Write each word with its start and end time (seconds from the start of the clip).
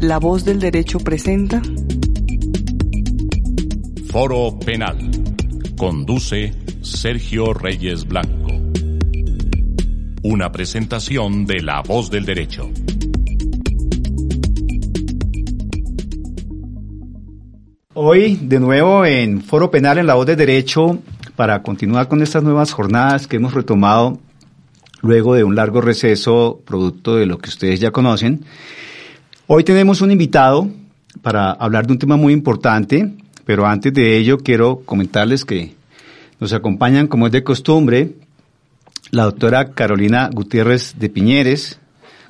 La 0.00 0.18
voz 0.18 0.44
del 0.44 0.58
derecho 0.58 0.98
presenta 0.98 1.60
Foro 4.10 4.58
Penal. 4.58 4.98
Conduce 5.76 6.54
Sergio 6.80 7.52
Reyes 7.52 8.06
Blanco. 8.06 8.50
Una 10.22 10.50
presentación 10.50 11.44
de 11.46 11.60
La 11.62 11.82
voz 11.82 12.10
del 12.10 12.24
derecho. 12.24 12.70
Hoy, 17.94 18.36
de 18.36 18.58
nuevo, 18.58 19.04
en 19.04 19.42
Foro 19.42 19.70
Penal 19.70 19.98
en 19.98 20.06
La 20.06 20.14
Voz 20.14 20.24
del 20.24 20.36
Derecho, 20.36 20.98
para 21.36 21.62
continuar 21.62 22.08
con 22.08 22.22
estas 22.22 22.42
nuevas 22.42 22.72
jornadas 22.72 23.26
que 23.26 23.36
hemos 23.36 23.52
retomado 23.52 24.18
luego 25.02 25.34
de 25.34 25.44
un 25.44 25.54
largo 25.54 25.80
receso, 25.80 26.60
producto 26.64 27.16
de 27.16 27.26
lo 27.26 27.38
que 27.38 27.48
ustedes 27.48 27.80
ya 27.80 27.90
conocen. 27.90 28.44
Hoy 29.46 29.64
tenemos 29.64 30.00
un 30.00 30.10
invitado 30.10 30.68
para 31.22 31.50
hablar 31.52 31.86
de 31.86 31.92
un 31.92 31.98
tema 31.98 32.16
muy 32.16 32.32
importante, 32.32 33.10
pero 33.44 33.66
antes 33.66 33.92
de 33.92 34.16
ello 34.16 34.38
quiero 34.38 34.82
comentarles 34.84 35.44
que 35.44 35.74
nos 36.38 36.52
acompañan, 36.52 37.06
como 37.06 37.26
es 37.26 37.32
de 37.32 37.42
costumbre, 37.42 38.12
la 39.10 39.24
doctora 39.24 39.72
Carolina 39.72 40.30
Gutiérrez 40.32 40.94
de 40.98 41.08
Piñeres, 41.08 41.78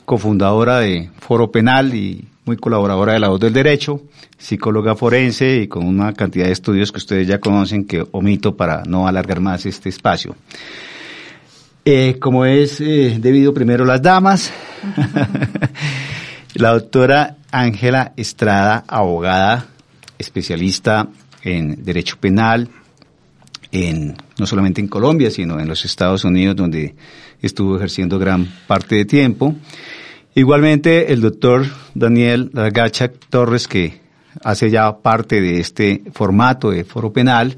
cofundadora 0.04 0.80
de 0.80 1.10
Foro 1.18 1.52
Penal 1.52 1.94
y 1.94 2.26
muy 2.46 2.56
colaboradora 2.56 3.12
de 3.12 3.20
la 3.20 3.28
voz 3.28 3.38
del 3.38 3.52
derecho, 3.52 4.00
psicóloga 4.38 4.96
forense 4.96 5.58
y 5.58 5.68
con 5.68 5.86
una 5.86 6.14
cantidad 6.14 6.46
de 6.46 6.52
estudios 6.52 6.90
que 6.90 6.98
ustedes 6.98 7.28
ya 7.28 7.38
conocen 7.38 7.84
que 7.84 8.04
omito 8.10 8.56
para 8.56 8.82
no 8.84 9.06
alargar 9.06 9.40
más 9.40 9.66
este 9.66 9.88
espacio. 9.88 10.34
Eh, 11.92 12.20
como 12.20 12.44
es 12.44 12.80
eh, 12.80 13.16
debido 13.18 13.52
primero 13.52 13.84
las 13.84 14.00
damas, 14.00 14.52
la 16.54 16.70
doctora 16.70 17.38
Ángela 17.50 18.12
Estrada, 18.16 18.84
abogada, 18.86 19.66
especialista 20.16 21.08
en 21.42 21.84
derecho 21.84 22.16
penal, 22.20 22.68
en, 23.72 24.16
no 24.38 24.46
solamente 24.46 24.80
en 24.80 24.86
Colombia, 24.86 25.32
sino 25.32 25.58
en 25.58 25.66
los 25.66 25.84
Estados 25.84 26.22
Unidos, 26.24 26.54
donde 26.54 26.94
estuvo 27.42 27.76
ejerciendo 27.76 28.20
gran 28.20 28.46
parte 28.68 28.94
de 28.94 29.04
tiempo. 29.04 29.56
Igualmente, 30.36 31.12
el 31.12 31.20
doctor 31.20 31.66
Daniel 31.96 32.50
Lagacha 32.52 33.10
Torres, 33.10 33.66
que 33.66 34.00
hace 34.44 34.70
ya 34.70 34.96
parte 34.98 35.40
de 35.40 35.58
este 35.58 36.04
formato 36.12 36.70
de 36.70 36.84
foro 36.84 37.12
penal, 37.12 37.56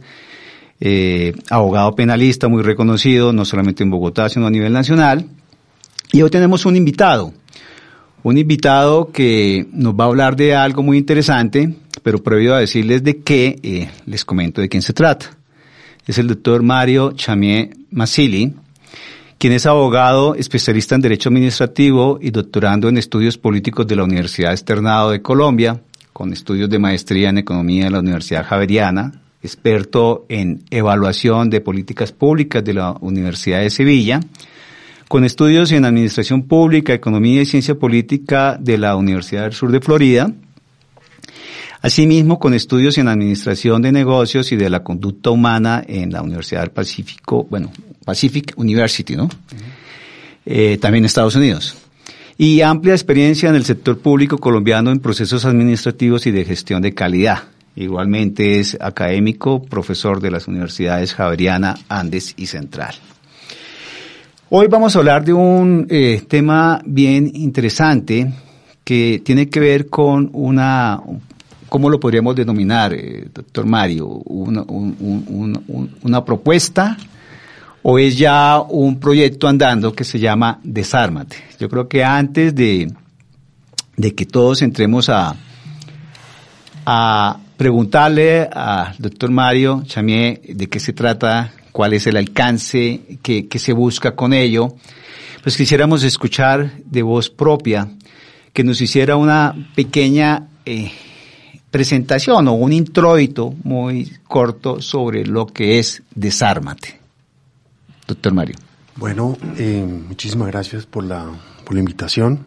eh, 0.85 1.33
abogado 1.49 1.95
penalista 1.95 2.49
muy 2.49 2.65
reconocido, 2.65 3.33
no 3.33 3.45
solamente 3.45 3.85
en 3.85 3.91
Bogotá, 3.91 4.29
sino 4.29 4.49
a 4.49 4.51
nivel 4.51 4.73
nacional. 4.73 5.27
Y 6.11 6.23
hoy 6.23 6.31
tenemos 6.31 6.67
un 6.67 6.75
invitado, 6.75 7.33
un 8.25 8.37
invitado 8.37 9.13
que 9.13 9.69
nos 9.71 9.95
va 9.95 10.05
a 10.05 10.07
hablar 10.09 10.35
de 10.35 10.57
algo 10.57 10.83
muy 10.83 10.99
interesante, 10.99 11.73
pero 12.03 12.21
previo 12.21 12.57
a 12.57 12.59
decirles 12.59 13.05
de 13.05 13.19
qué, 13.19 13.61
eh, 13.63 13.91
les 14.07 14.25
comento 14.25 14.61
de 14.61 14.69
quién 14.69 14.83
se 14.83 14.93
trata. 14.93 15.39
Es 16.05 16.19
el 16.19 16.27
doctor 16.27 16.65
Mario 16.65 17.13
Chamier 17.13 17.77
Masili, 17.93 18.53
quien 19.39 19.53
es 19.53 19.67
abogado, 19.67 20.35
especialista 20.35 20.97
en 20.97 21.03
Derecho 21.03 21.29
Administrativo 21.29 22.19
y 22.21 22.33
doctorando 22.33 22.89
en 22.89 22.99
Estudios 22.99 23.39
Políticos 23.39 23.87
de 23.87 23.95
la 23.95 24.03
Universidad 24.03 24.51
Externado 24.51 25.13
de 25.13 25.23
Colombia, 25.23 25.81
con 26.13 26.33
estudios 26.33 26.69
de 26.69 26.81
maestría 26.81 27.29
en 27.29 27.39
Economía 27.39 27.85
de 27.85 27.91
la 27.93 28.01
Universidad 28.01 28.45
Javeriana, 28.45 29.23
experto 29.43 30.27
en 30.29 30.63
evaluación 30.71 31.51
de 31.51 31.61
políticas 31.61 32.13
públicas 32.13 32.63
de 32.65 32.75
la 32.75 32.93
Universidad 33.01 33.61
de 33.61 33.71
Sevilla, 33.71 34.21
con 35.09 35.25
estudios 35.25 35.73
en 35.73 35.85
Administración 35.85 36.45
Pública, 36.45 36.95
Economía 36.95 37.43
y 37.43 37.47
Ciencia 37.47 37.75
Política 37.75 38.57
de 38.59 38.79
la 38.79 38.97
Universidad 38.97 39.43
del 39.43 39.53
Sur 39.53 39.71
de 39.71 39.81
Florida, 39.81 40.33
Asimismo, 41.83 42.39
con 42.39 42.55
estudios 42.55 42.97
en 42.99 43.09
Administración 43.09 43.83
de 43.83 43.91
Negocios 43.91 44.53
y 44.53 44.57
de 44.57 44.71
la 44.71 44.85
Conducta 44.85 45.31
Humana 45.31 45.83
en 45.85 46.13
la 46.13 46.23
Universidad 46.23 46.61
del 46.61 46.71
Pacífico, 46.71 47.45
bueno, 47.51 47.73
Pacific 48.05 48.53
University, 48.57 49.17
¿no? 49.17 49.29
Eh, 50.47 50.79
también 50.81 51.03
en 51.03 51.07
Estados 51.07 51.35
Unidos. 51.35 51.77
Y 52.39 52.61
amplia 52.61 52.95
experiencia 52.95 53.49
en 53.49 53.57
el 53.57 53.65
sector 53.65 53.99
público 53.99 54.39
colombiano 54.39 54.93
en 54.93 55.01
procesos 55.01 55.45
administrativos 55.45 56.25
y 56.29 56.31
de 56.31 56.45
gestión 56.45 56.83
de 56.83 56.95
calidad. 56.95 57.49
Igualmente 57.75 58.61
es 58.61 58.77
académico, 58.81 59.63
profesor 59.63 60.21
de 60.21 60.31
las 60.31 60.47
universidades 60.47 61.15
Javeriana, 61.15 61.75
Andes 61.89 62.35
y 62.37 62.47
Central. 62.47 62.95
Hoy 64.51 64.67
vamos 64.67 64.95
a 64.95 64.99
hablar 64.99 65.25
de 65.25 65.33
un 65.33 65.87
eh, 65.89 66.23
tema 66.29 66.83
bien 66.85 67.31
interesante 67.35 68.31
que 68.85 69.23
tiene 69.25 69.49
que 69.49 69.61
ver 69.61 69.89
con 69.89 70.29
una, 70.35 71.01
¿cómo 71.71 71.89
lo 71.89 71.99
podríamos 71.99 72.37
denominar, 72.37 72.93
eh, 72.93 73.29
doctor 73.33 73.65
Mario? 73.65 74.07
Una, 74.07 74.63
una, 74.69 76.25
propuesta 76.27 76.99
o 77.83 77.99
es 77.99 78.19
ya 78.19 78.61
un 78.61 79.01
proyecto 79.01 79.49
andando 79.49 79.95
que 79.95 80.05
se 80.05 80.19
llama 80.19 80.61
Desármate. 80.63 81.37
Yo 81.59 81.71
creo 81.71 81.89
que 81.89 82.05
antes 82.05 82.55
de, 82.55 82.93
de 83.97 84.15
que 84.15 84.27
todos 84.27 84.61
entremos 84.61 85.09
a, 85.09 85.35
a 86.85 87.39
preguntarle 87.63 88.49
al 88.53 88.97
doctor 88.99 89.31
Mario 89.31 89.85
Chamier 89.87 90.41
de 90.43 90.67
qué 90.67 90.81
se 90.81 90.93
trata, 90.93 91.53
cuál 91.71 91.93
es 91.93 92.09
el 92.09 92.17
alcance 92.17 93.03
que, 93.23 93.47
que 93.47 93.61
se 93.61 93.73
busca 93.73 94.17
con 94.17 94.33
ello, 94.33 94.75
pues 95.45 95.57
quisiéramos 95.57 96.03
escuchar 96.03 96.73
de 96.85 97.03
voz 97.03 97.31
propia 97.31 97.89
que 98.53 98.65
nos 98.65 98.81
hiciera 98.81 99.15
una 99.15 99.55
pequeña 99.77 100.49
eh, 100.67 100.91
presentación 101.71 102.49
o 102.49 102.55
un 102.55 102.73
introito 102.73 103.55
muy 103.63 104.11
corto 104.25 104.83
sobre 104.83 105.25
lo 105.25 105.47
que 105.47 105.79
es 105.79 106.03
Desármate. 106.17 106.99
Doctor 108.09 108.35
Mario. 108.35 108.57
Bueno, 108.97 109.39
eh, 109.57 109.87
muchísimas 110.09 110.49
gracias 110.49 110.85
por 110.85 111.05
la, 111.05 111.31
por 111.65 111.75
la 111.75 111.79
invitación. 111.79 112.45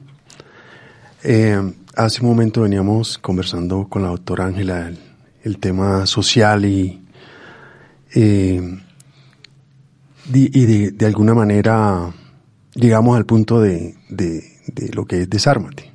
Eh, 1.23 1.57
hace 1.95 2.21
un 2.21 2.27
momento 2.27 2.63
veníamos 2.63 3.17
conversando 3.17 3.87
con 3.87 4.01
la 4.01 4.09
doctora 4.09 4.47
Ángela 4.47 4.91
el, 5.45 5.57
tema 5.59 6.05
social 6.05 6.65
y, 6.65 7.01
eh, 8.13 8.79
y 10.33 10.65
de, 10.91 11.05
alguna 11.05 11.33
manera 11.33 12.11
llegamos 12.73 13.15
al 13.15 13.25
punto 13.25 13.61
de, 13.61 13.95
de, 14.09 14.43
de 14.67 14.89
lo 14.93 15.05
que 15.05 15.21
es 15.21 15.29
desármate. 15.29 15.91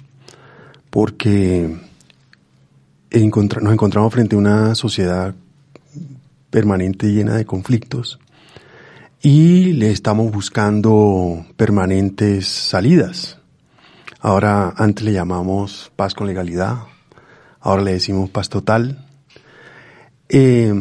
Porque 0.88 1.76
nos 3.12 3.72
encontramos 3.72 4.12
frente 4.12 4.36
a 4.36 4.38
una 4.38 4.74
sociedad 4.74 5.34
permanente 6.50 7.12
llena 7.12 7.36
de 7.36 7.44
conflictos 7.44 8.18
y 9.22 9.72
le 9.74 9.90
estamos 9.90 10.32
buscando 10.32 11.44
permanentes 11.56 12.46
salidas. 12.46 13.38
Ahora 14.20 14.72
antes 14.76 15.04
le 15.04 15.12
llamamos 15.12 15.92
paz 15.96 16.14
con 16.14 16.26
legalidad, 16.26 16.78
ahora 17.60 17.82
le 17.82 17.92
decimos 17.92 18.30
paz 18.30 18.48
total. 18.48 19.06
Eh, 20.30 20.72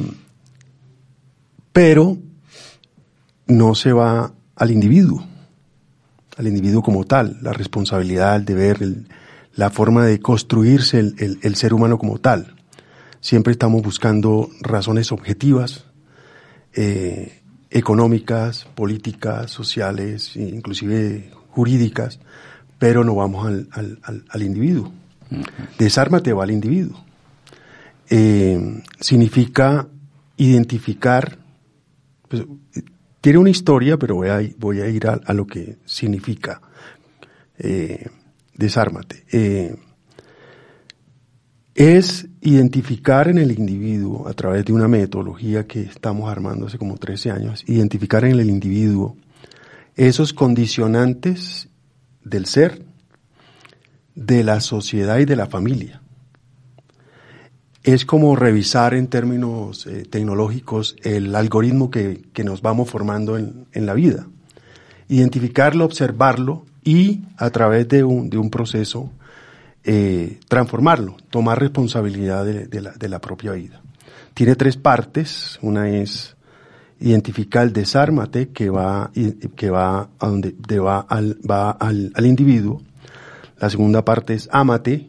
pero 1.73 2.17
no 3.47 3.75
se 3.75 3.91
va 3.91 4.31
al 4.55 4.71
individuo, 4.71 5.25
al 6.37 6.47
individuo 6.47 6.81
como 6.81 7.05
tal, 7.05 7.37
la 7.41 7.53
responsabilidad, 7.53 8.35
el 8.35 8.45
deber, 8.45 8.83
el, 8.83 9.07
la 9.55 9.69
forma 9.69 10.05
de 10.05 10.19
construirse 10.19 10.99
el, 10.99 11.55
ser 11.55 11.73
humano 11.73 11.97
como 11.97 12.19
tal. 12.19 12.55
Siempre 13.21 13.51
estamos 13.51 13.81
buscando 13.81 14.49
razones 14.61 15.11
objetivas, 15.11 15.85
eh, 16.73 17.41
económicas, 17.69 18.65
políticas, 18.75 19.51
sociales, 19.51 20.35
inclusive 20.35 21.31
jurídicas, 21.49 22.19
pero 22.77 23.03
no 23.03 23.15
vamos 23.15 23.47
al, 23.47 24.41
individuo. 24.41 24.91
Desármate 25.77 26.33
va 26.33 26.43
al 26.43 26.51
individuo. 26.51 27.03
Eh, 28.09 28.83
significa 28.99 29.87
identificar, 30.37 31.37
pues, 32.27 32.43
tiene 33.21 33.37
una 33.37 33.49
historia, 33.49 33.97
pero 33.97 34.15
voy 34.15 34.29
a, 34.29 34.41
voy 34.57 34.81
a 34.81 34.87
ir 34.87 35.07
a, 35.07 35.33
lo 35.33 35.45
que 35.45 35.77
significa. 35.85 36.61
Eh, 37.57 38.07
desármate. 38.55 39.25
Eh, 39.31 39.75
es 41.75 42.27
identificar 42.41 43.27
en 43.27 43.37
el 43.37 43.51
individuo, 43.51 44.27
a 44.27 44.33
través 44.33 44.65
de 44.65 44.73
una 44.73 44.87
metodología 44.87 45.65
que 45.65 45.81
estamos 45.81 46.29
armando 46.29 46.67
hace 46.67 46.77
como 46.77 46.97
13 46.97 47.31
años, 47.31 47.63
identificar 47.67 48.25
en 48.25 48.39
el 48.39 48.49
individuo 48.49 49.15
esos 49.95 50.33
condicionantes 50.33 51.69
del 52.23 52.45
ser, 52.45 52.83
de 54.15 54.43
la 54.43 54.59
sociedad 54.61 55.19
y 55.19 55.25
de 55.25 55.35
la 55.35 55.47
familia. 55.47 56.01
Es 57.93 58.05
como 58.05 58.35
revisar 58.35 58.93
en 58.93 59.07
términos 59.07 59.87
eh, 59.87 60.05
tecnológicos 60.07 60.95
el 61.01 61.33
algoritmo 61.33 61.89
que, 61.89 62.21
nos 62.43 62.61
vamos 62.61 62.87
formando 62.87 63.35
en, 63.35 63.65
en 63.73 63.87
la 63.87 63.95
vida. 63.95 64.27
Identificarlo, 65.07 65.85
observarlo 65.85 66.67
y 66.83 67.21
a 67.37 67.49
través 67.49 67.87
de 67.87 68.03
un, 68.03 68.29
de 68.29 68.37
un 68.37 68.51
proceso 68.51 69.09
eh, 69.83 70.39
transformarlo, 70.47 71.17
tomar 71.31 71.59
responsabilidad 71.59 72.45
de, 72.45 72.79
la, 72.79 72.91
de 72.91 73.09
la 73.09 73.19
propia 73.19 73.53
vida. 73.53 73.81
Tiene 74.35 74.55
tres 74.55 74.77
partes, 74.77 75.57
una 75.63 75.89
es 75.89 76.35
identificar 76.99 77.63
el 77.63 77.73
desármate 77.73 78.49
que 78.49 78.69
va, 78.69 79.09
que 79.55 79.71
va 79.71 80.09
a 80.19 80.27
donde 80.27 80.53
va 80.79 80.99
al, 80.99 81.39
va 81.49 81.71
al, 81.71 82.11
al 82.13 82.25
individuo. 82.27 82.83
La 83.57 83.67
segunda 83.71 84.05
parte 84.05 84.35
es 84.35 84.47
amate, 84.51 85.08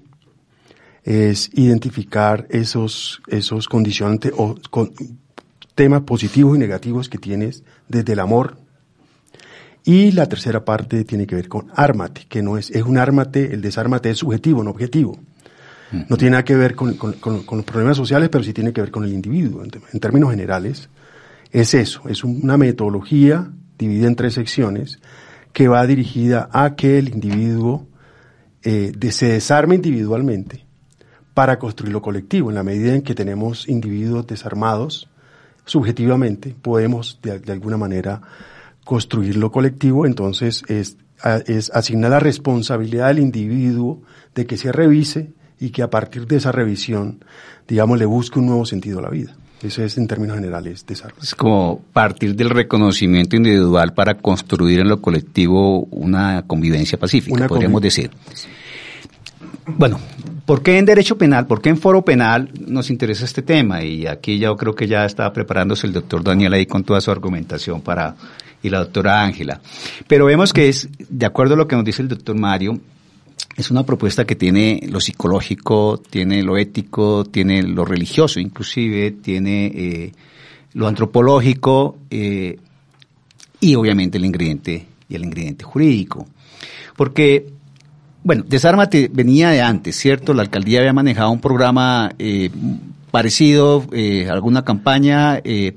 es 1.05 1.50
identificar 1.55 2.47
esos, 2.50 3.23
esos 3.29 3.69
condicionantes 3.69 4.32
o 4.37 4.56
con, 4.70 4.93
temas 5.75 6.02
positivos 6.02 6.56
y 6.56 6.58
negativos 6.58 7.08
que 7.08 7.19
tienes 7.19 7.62
desde 7.88 8.12
el 8.12 8.20
amor. 8.20 8.58
Y 9.82 10.12
la 10.12 10.26
tercera 10.26 10.64
parte 10.64 11.05
tiene 11.05 11.26
que 11.26 11.35
ver 11.35 11.49
con 11.49 11.69
ármate, 11.75 12.26
que 12.29 12.43
no 12.43 12.58
es, 12.58 12.70
es 12.70 12.82
un 12.82 12.99
ármate, 12.99 13.55
el 13.55 13.62
desármate 13.62 14.11
es 14.11 14.19
subjetivo, 14.19 14.62
no 14.62 14.70
objetivo. 14.70 15.19
No 16.08 16.17
tiene 16.17 16.32
nada 16.32 16.44
que 16.44 16.55
ver 16.55 16.76
con, 16.76 16.94
con, 16.94 17.14
con, 17.14 17.56
los 17.56 17.64
problemas 17.64 17.97
sociales, 17.97 18.29
pero 18.29 18.44
sí 18.44 18.52
tiene 18.52 18.73
que 18.73 18.81
ver 18.81 18.93
con 18.93 19.02
el 19.05 19.12
individuo. 19.12 19.64
En, 19.64 20.00
términos 20.00 20.31
generales, 20.31 20.88
es 21.50 21.75
eso, 21.75 22.02
es 22.08 22.23
una 22.23 22.56
metodología 22.56 23.50
dividida 23.76 24.06
en 24.06 24.14
tres 24.14 24.35
secciones 24.35 25.00
que 25.52 25.67
va 25.67 25.85
dirigida 25.87 26.49
a 26.52 26.76
que 26.76 26.99
el 26.99 27.08
individuo 27.08 27.88
eh, 28.62 28.93
se 29.11 29.26
desarme 29.32 29.76
individualmente 29.76 30.64
para 31.35 31.59
construir 31.59 31.93
lo 31.93 32.03
colectivo. 32.03 32.50
En 32.50 32.56
la 32.56 32.62
medida 32.62 32.94
en 32.94 33.03
que 33.03 33.15
tenemos 33.15 33.69
individuos 33.69 34.27
desarmados, 34.27 35.09
subjetivamente 35.65 36.55
podemos 36.61 37.19
de, 37.23 37.53
alguna 37.53 37.77
manera 37.77 38.21
construir 38.85 39.37
lo 39.37 39.53
colectivo, 39.53 40.06
entonces 40.06 40.65
es, 40.69 40.97
es 41.47 41.71
asignar 41.73 42.11
la 42.11 42.21
responsabilidad 42.21 43.09
del 43.09 43.21
individuo 43.21 44.03
de 44.35 44.47
que 44.47 44.56
se 44.56 44.73
revise 44.73 45.32
y 45.61 45.71
que 45.71 45.82
a 45.82 45.91
partir 45.91 46.27
de 46.27 46.37
esa 46.37 46.50
revisión, 46.50 47.25
digamos, 47.69 47.99
le 47.99 48.06
busque 48.06 48.38
un 48.38 48.47
nuevo 48.47 48.65
sentido 48.65 48.99
a 48.99 49.03
la 49.03 49.11
vida. 49.11 49.37
Eso 49.62 49.85
es 49.85 49.99
en 49.99 50.06
términos 50.06 50.37
generales 50.37 50.87
desarrollo. 50.87 51.23
Es 51.23 51.35
como 51.35 51.83
partir 51.93 52.35
del 52.35 52.49
reconocimiento 52.49 53.37
individual 53.37 53.93
para 53.93 54.15
construir 54.15 54.81
en 54.81 54.88
lo 54.88 55.03
colectivo 55.03 55.85
una 55.91 56.43
convivencia 56.47 56.99
pacífica, 56.99 57.47
podríamos 57.47 57.83
decir. 57.83 58.11
Bueno, 59.67 60.00
¿por 60.47 60.62
qué 60.62 60.79
en 60.79 60.85
derecho 60.85 61.17
penal, 61.17 61.47
por 61.47 61.61
qué 61.61 61.69
en 61.69 61.76
foro 61.76 62.05
penal 62.05 62.50
nos 62.67 62.91
interesa 62.91 63.25
este 63.25 63.43
tema? 63.43 63.82
Y 63.82 64.06
aquí 64.06 64.38
yo 64.38 64.56
creo 64.56 64.75
que 64.75 64.87
ya 64.87 65.05
está 65.05 65.32
preparándose 65.32 65.87
el 65.87 65.93
doctor 65.93 66.23
Daniel 66.23 66.52
ahí 66.52 66.67
con 66.67 66.85
toda 66.85 67.00
su 67.00 67.11
argumentación 67.11 67.81
para, 67.81 68.17
y 68.62 68.69
la 68.69 68.79
doctora 68.79 69.23
Ángela. 69.23 69.61
Pero 70.06 70.26
vemos 70.26 70.52
que 70.52 70.69
es, 70.69 70.88
de 71.08 71.26
acuerdo 71.26 71.55
a 71.55 71.56
lo 71.56 71.69
que 71.69 71.76
nos 71.76 71.85
dice 71.85 72.02
el 72.02 72.08
doctor 72.08 72.37
Mario, 72.37 72.79
es 73.56 73.70
una 73.70 73.85
propuesta 73.85 74.25
que 74.25 74.37
tiene 74.37 74.81
lo 74.91 75.00
psicológico, 75.00 75.99
tiene 75.99 76.43
lo 76.43 76.56
ético, 76.56 77.25
tiene 77.25 77.62
lo 77.62 77.85
religioso 77.85 78.41
inclusive, 78.41 79.11
tiene 79.11 79.67
eh, 79.67 80.12
lo 80.75 80.87
antropológico 80.87 81.99
eh, 82.11 82.58
y 83.61 83.75
obviamente 83.75 84.19
el 84.19 84.25
ingrediente 84.25 84.87
y 85.08 85.14
el 85.14 85.25
ingrediente 85.25 85.64
jurídico. 85.64 86.26
Porque 86.97 87.47
bueno, 88.23 88.45
Desármate 88.47 89.11
venía 89.13 89.51
de 89.51 89.63
antes, 89.63 89.97
¿cierto? 89.97 90.35
La 90.35 90.43
alcaldía 90.43 90.81
había 90.81 90.93
manejado 90.93 91.31
un 91.31 91.41
programa 91.41 92.13
eh, 92.19 92.51
parecido, 93.11 93.87
eh, 93.93 94.29
alguna 94.31 94.65
campaña, 94.65 95.41
eh, 95.45 95.77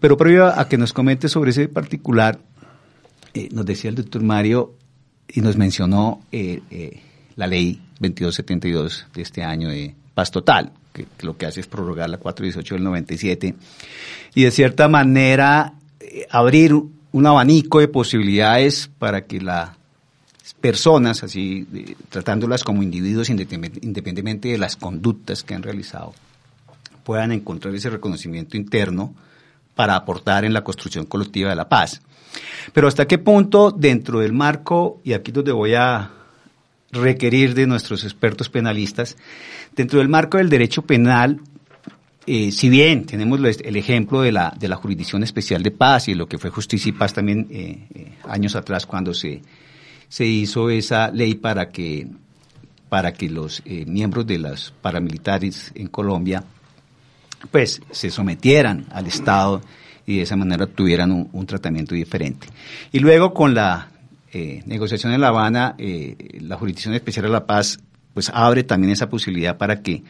pero 0.00 0.16
previo 0.16 0.46
a 0.46 0.68
que 0.68 0.78
nos 0.78 0.92
comente 0.92 1.28
sobre 1.28 1.50
ese 1.50 1.68
particular, 1.68 2.38
eh, 3.32 3.48
nos 3.52 3.66
decía 3.66 3.90
el 3.90 3.96
doctor 3.96 4.22
Mario 4.22 4.74
y 5.28 5.40
nos 5.40 5.56
mencionó 5.56 6.20
la 7.36 7.46
ley 7.46 7.80
2272 7.98 9.06
de 9.14 9.22
este 9.22 9.42
año 9.42 9.68
de 9.68 9.94
paz 10.14 10.30
total, 10.30 10.72
que, 10.92 11.06
lo 11.22 11.36
que 11.36 11.46
hace 11.46 11.60
es 11.60 11.66
prorrogar 11.66 12.10
la 12.10 12.18
418 12.18 12.74
del 12.74 12.84
97 12.84 13.54
y 14.34 14.42
de 14.42 14.50
cierta 14.50 14.88
manera 14.88 15.74
abrir 16.30 16.74
un 16.74 17.26
abanico 17.26 17.80
de 17.80 17.88
posibilidades 17.88 18.90
para 18.98 19.26
que 19.26 19.40
la 19.40 19.76
personas, 20.52 21.24
así 21.24 21.66
tratándolas 22.10 22.64
como 22.64 22.82
individuos 22.82 23.30
independientemente 23.30 24.48
de 24.48 24.58
las 24.58 24.76
conductas 24.76 25.42
que 25.42 25.54
han 25.54 25.62
realizado, 25.62 26.14
puedan 27.04 27.32
encontrar 27.32 27.74
ese 27.74 27.90
reconocimiento 27.90 28.56
interno 28.56 29.14
para 29.74 29.96
aportar 29.96 30.44
en 30.44 30.52
la 30.52 30.62
construcción 30.62 31.06
colectiva 31.06 31.50
de 31.50 31.56
la 31.56 31.68
paz. 31.68 32.00
Pero 32.72 32.88
hasta 32.88 33.06
qué 33.06 33.18
punto 33.18 33.70
dentro 33.70 34.20
del 34.20 34.32
marco, 34.32 35.00
y 35.04 35.12
aquí 35.12 35.32
donde 35.32 35.52
voy 35.52 35.74
a 35.74 36.10
requerir 36.92 37.54
de 37.54 37.66
nuestros 37.66 38.04
expertos 38.04 38.48
penalistas, 38.48 39.16
dentro 39.74 39.98
del 39.98 40.08
marco 40.08 40.38
del 40.38 40.48
derecho 40.48 40.82
penal, 40.82 41.40
eh, 42.26 42.52
si 42.52 42.68
bien 42.68 43.04
tenemos 43.04 43.40
el 43.40 43.76
ejemplo 43.76 44.22
de 44.22 44.32
la, 44.32 44.54
de 44.58 44.68
la 44.68 44.76
Jurisdicción 44.76 45.22
Especial 45.22 45.62
de 45.62 45.70
Paz 45.70 46.08
y 46.08 46.14
lo 46.14 46.26
que 46.26 46.38
fue 46.38 46.50
Justicia 46.50 46.88
y 46.88 46.92
Paz 46.92 47.12
también 47.12 47.46
eh, 47.50 47.86
eh, 47.94 48.12
años 48.26 48.56
atrás 48.56 48.86
cuando 48.86 49.12
se 49.12 49.42
se 50.14 50.26
hizo 50.26 50.70
esa 50.70 51.10
ley 51.10 51.34
para 51.34 51.70
que, 51.70 52.06
para 52.88 53.12
que 53.12 53.28
los 53.28 53.62
eh, 53.64 53.84
miembros 53.84 54.24
de 54.24 54.38
las 54.38 54.72
paramilitares 54.80 55.72
en 55.74 55.88
Colombia 55.88 56.44
pues 57.50 57.82
se 57.90 58.12
sometieran 58.12 58.86
al 58.92 59.08
Estado 59.08 59.60
y 60.06 60.18
de 60.18 60.22
esa 60.22 60.36
manera 60.36 60.68
tuvieran 60.68 61.28
un, 61.32 61.46
tratamiento 61.46 61.96
diferente. 61.96 62.46
Y 62.92 63.00
luego 63.00 63.34
con 63.34 63.54
la 63.54 63.88
eh, 64.32 64.62
negociación 64.66 65.12
en 65.12 65.20
La 65.20 65.28
Habana, 65.28 65.74
eh, 65.78 66.38
la 66.42 66.58
Jurisdicción 66.58 66.94
Especial 66.94 67.24
de 67.24 67.32
la 67.32 67.44
Paz 67.44 67.80
pues 68.12 68.30
abre 68.32 68.62
también 68.62 68.92
esa 68.92 69.10
posibilidad 69.10 69.58
para 69.58 69.82
que 69.82 70.04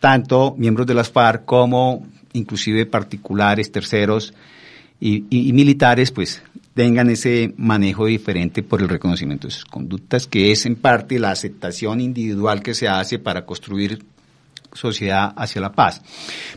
tanto 0.00 0.56
miembros 0.58 0.88
de 0.88 0.94
las 0.94 1.08
FARC 1.08 1.44
como 1.44 2.04
inclusive 2.32 2.84
particulares, 2.84 3.70
terceros 3.70 4.34
y, 4.98 5.24
y 5.30 5.52
militares 5.52 6.10
pues 6.10 6.42
tengan 6.76 7.08
ese 7.08 7.54
manejo 7.56 8.04
diferente 8.04 8.62
por 8.62 8.82
el 8.82 8.90
reconocimiento 8.90 9.48
de 9.48 9.54
sus 9.54 9.64
conductas, 9.64 10.26
que 10.26 10.52
es 10.52 10.66
en 10.66 10.76
parte 10.76 11.18
la 11.18 11.30
aceptación 11.30 12.02
individual 12.02 12.62
que 12.62 12.74
se 12.74 12.86
hace 12.86 13.18
para 13.18 13.46
construir 13.46 14.04
sociedad 14.74 15.32
hacia 15.38 15.62
la 15.62 15.72
paz. 15.72 16.02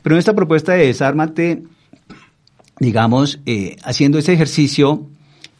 Pero 0.03 0.15
en 0.15 0.19
esta 0.19 0.35
propuesta 0.35 0.73
de 0.73 0.87
desármate, 0.87 1.63
digamos, 2.81 3.39
eh, 3.45 3.77
haciendo 3.85 4.19
ese 4.19 4.33
ejercicio 4.33 5.07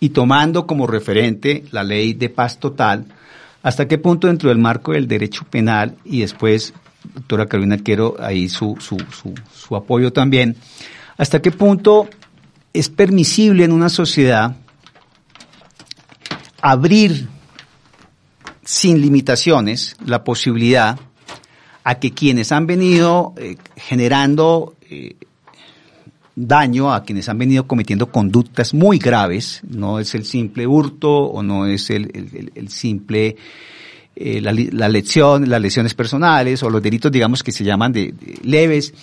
y 0.01 0.09
tomando 0.09 0.67
como 0.67 0.87
referente 0.87 1.63
la 1.71 1.85
ley 1.85 2.11
de 2.11 2.27
paz 2.27 2.59
total, 2.59 3.05
¿hasta 3.63 3.87
qué 3.87 3.97
punto 3.97 4.27
dentro 4.27 4.49
del 4.49 4.57
marco 4.57 4.91
del 4.91 5.07
derecho 5.07 5.45
penal 5.49 5.95
y 6.03 6.19
después, 6.19 6.73
doctora 7.13 7.45
Carolina, 7.45 7.77
quiero 7.77 8.17
ahí 8.19 8.49
su, 8.49 8.75
su, 8.81 8.97
su, 9.09 9.33
su 9.53 9.75
apoyo 9.77 10.11
también, 10.11 10.57
hasta 11.17 11.41
qué 11.41 11.51
punto 11.51 12.09
es 12.73 12.89
permisible 12.89 13.63
en 13.63 13.71
una 13.71 13.89
sociedad 13.89 14.55
abrir 16.61 17.27
sin 18.63 19.01
limitaciones 19.01 19.95
la 20.05 20.23
posibilidad 20.23 20.99
a 21.83 21.95
que 21.95 22.11
quienes 22.11 22.51
han 22.51 22.67
venido 22.67 23.33
eh, 23.37 23.55
generando 23.75 24.75
eh, 24.89 25.15
daño, 26.35 26.93
a 26.93 27.03
quienes 27.03 27.27
han 27.29 27.37
venido 27.37 27.67
cometiendo 27.67 28.11
conductas 28.11 28.73
muy 28.73 28.99
graves, 28.99 29.61
no 29.67 29.99
es 29.99 30.13
el 30.13 30.25
simple 30.25 30.67
hurto 30.67 31.09
o 31.09 31.41
no 31.41 31.65
es 31.65 31.89
el, 31.89 32.69
simple 32.69 33.35
eh, 34.15 34.39
la, 34.39 34.53
la, 34.53 34.87
lección, 34.87 35.49
las 35.49 35.61
lesiones 35.61 35.95
personales 35.95 36.61
o 36.61 36.69
los 36.69 36.81
delitos, 36.81 37.11
digamos, 37.11 37.41
que 37.41 37.51
se 37.51 37.63
llaman 37.63 37.91
de 37.91 38.13
leves, 38.43 38.93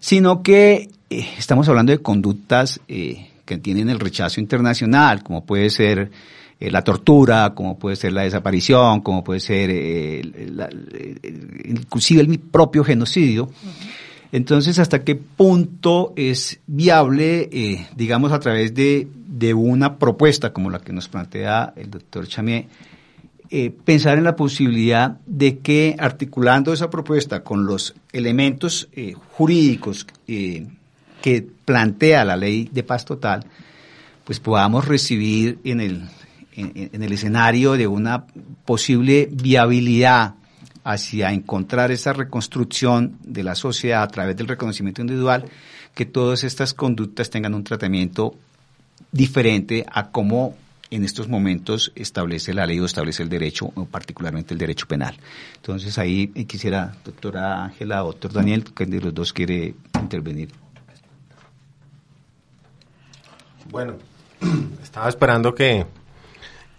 sino 0.00 0.42
que 0.42 0.88
eh, 1.10 1.26
estamos 1.36 1.68
hablando 1.68 1.90
de 1.90 1.98
conductas 1.98 2.80
eh, 2.86 3.30
que 3.44 3.58
tienen 3.58 3.90
el 3.90 3.98
rechazo 3.98 4.40
internacional, 4.40 5.24
como 5.24 5.44
puede 5.44 5.68
ser 5.68 6.08
eh, 6.60 6.70
la 6.70 6.82
tortura, 6.82 7.52
como 7.52 7.76
puede 7.76 7.96
ser 7.96 8.12
la 8.12 8.22
desaparición, 8.22 9.00
como 9.00 9.24
puede 9.24 9.40
ser 9.40 9.70
inclusive 11.64 12.20
el 12.20 12.38
propio 12.38 12.84
genocidio. 12.84 13.50
Entonces, 14.30 14.78
¿hasta 14.78 15.02
qué 15.02 15.16
punto 15.16 16.12
es 16.14 16.60
viable, 16.68 17.88
digamos, 17.96 18.30
a 18.30 18.38
través 18.38 18.72
de, 18.72 19.08
de, 19.26 19.52
una 19.52 19.98
propuesta 19.98 20.52
como 20.52 20.70
la 20.70 20.78
que 20.78 20.92
nos 20.92 21.08
plantea 21.08 21.72
el 21.74 21.90
doctor 21.90 22.28
Chamier, 22.28 22.66
pensar 23.84 24.16
en 24.18 24.22
la 24.22 24.36
posibilidad 24.36 25.18
de 25.26 25.58
que 25.58 25.96
articulando 25.98 26.72
esa 26.72 26.88
propuesta 26.88 27.42
con 27.42 27.66
los 27.66 27.96
elementos 28.12 28.88
jurídicos 29.32 30.06
que 31.22 31.46
plantea 31.64 32.24
la 32.24 32.36
ley 32.36 32.68
de 32.72 32.82
paz 32.82 33.04
total, 33.04 33.44
pues 34.24 34.40
podamos 34.40 34.86
recibir 34.86 35.58
en 35.64 35.80
el, 35.80 36.08
en, 36.54 37.02
el 37.02 37.12
escenario 37.12 37.72
de 37.72 37.86
una 37.86 38.26
posible 38.64 39.28
viabilidad 39.30 40.34
hacia 40.84 41.32
encontrar 41.32 41.90
esa 41.90 42.12
reconstrucción 42.12 43.18
de 43.22 43.42
la 43.42 43.54
sociedad 43.54 44.02
a 44.02 44.08
través 44.08 44.36
del 44.36 44.48
reconocimiento 44.48 45.00
individual, 45.02 45.44
que 45.94 46.06
todas 46.06 46.44
estas 46.44 46.74
conductas 46.74 47.30
tengan 47.30 47.54
un 47.54 47.64
tratamiento 47.64 48.34
diferente 49.12 49.84
a 49.90 50.10
cómo 50.10 50.56
en 50.90 51.04
estos 51.04 51.28
momentos 51.28 51.92
establece 51.94 52.52
la 52.52 52.66
ley 52.66 52.80
o 52.80 52.84
establece 52.84 53.22
el 53.22 53.28
derecho, 53.28 53.68
particularmente 53.90 54.54
el 54.54 54.58
derecho 54.58 54.86
penal. 54.86 55.16
Entonces 55.56 55.98
ahí 55.98 56.28
quisiera, 56.46 56.96
doctora 57.04 57.64
Ángela, 57.64 57.98
doctor 57.98 58.32
Daniel, 58.32 58.64
que 58.64 58.86
de 58.86 59.00
los 59.00 59.14
dos 59.14 59.32
quiere 59.32 59.74
intervenir. 60.00 60.50
Bueno, 63.70 63.94
estaba 64.82 65.08
esperando 65.08 65.54
que, 65.54 65.86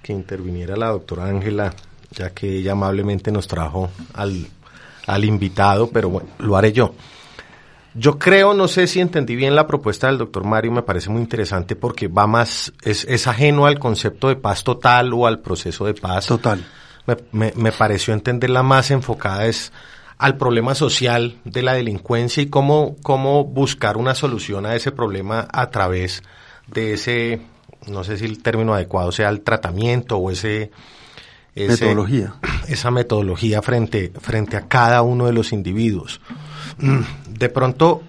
que 0.04 0.12
interviniera 0.12 0.76
la 0.76 0.88
doctora 0.88 1.26
Ángela, 1.26 1.74
ya 2.12 2.32
que 2.32 2.58
ella 2.58 2.74
amablemente 2.74 3.32
nos 3.32 3.48
trajo 3.48 3.90
al, 4.14 4.48
al 5.08 5.26
invitado, 5.26 5.90
pero 5.90 6.10
bueno, 6.10 6.30
lo 6.40 6.58
haré 6.58 6.74
yo. 6.74 6.94
Yo 7.94 8.18
creo, 8.20 8.54
no 8.54 8.68
sé 8.68 8.88
si 8.88 9.00
entendí 9.00 9.36
bien 9.36 9.56
la 9.56 9.68
propuesta 9.68 10.08
del 10.08 10.18
doctor 10.18 10.46
Mario, 10.46 10.72
me 10.72 10.82
parece 10.82 11.10
muy 11.10 11.22
interesante 11.22 11.76
porque 11.76 12.08
va 12.08 12.28
más, 12.28 12.74
es, 12.84 13.06
es 13.06 13.28
ajeno 13.28 13.66
al 13.66 13.80
concepto 13.80 14.28
de 14.28 14.36
paz 14.36 14.64
total 14.64 15.14
o 15.14 15.28
al 15.28 15.40
proceso 15.40 15.86
de 15.86 15.94
paz. 15.94 16.28
Total. 16.28 16.66
Me, 17.06 17.18
me, 17.32 17.54
me 17.56 17.72
pareció 17.72 18.14
entenderla 18.14 18.64
más 18.64 18.92
enfocada 18.92 19.46
es 19.46 19.72
al 20.18 20.38
problema 20.38 20.76
social 20.76 21.40
de 21.46 21.64
la 21.64 21.74
delincuencia 21.74 22.44
y 22.44 22.50
cómo, 22.50 22.96
cómo 23.02 23.44
buscar 23.44 23.98
una 23.98 24.14
solución 24.14 24.66
a 24.66 24.76
ese 24.76 24.92
problema 24.92 25.48
a 25.52 25.72
través 25.72 26.22
de 26.22 26.41
ese, 26.76 27.42
no 27.88 28.04
sé 28.04 28.18
si 28.18 28.26
el 28.26 28.42
término 28.42 28.74
adecuado 28.74 29.12
sea 29.12 29.30
el 29.30 29.42
tratamiento 29.42 30.18
o 30.18 30.32
ese, 30.32 30.72
ese 31.56 31.72
metodología. 31.72 32.36
Esa 32.68 32.92
metodología 32.92 33.62
frente, 33.62 34.12
frente 34.20 34.58
a 34.58 34.68
cada 34.68 35.02
uno 35.02 35.26
de 35.26 35.34
los 35.34 35.52
individuos. 35.54 36.22
De 37.30 37.50
pronto, 37.50 38.04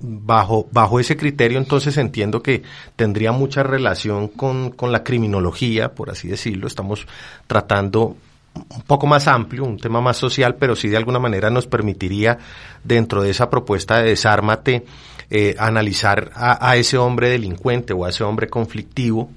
bajo, 0.00 0.68
bajo 0.70 1.00
ese 1.00 1.16
criterio, 1.16 1.58
entonces 1.58 1.96
entiendo 1.96 2.42
que 2.42 2.62
tendría 2.96 3.32
mucha 3.32 3.62
relación 3.62 4.28
con, 4.28 4.70
con 4.70 4.92
la 4.92 5.02
criminología, 5.02 5.94
por 5.94 6.10
así 6.10 6.28
decirlo. 6.28 6.66
Estamos 6.66 7.06
tratando 7.46 8.16
un 8.54 8.82
poco 8.82 9.06
más 9.06 9.26
amplio, 9.26 9.64
un 9.64 9.78
tema 9.78 10.00
más 10.00 10.16
social, 10.16 10.56
pero 10.56 10.76
sí 10.76 10.88
de 10.88 10.96
alguna 10.96 11.18
manera 11.18 11.50
nos 11.50 11.66
permitiría, 11.66 12.38
dentro 12.82 13.22
de 13.22 13.30
esa 13.30 13.50
propuesta 13.50 13.98
de 13.98 14.10
desármate, 14.10 14.84
eh, 15.30 15.54
analizar 15.58 16.30
a, 16.34 16.76
ese 16.76 16.98
hombre 16.98 17.30
delincuente 17.30 17.92
o 17.92 18.04
a 18.04 18.10
ese 18.10 18.24
hombre 18.24 18.48
conflictivo 18.48 19.30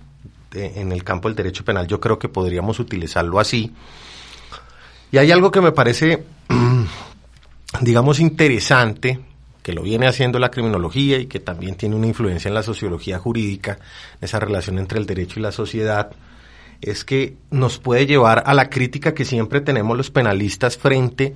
de, 0.51 0.81
en 0.81 0.91
el 0.91 1.03
campo 1.03 1.27
del 1.27 1.35
derecho 1.35 1.63
penal. 1.63 1.87
Yo 1.87 1.99
creo 1.99 2.19
que 2.19 2.29
podríamos 2.29 2.79
utilizarlo 2.79 3.39
así. 3.39 3.73
Y 5.11 5.17
hay 5.17 5.31
algo 5.31 5.51
que 5.51 5.61
me 5.61 5.71
parece, 5.71 6.23
digamos, 7.81 8.19
interesante, 8.19 9.19
que 9.63 9.73
lo 9.73 9.81
viene 9.81 10.07
haciendo 10.07 10.39
la 10.39 10.51
criminología 10.51 11.17
y 11.17 11.27
que 11.27 11.39
también 11.39 11.75
tiene 11.75 11.95
una 11.95 12.07
influencia 12.07 12.49
en 12.49 12.55
la 12.55 12.63
sociología 12.63 13.19
jurídica, 13.19 13.79
esa 14.21 14.39
relación 14.39 14.79
entre 14.79 14.99
el 14.99 15.05
derecho 15.05 15.39
y 15.39 15.43
la 15.43 15.51
sociedad, 15.51 16.11
es 16.81 17.03
que 17.03 17.35
nos 17.49 17.77
puede 17.79 18.05
llevar 18.05 18.43
a 18.45 18.53
la 18.53 18.69
crítica 18.69 19.13
que 19.13 19.25
siempre 19.25 19.61
tenemos 19.61 19.97
los 19.97 20.11
penalistas 20.11 20.77
frente 20.77 21.33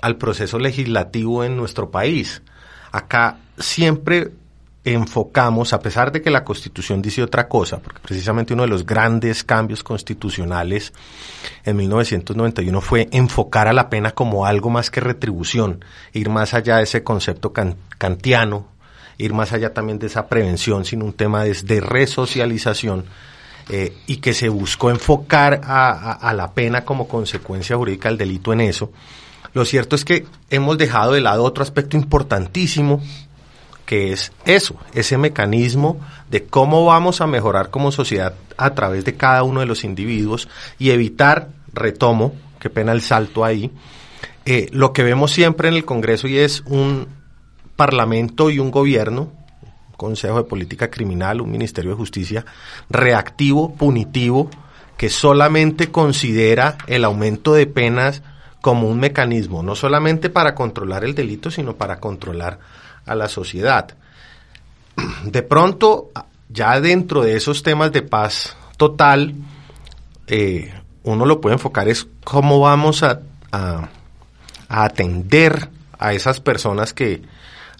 al 0.00 0.16
proceso 0.16 0.58
legislativo 0.58 1.44
en 1.44 1.56
nuestro 1.56 1.90
país. 1.90 2.42
Acá 2.94 3.38
siempre 3.58 4.30
enfocamos, 4.84 5.72
a 5.72 5.80
pesar 5.80 6.12
de 6.12 6.22
que 6.22 6.30
la 6.30 6.44
Constitución 6.44 7.02
dice 7.02 7.24
otra 7.24 7.48
cosa, 7.48 7.78
porque 7.78 7.98
precisamente 8.00 8.54
uno 8.54 8.62
de 8.62 8.68
los 8.68 8.86
grandes 8.86 9.42
cambios 9.42 9.82
constitucionales 9.82 10.92
en 11.64 11.76
1991 11.76 12.80
fue 12.80 13.08
enfocar 13.10 13.66
a 13.66 13.72
la 13.72 13.90
pena 13.90 14.12
como 14.12 14.46
algo 14.46 14.70
más 14.70 14.92
que 14.92 15.00
retribución, 15.00 15.84
ir 16.12 16.28
más 16.28 16.54
allá 16.54 16.76
de 16.76 16.84
ese 16.84 17.02
concepto 17.02 17.52
kantiano, 17.98 18.68
ir 19.18 19.32
más 19.32 19.52
allá 19.52 19.74
también 19.74 19.98
de 19.98 20.06
esa 20.06 20.28
prevención, 20.28 20.84
sino 20.84 21.04
un 21.04 21.14
tema 21.14 21.42
de, 21.42 21.80
resocialización 21.80 23.06
eh, 23.70 23.96
y 24.06 24.18
que 24.18 24.34
se 24.34 24.48
buscó 24.48 24.90
enfocar 24.90 25.62
a, 25.64 26.32
la 26.32 26.52
pena 26.52 26.84
como 26.84 27.08
consecuencia 27.08 27.76
jurídica 27.76 28.08
del 28.08 28.18
delito 28.18 28.52
en 28.52 28.60
eso. 28.60 28.92
Lo 29.54 29.64
cierto 29.64 29.96
es 29.96 30.04
que 30.04 30.26
hemos 30.50 30.76
dejado 30.76 31.12
de 31.12 31.20
lado 31.20 31.44
otro 31.44 31.62
aspecto 31.62 31.96
importantísimo, 31.96 33.00
que 33.86 34.12
es 34.12 34.32
eso, 34.44 34.76
ese 34.94 35.16
mecanismo 35.16 36.00
de 36.30 36.44
cómo 36.44 36.84
vamos 36.84 37.20
a 37.20 37.26
mejorar 37.26 37.70
como 37.70 37.92
sociedad 37.92 38.34
a 38.56 38.74
través 38.74 39.04
de 39.04 39.14
cada 39.14 39.42
uno 39.44 39.60
de 39.60 39.66
los 39.66 39.84
individuos 39.84 40.48
y 40.78 40.90
evitar, 40.90 41.48
retomo, 41.72 42.34
qué 42.58 42.68
pena 42.68 42.92
el 42.92 43.00
salto 43.00 43.44
ahí, 43.44 43.70
eh, 44.44 44.68
lo 44.72 44.92
que 44.92 45.02
vemos 45.02 45.32
siempre 45.32 45.68
en 45.68 45.74
el 45.74 45.84
Congreso 45.84 46.28
y 46.28 46.38
es 46.38 46.62
un 46.66 47.06
parlamento 47.76 48.50
y 48.50 48.58
un 48.58 48.70
gobierno 48.70 49.32
Consejo 49.96 50.38
de 50.38 50.44
Política 50.44 50.90
Criminal, 50.90 51.40
un 51.40 51.50
Ministerio 51.50 51.92
de 51.92 51.96
Justicia 51.96 52.44
reactivo, 52.90 53.74
punitivo, 53.74 54.50
que 54.96 55.08
solamente 55.08 55.90
considera 55.90 56.76
el 56.86 57.04
aumento 57.04 57.54
de 57.54 57.66
penas 57.66 58.22
como 58.64 58.88
un 58.88 58.98
mecanismo, 58.98 59.62
no 59.62 59.74
solamente 59.74 60.30
para 60.30 60.54
controlar 60.54 61.04
el 61.04 61.14
delito, 61.14 61.50
sino 61.50 61.76
para 61.76 62.00
controlar 62.00 62.58
a 63.04 63.14
la 63.14 63.28
sociedad. 63.28 63.94
De 65.22 65.42
pronto, 65.42 66.08
ya 66.48 66.80
dentro 66.80 67.20
de 67.20 67.36
esos 67.36 67.62
temas 67.62 67.92
de 67.92 68.00
paz 68.00 68.56
total, 68.78 69.34
eh, 70.28 70.72
uno 71.02 71.26
lo 71.26 71.42
puede 71.42 71.56
enfocar 71.56 71.88
es 71.88 72.06
cómo 72.24 72.58
vamos 72.58 73.02
a, 73.02 73.20
a, 73.52 73.90
a 74.70 74.84
atender 74.86 75.68
a 75.98 76.14
esas 76.14 76.40
personas 76.40 76.94
que, 76.94 77.20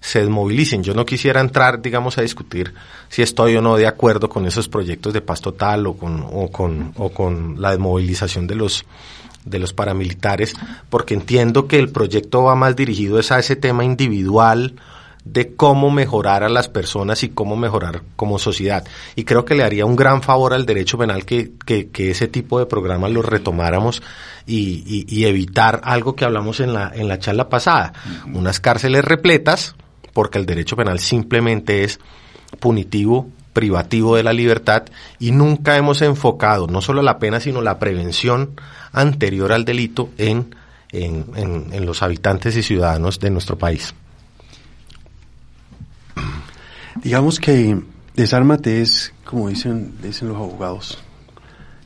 se 0.05 0.21
desmovilicen. 0.21 0.83
Yo 0.83 0.93
no 0.93 1.07
quisiera 1.07 1.41
entrar, 1.41 1.81
digamos, 1.81 2.19
a 2.19 2.21
discutir 2.21 2.75
si 3.09 3.23
estoy 3.23 3.57
o 3.57 3.63
no 3.63 3.77
de 3.77 3.87
acuerdo 3.87 4.29
con 4.29 4.45
esos 4.45 4.69
proyectos 4.69 5.15
de 5.15 5.23
paz 5.23 5.41
total 5.41 5.87
o 5.87 5.95
con, 5.97 6.23
o 6.31 6.51
con, 6.53 6.93
o 6.97 7.09
con 7.09 7.59
la 7.59 7.71
desmovilización 7.71 8.47
de 8.47 8.55
los, 8.55 8.85
de 9.45 9.59
los 9.59 9.73
paramilitares, 9.73 10.55
porque 10.91 11.15
entiendo 11.15 11.67
que 11.69 11.79
el 11.79 11.91
proyecto 11.91 12.45
va 12.45 12.55
más 12.55 12.77
dirigido 12.77 13.19
es 13.19 13.31
a 13.33 13.39
ese 13.39 13.57
tema 13.57 13.85
individual 13.85 14.75
de 15.25 15.55
cómo 15.55 15.91
mejorar 15.91 16.45
a 16.45 16.51
las 16.51 16.69
personas 16.69 17.23
y 17.23 17.31
cómo 17.31 17.57
mejorar 17.57 18.03
como 18.15 18.39
sociedad. 18.39 18.85
Y 19.17 19.25
creo 19.25 19.45
que 19.45 19.55
le 19.55 19.65
haría 19.65 19.87
un 19.87 19.97
gran 19.97 20.23
favor 20.23 20.53
al 20.53 20.67
derecho 20.67 20.99
penal 20.99 21.25
que, 21.25 21.53
que, 21.65 21.89
que 21.89 22.11
ese 22.11 22.29
tipo 22.29 22.59
de 22.59 22.67
programas 22.67 23.11
los 23.11 23.25
retomáramos 23.25 24.03
y, 24.47 24.85
y, 24.87 25.07
y, 25.09 25.25
evitar 25.25 25.81
algo 25.85 26.15
que 26.15 26.27
hablamos 26.27 26.61
en 26.61 26.75
la, 26.75 26.93
en 26.95 27.09
la 27.09 27.19
charla 27.19 27.49
pasada, 27.49 27.95
unas 28.35 28.61
cárceles 28.61 29.05
repletas, 29.05 29.75
porque 30.13 30.39
el 30.39 30.45
derecho 30.45 30.77
penal 30.77 30.99
simplemente 30.99 31.85
es 31.85 32.01
punitivo, 32.61 33.31
privativo 33.55 34.17
de 34.17 34.25
la 34.25 34.35
libertad 34.35 34.85
y 35.19 35.31
nunca 35.31 35.77
hemos 35.79 36.03
enfocado 36.03 36.67
no 36.67 36.83
solo 36.83 37.01
la 37.01 37.19
pena, 37.19 37.41
sino 37.41 37.63
la 37.63 37.79
prevención 37.79 38.61
anterior 38.95 39.53
al 39.53 39.65
delito 39.65 40.11
en, 40.17 40.55
en, 40.91 41.27
en, 41.37 41.73
en 41.73 41.87
los 41.87 42.03
habitantes 42.03 42.57
y 42.57 42.63
ciudadanos 42.63 43.21
de 43.21 43.31
nuestro 43.31 43.59
país. 43.59 43.95
Digamos 47.03 47.39
que 47.41 47.79
desármate 48.15 48.81
es, 48.81 49.13
como 49.25 49.49
dicen, 49.49 49.95
dicen 50.01 50.29
los 50.29 50.37
abogados, 50.37 50.99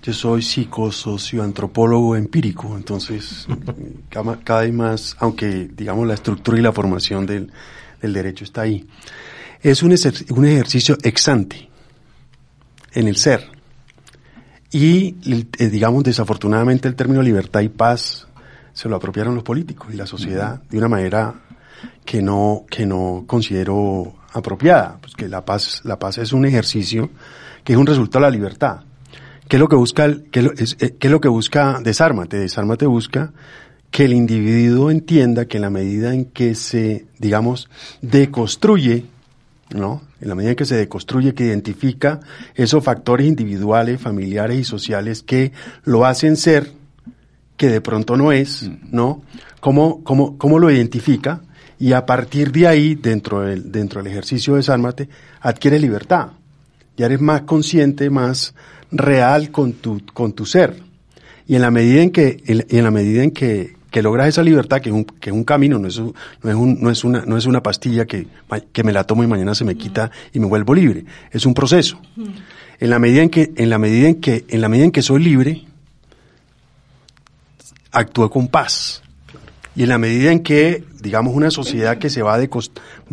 yo 0.03 0.13
soy 0.13 0.43
psicosocioantropólogo 0.43 2.17
empírico, 2.17 2.77
entonces 2.77 3.47
cada, 4.09 4.39
cada 4.41 4.61
vez 4.63 4.73
más, 4.73 5.17
aunque 5.19 5.69
digamos 5.75 6.07
la 6.07 6.15
estructura 6.15 6.59
y 6.59 6.63
la 6.63 6.73
formación 6.73 7.27
del, 7.27 7.51
del 8.01 8.13
derecho 8.13 8.45
está 8.45 8.63
ahí. 8.63 8.87
Es 9.61 9.83
un, 9.83 9.95
un 10.31 10.47
ejercicio 10.47 10.97
exante 11.03 11.69
en 12.93 13.09
el 13.09 13.17
ser. 13.17 13.58
Y, 14.71 15.17
eh, 15.59 15.69
digamos, 15.69 16.05
desafortunadamente 16.05 16.89
el 16.89 16.95
término 16.95 17.23
libertad 17.23 17.61
y 17.61 17.69
paz 17.69 18.27
se 18.73 18.89
lo 18.89 18.97
apropiaron 18.97 19.35
los 19.35 19.45
políticos 19.45 19.89
y 19.93 19.97
la 19.97 20.07
sociedad 20.07 20.63
de 20.71 20.79
una 20.79 20.89
manera 20.89 21.35
que 22.05 22.23
no, 22.23 22.65
que 22.71 22.87
no 22.87 23.25
considero 23.27 24.15
apropiada, 24.33 24.99
pues 25.01 25.15
que 25.15 25.29
la 25.29 25.45
paz, 25.45 25.81
la 25.85 25.99
paz 25.99 26.19
es 26.19 26.33
un 26.33 26.45
ejercicio 26.45 27.11
que 27.65 27.73
es 27.73 27.79
un 27.79 27.87
resultado 27.87 28.25
de 28.25 28.31
la 28.31 28.37
libertad. 28.37 28.81
¿Qué 29.49 29.57
es 29.57 29.61
lo 29.61 29.69
que 29.69 29.77
busca, 29.77 30.07
qué 30.31 30.51
es, 30.59 30.77
eh, 30.81 30.97
qué 30.99 31.07
es 31.07 31.11
lo 31.11 31.21
que 31.21 31.29
busca 31.29 31.81
Desármate? 31.83 32.39
Desármate 32.39 32.87
busca 32.87 33.33
que 33.91 34.05
el 34.05 34.13
individuo 34.13 34.91
entienda 34.91 35.47
que 35.47 35.57
en 35.57 35.63
la 35.63 35.71
medida 35.71 36.13
en 36.13 36.27
que 36.27 36.55
se, 36.55 37.07
digamos, 37.19 37.71
deconstruye, 38.03 39.07
¿no? 39.71 40.03
En 40.21 40.29
la 40.29 40.35
medida 40.35 40.51
en 40.51 40.57
que 40.57 40.65
se 40.65 40.77
deconstruye, 40.77 41.35
que 41.35 41.45
identifica 41.45 42.21
esos 42.55 42.83
factores 42.83 43.27
individuales, 43.27 44.01
familiares 44.01 44.59
y 44.59 44.65
sociales 44.65 45.23
que 45.23 45.53
lo 45.85 46.07
hacen 46.07 46.37
ser, 46.37 46.73
que 47.57 47.69
de 47.69 47.81
pronto 47.81 48.17
no 48.17 48.33
es, 48.33 48.71
¿no? 48.91 49.23
¿Cómo, 49.61 50.03
cómo, 50.05 50.39
cómo 50.39 50.59
lo 50.59 50.71
identifica? 50.71 51.43
Y 51.79 51.93
a 51.93 52.07
partir 52.07 52.51
de 52.53 52.67
ahí, 52.67 52.95
dentro 52.95 53.43
del, 53.43 53.71
dentro 53.71 54.03
del 54.03 54.11
ejercicio 54.13 54.55
de 54.55 54.63
Sármate, 54.63 55.09
adquiere 55.41 55.79
libertad. 55.79 56.29
Ya 56.97 57.07
eres 57.07 57.21
más 57.21 57.43
consciente, 57.43 58.11
más 58.11 58.55
real 58.91 59.51
con 59.51 59.75
tu, 59.75 60.03
con 60.13 60.33
tu 60.33 60.47
ser. 60.47 60.83
Y 61.47 61.55
en 61.55 61.63
la 61.63 61.71
medida 61.71 62.03
en 62.03 62.11
que, 62.11 62.43
en, 62.47 62.67
en 62.69 62.85
la 62.85 62.91
medida 62.91 63.23
en 63.23 63.31
que, 63.31 63.78
que 63.91 64.03
logras 64.03 64.29
esa 64.29 64.43
libertad, 64.43 64.81
que 64.81 64.91
es 64.91 64.95
un, 64.95 65.05
que 65.05 65.31
es 65.31 65.35
un 65.35 65.45
camino, 65.45 65.79
no 65.79 65.89
es, 65.89 65.97
un, 65.99 66.15
no, 66.43 66.51
es 66.51 66.57
un, 66.57 66.81
no, 66.81 66.91
es 66.91 67.05
una, 67.05 67.25
no 67.25 67.37
es 67.37 67.47
una 67.47 67.63
pastilla 67.63 68.07
que, 68.07 68.27
que 68.73 68.85
me 68.85 68.93
la 68.93 69.05
tomo 69.05 69.25
y 69.25 69.27
mañana 69.27 69.55
se 69.55 69.65
me 69.65 69.77
quita 69.77 70.11
y 70.33 70.41
me 70.41 70.47
vuelvo 70.47 70.75
libre. 70.75 71.05
Es 71.31 71.47
un 71.47 71.55
proceso. 71.55 72.01
En 72.81 72.91
la 72.91 72.99
medida 72.99 73.23
en 73.23 73.31
que, 73.31 73.53
en 73.57 73.71
la 73.71 73.79
medida 73.79 74.09
en 74.09 74.21
que, 74.21 74.45
en 74.49 74.61
la 74.61 74.69
medida 74.69 74.85
en 74.85 74.93
que 74.93 75.03
soy 75.03 75.23
libre, 75.23 75.65
actúo 77.93 78.31
con 78.31 78.49
paz. 78.49 79.03
Y 79.75 79.85
en 79.85 79.89
la 79.91 79.99
medida 79.99 80.33
en 80.33 80.41
que, 80.41 80.85
digamos, 81.01 81.35
una 81.35 81.51
sociedad 81.51 81.99
que 81.99 82.11
se 82.11 82.23
va, 82.23 82.39
de, 82.39 82.51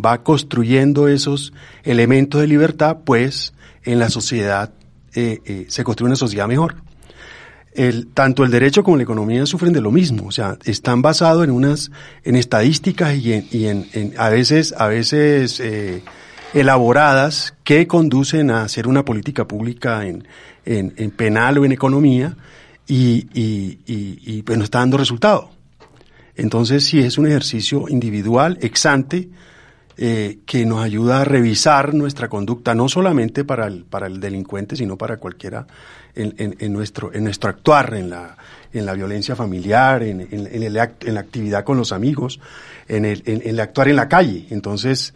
va 0.04 0.22
construyendo 0.22 1.08
esos 1.08 1.52
elementos 1.84 2.40
de 2.40 2.48
libertad, 2.48 2.98
pues 3.04 3.54
en 3.84 3.98
la 3.98 4.10
sociedad 4.10 4.72
eh, 5.14 5.40
eh, 5.44 5.66
se 5.68 5.84
construye 5.84 6.08
una 6.08 6.16
sociedad 6.16 6.48
mejor. 6.48 6.76
El, 7.76 8.06
tanto 8.08 8.42
el 8.42 8.50
derecho 8.50 8.82
como 8.82 8.96
la 8.96 9.02
economía 9.02 9.44
sufren 9.44 9.72
de 9.72 9.82
lo 9.82 9.90
mismo, 9.90 10.26
o 10.26 10.32
sea, 10.32 10.56
están 10.64 11.02
basados 11.02 11.44
en 11.44 11.50
unas, 11.50 11.90
en 12.24 12.34
estadísticas 12.34 13.14
y 13.16 13.34
en, 13.34 13.46
y 13.50 13.66
en, 13.66 13.86
en 13.92 14.14
a 14.16 14.30
veces, 14.30 14.74
a 14.78 14.88
veces 14.88 15.60
eh, 15.60 16.02
elaboradas 16.54 17.54
que 17.64 17.86
conducen 17.86 18.50
a 18.50 18.62
hacer 18.62 18.88
una 18.88 19.04
política 19.04 19.46
pública 19.46 20.06
en, 20.06 20.26
en, 20.64 20.94
en 20.96 21.10
penal 21.10 21.58
o 21.58 21.64
en 21.66 21.72
economía 21.72 22.34
y, 22.86 23.28
y, 23.34 23.80
y, 23.86 24.20
y 24.24 24.42
pues 24.42 24.56
no 24.56 24.64
está 24.64 24.78
dando 24.78 24.96
resultado. 24.96 25.50
Entonces, 26.34 26.84
sí 26.84 27.00
es 27.00 27.18
un 27.18 27.26
ejercicio 27.26 27.88
individual, 27.88 28.58
exante, 28.60 29.28
eh, 29.98 30.40
que 30.44 30.66
nos 30.66 30.82
ayuda 30.82 31.22
a 31.22 31.24
revisar 31.24 31.94
nuestra 31.94 32.28
conducta, 32.28 32.74
no 32.74 32.88
solamente 32.88 33.44
para 33.44 33.66
el, 33.66 33.84
para 33.84 34.06
el 34.06 34.20
delincuente, 34.20 34.76
sino 34.76 34.96
para 34.96 35.16
cualquiera 35.16 35.66
en, 36.14 36.34
en, 36.58 36.72
nuestro, 36.72 37.14
en 37.14 37.24
nuestro 37.24 37.50
actuar, 37.50 37.94
en 37.94 38.10
la, 38.10 38.36
en 38.72 38.86
la 38.86 38.94
violencia 38.94 39.36
familiar, 39.36 40.02
en, 40.02 40.20
en, 40.30 40.62
el 40.62 40.78
act, 40.78 41.04
la 41.04 41.20
actividad 41.20 41.64
con 41.64 41.76
los 41.76 41.92
amigos, 41.92 42.40
en 42.88 43.04
el, 43.04 43.22
el 43.26 43.60
actuar 43.60 43.88
en 43.88 43.96
la 43.96 44.08
calle. 44.08 44.46
Entonces, 44.50 45.12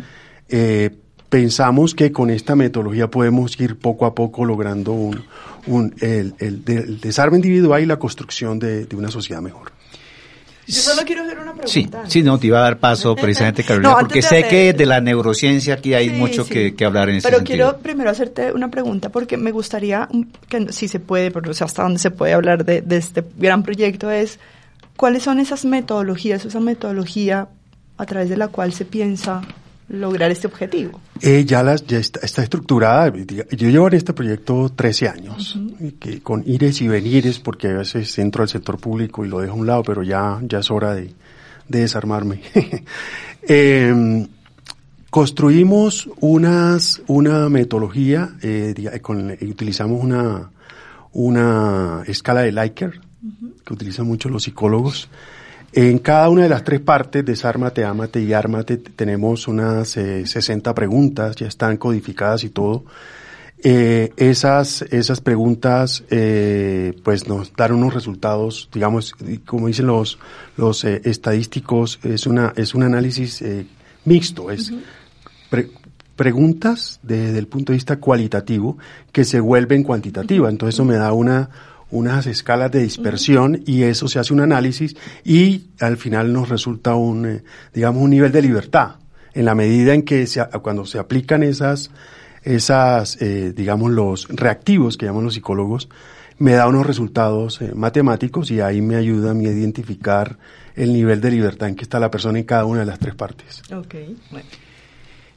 eh, 0.48 0.90
pensamos 1.28 1.94
que 1.94 2.12
con 2.12 2.30
esta 2.30 2.56
metodología 2.56 3.10
podemos 3.10 3.58
ir 3.60 3.78
poco 3.78 4.06
a 4.06 4.14
poco 4.14 4.44
logrando 4.44 4.92
un, 4.92 5.24
un, 5.66 5.94
el, 6.00 6.34
el, 6.38 6.62
el 6.66 7.00
desarme 7.00 7.36
individual 7.36 7.82
y 7.82 7.86
la 7.86 7.98
construcción 7.98 8.58
de, 8.58 8.86
de 8.86 8.96
una 8.96 9.10
sociedad 9.10 9.40
mejor. 9.40 9.72
Yo 10.70 10.80
solo 10.80 11.02
quiero 11.04 11.22
hacer 11.22 11.38
una 11.38 11.52
pregunta. 11.54 12.02
Sí, 12.04 12.10
sí, 12.10 12.22
no, 12.22 12.38
te 12.38 12.46
iba 12.48 12.58
a 12.58 12.62
dar 12.62 12.78
paso 12.78 13.14
precisamente, 13.20 13.64
Carolina, 13.64 13.90
No, 13.92 13.98
porque 14.00 14.22
sé 14.22 14.46
que 14.48 14.72
de 14.72 14.86
la 14.86 15.00
neurociencia 15.00 15.74
aquí 15.74 15.94
hay 15.94 16.08
Sí, 16.10 16.14
mucho 16.16 16.44
sí. 16.44 16.50
que, 16.52 16.74
que 16.74 16.84
hablar 16.84 17.08
en 17.08 17.16
ese 17.16 17.26
Pero 17.28 17.38
sentido. 17.38 17.56
quiero 17.72 17.78
primero 17.82 18.10
hacerte 18.10 18.52
una 18.52 18.70
pregunta 18.70 19.08
porque 19.10 19.36
me 19.36 19.50
gustaría, 19.52 20.08
que 20.48 20.72
si 20.72 20.88
se 20.88 21.00
puede, 21.00 21.30
pero 21.30 21.50
hasta 21.50 21.82
dónde 21.82 21.98
se 21.98 22.10
puede 22.10 22.32
hablar 22.32 22.64
de, 22.64 22.80
de 22.82 22.96
este 22.96 23.24
gran 23.36 23.62
proyecto, 23.62 24.10
es 24.10 24.38
cuáles 24.96 25.22
son 25.22 25.40
esas 25.40 25.64
metodologías, 25.64 26.44
esa 26.44 26.60
metodología 26.60 27.48
a 27.96 28.06
través 28.06 28.28
de 28.28 28.36
la 28.36 28.48
cual 28.48 28.72
se 28.72 28.84
piensa 28.84 29.42
lograr 29.88 30.30
este 30.30 30.46
objetivo. 30.46 31.00
Eh, 31.20 31.44
ya, 31.44 31.62
las, 31.64 31.84
ya 31.86 31.98
está, 31.98 32.20
está 32.22 32.42
estructurada. 32.42 33.12
Yo 33.16 33.68
llevo 33.68 33.88
en 33.88 33.94
este 33.94 34.12
proyecto 34.12 34.70
13 34.74 35.08
años, 35.08 35.58
que 35.98 36.20
con 36.22 36.42
ires 36.46 36.80
y 36.80 36.88
venires, 36.88 37.38
porque 37.38 37.68
a 37.68 37.74
veces 37.78 38.18
entro 38.18 38.42
al 38.42 38.48
sector 38.48 38.78
público 38.78 39.24
y 39.24 39.28
lo 39.28 39.40
dejo 39.40 39.52
a 39.54 39.56
un 39.56 39.66
lado, 39.66 39.82
pero 39.82 40.02
ya, 40.02 40.38
ya 40.42 40.58
es 40.60 40.70
hora 40.70 40.94
de, 40.94 41.12
de 41.68 41.80
desarmarme. 41.80 42.42
Eh, 43.42 44.26
construimos 45.08 46.08
unas, 46.20 47.02
una 47.06 47.48
metodología, 47.48 48.30
eh, 48.42 48.74
con- 49.02 49.30
utilizamos 49.30 50.02
una, 50.04 50.50
una 51.12 52.02
escala 52.06 52.42
de 52.42 52.52
Likert, 52.52 53.00
que 53.64 53.72
utilizan 53.74 54.06
mucho 54.06 54.28
los 54.28 54.42
psicólogos. 54.44 55.08
En 55.72 55.98
cada 55.98 56.28
una 56.28 56.42
de 56.42 56.48
las 56.48 56.64
tres 56.64 56.80
partes, 56.80 57.24
desármate, 57.24 57.84
ámate 57.84 58.20
y 58.20 58.32
ármate, 58.32 58.76
tenemos 58.76 59.46
unas 59.48 59.96
eh, 59.96 60.26
60 60.26 60.74
preguntas, 60.74 61.36
ya 61.36 61.46
están 61.46 61.76
codificadas 61.76 62.44
y 62.44 62.50
todo. 62.50 62.84
Eh, 63.62 64.12
esas, 64.16 64.82
esas 64.90 65.20
preguntas, 65.20 66.02
eh, 66.10 66.94
pues 67.04 67.28
nos 67.28 67.52
dan 67.54 67.72
unos 67.72 67.92
resultados, 67.92 68.70
digamos, 68.72 69.14
como 69.44 69.66
dicen 69.66 69.86
los, 69.86 70.18
los 70.56 70.82
eh, 70.84 71.02
estadísticos, 71.04 71.98
es 72.02 72.26
una, 72.26 72.54
es 72.56 72.74
un 72.74 72.84
análisis 72.84 73.42
eh, 73.42 73.66
mixto, 74.06 74.50
es 74.50 74.72
pre- 75.50 75.70
preguntas 76.16 77.00
desde 77.02 77.38
el 77.38 77.48
punto 77.48 77.72
de 77.72 77.76
vista 77.76 77.98
cualitativo 77.98 78.78
que 79.12 79.24
se 79.24 79.40
vuelven 79.40 79.82
cuantitativas. 79.82 80.50
Entonces 80.50 80.76
eso 80.76 80.86
me 80.86 80.96
da 80.96 81.12
una, 81.12 81.50
unas 81.90 82.26
escalas 82.26 82.70
de 82.70 82.82
dispersión 82.82 83.62
y 83.66 83.82
eso 83.82 84.08
se 84.08 84.18
hace 84.18 84.32
un 84.32 84.40
análisis 84.40 84.96
y 85.22 85.66
al 85.80 85.98
final 85.98 86.32
nos 86.32 86.48
resulta 86.48 86.94
un, 86.94 87.26
eh, 87.26 87.42
digamos, 87.74 88.02
un 88.02 88.10
nivel 88.10 88.32
de 88.32 88.40
libertad. 88.40 88.96
En 89.32 89.44
la 89.44 89.54
medida 89.54 89.94
en 89.94 90.02
que 90.02 90.26
se, 90.26 90.44
cuando 90.62 90.84
se 90.86 90.98
aplican 90.98 91.42
esas, 91.42 91.90
esas, 92.42 93.20
eh, 93.20 93.52
digamos, 93.54 93.90
los 93.90 94.28
reactivos 94.28 94.96
que 94.96 95.06
llaman 95.06 95.24
los 95.24 95.34
psicólogos, 95.34 95.88
me 96.38 96.52
da 96.52 96.66
unos 96.68 96.86
resultados 96.86 97.60
eh, 97.60 97.72
matemáticos 97.74 98.50
y 98.50 98.60
ahí 98.60 98.80
me 98.80 98.96
ayuda 98.96 99.32
a 99.32 99.34
mí 99.34 99.46
a 99.46 99.50
identificar 99.50 100.38
el 100.74 100.92
nivel 100.92 101.20
de 101.20 101.30
libertad 101.30 101.68
en 101.68 101.76
que 101.76 101.82
está 101.82 102.00
la 102.00 102.10
persona 102.10 102.38
en 102.38 102.44
cada 102.44 102.64
una 102.64 102.80
de 102.80 102.86
las 102.86 102.98
tres 102.98 103.14
partes. 103.14 103.62
Ok, 103.72 103.94
bueno. 104.30 104.46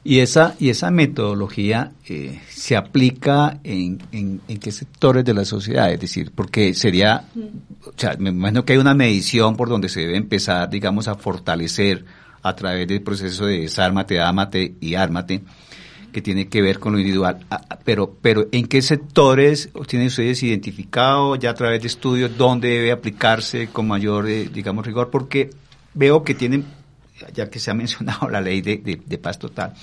Y 0.06 0.20
esa, 0.20 0.56
y 0.60 0.70
esa 0.70 0.92
metodología 0.92 1.94
eh, 2.10 2.42
se 2.50 2.76
aplica 2.76 3.60
en, 3.63 4.02
en, 4.12 4.42
en 4.50 4.58
qué 4.60 4.72
sectores 4.72 5.24
de 5.24 5.34
la 5.34 5.46
sociedad, 5.46 5.94
es 5.94 6.00
decir, 6.00 6.32
porque 6.36 6.74
sería, 6.74 7.26
o 7.86 7.94
sea, 7.96 8.18
me 8.20 8.30
imagino 8.30 8.66
que 8.66 8.74
hay 8.74 8.80
una 8.80 8.94
medición 8.94 9.56
por 9.56 9.70
donde 9.70 9.88
se 9.88 10.02
debe 10.02 10.18
empezar, 10.18 10.70
digamos, 10.70 11.08
a 11.08 11.16
fortalecer 11.16 12.04
a 12.42 12.54
través 12.54 12.86
del 12.86 13.02
proceso 13.02 13.46
de 13.46 13.62
desármate, 13.62 14.20
ámate 14.20 14.76
y 14.82 14.96
ármate, 14.96 15.42
que 16.13 16.21
tiene 16.21 16.47
que 16.47 16.62
ver 16.62 16.80
con 16.80 16.93
lo 16.93 16.99
individual. 16.99 17.45
Ah, 17.49 17.60
ah, 17.69 17.80
Pero, 17.84 18.15
pero 18.21 18.47
¿en 18.54 18.67
qué 18.67 18.82
sectores 18.82 19.69
tienen 19.88 20.08
ustedes 20.08 20.41
identificado 20.43 21.36
ya 21.36 21.49
a 21.49 21.54
través 21.54 21.82
de 21.82 21.88
estudios 21.88 22.38
dónde 22.38 22.69
debe 22.69 22.93
aplicarse 22.93 23.67
con 23.67 23.88
mayor, 23.89 24.30
eh, 24.30 24.47
digamos, 24.54 24.86
rigor? 24.86 25.10
Porque 25.10 25.49
veo 25.93 26.23
que 26.23 26.34
tienen, 26.34 26.63
ya 27.34 27.49
que 27.49 27.60
se 27.60 27.71
ha 27.71 27.73
mencionado 27.84 28.30
la 28.30 28.39
ley 28.39 28.62
de, 28.62 28.78
de- 28.78 29.17
paz 29.17 29.38
total, 29.38 29.73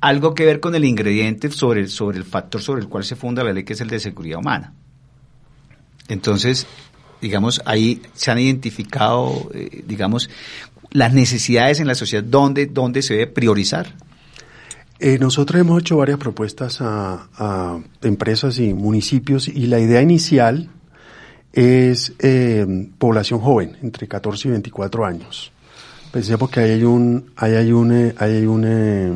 algo 0.00 0.34
que 0.34 0.44
ver 0.44 0.58
con 0.58 0.74
el 0.74 0.84
ingrediente 0.84 1.48
sobre 1.52 1.80
el, 1.80 1.88
sobre 1.88 2.18
el 2.18 2.24
factor 2.24 2.60
sobre 2.60 2.82
el 2.82 2.88
cual 2.88 3.04
se 3.04 3.14
funda 3.14 3.44
la 3.44 3.52
ley, 3.52 3.62
que 3.62 3.74
es 3.74 3.80
el 3.80 3.88
de 3.88 4.00
seguridad 4.00 4.40
humana. 4.40 4.72
Entonces, 6.08 6.66
digamos, 7.20 7.62
ahí 7.64 8.02
se 8.14 8.30
han 8.32 8.38
identificado, 8.40 9.48
eh, 9.54 9.84
digamos, 9.86 10.28
las 10.90 11.12
necesidades 11.14 11.80
en 11.80 11.86
la 11.86 11.94
sociedad, 11.94 12.24
dónde, 12.24 12.66
dónde 12.66 13.00
se 13.02 13.14
debe 13.14 13.26
priorizar. 13.28 13.94
Eh, 15.04 15.18
nosotros 15.18 15.60
hemos 15.60 15.80
hecho 15.80 15.96
varias 15.96 16.16
propuestas 16.16 16.78
a, 16.80 17.76
empresas 18.02 18.60
y 18.60 18.72
municipios 18.72 19.48
y 19.48 19.66
la 19.66 19.80
idea 19.80 20.00
inicial 20.00 20.70
es 21.52 22.12
eh, 22.20 22.88
población 22.98 23.40
joven, 23.40 23.76
entre 23.82 24.06
14 24.06 24.46
y 24.46 24.50
24 24.52 25.04
años. 25.04 25.50
Pensemos 26.12 26.48
que 26.50 26.60
ahí 26.60 26.70
hay 26.70 26.84
un, 26.84 27.32
ahí 27.34 27.54
hay 27.54 27.72
un, 27.72 27.92
eh, 27.92 28.14
hay 28.16 28.46
un, 28.46 28.64
eh, 28.64 29.12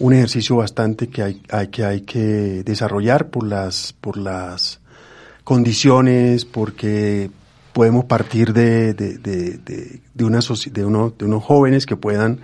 un 0.00 0.12
ejercicio 0.14 0.56
bastante 0.56 1.06
que 1.06 1.22
hay, 1.22 1.68
que 1.68 1.84
hay 1.84 2.00
que 2.00 2.64
desarrollar 2.64 3.28
por 3.28 3.46
las, 3.46 3.94
por 4.00 4.16
las 4.16 4.80
condiciones, 5.44 6.44
porque 6.44 7.30
podemos 7.72 8.06
partir 8.06 8.52
de, 8.52 8.94
de, 8.94 9.18
de, 9.18 10.00
de, 10.12 10.84
unos 10.84 11.44
jóvenes 11.44 11.86
que 11.86 11.94
puedan 11.94 12.40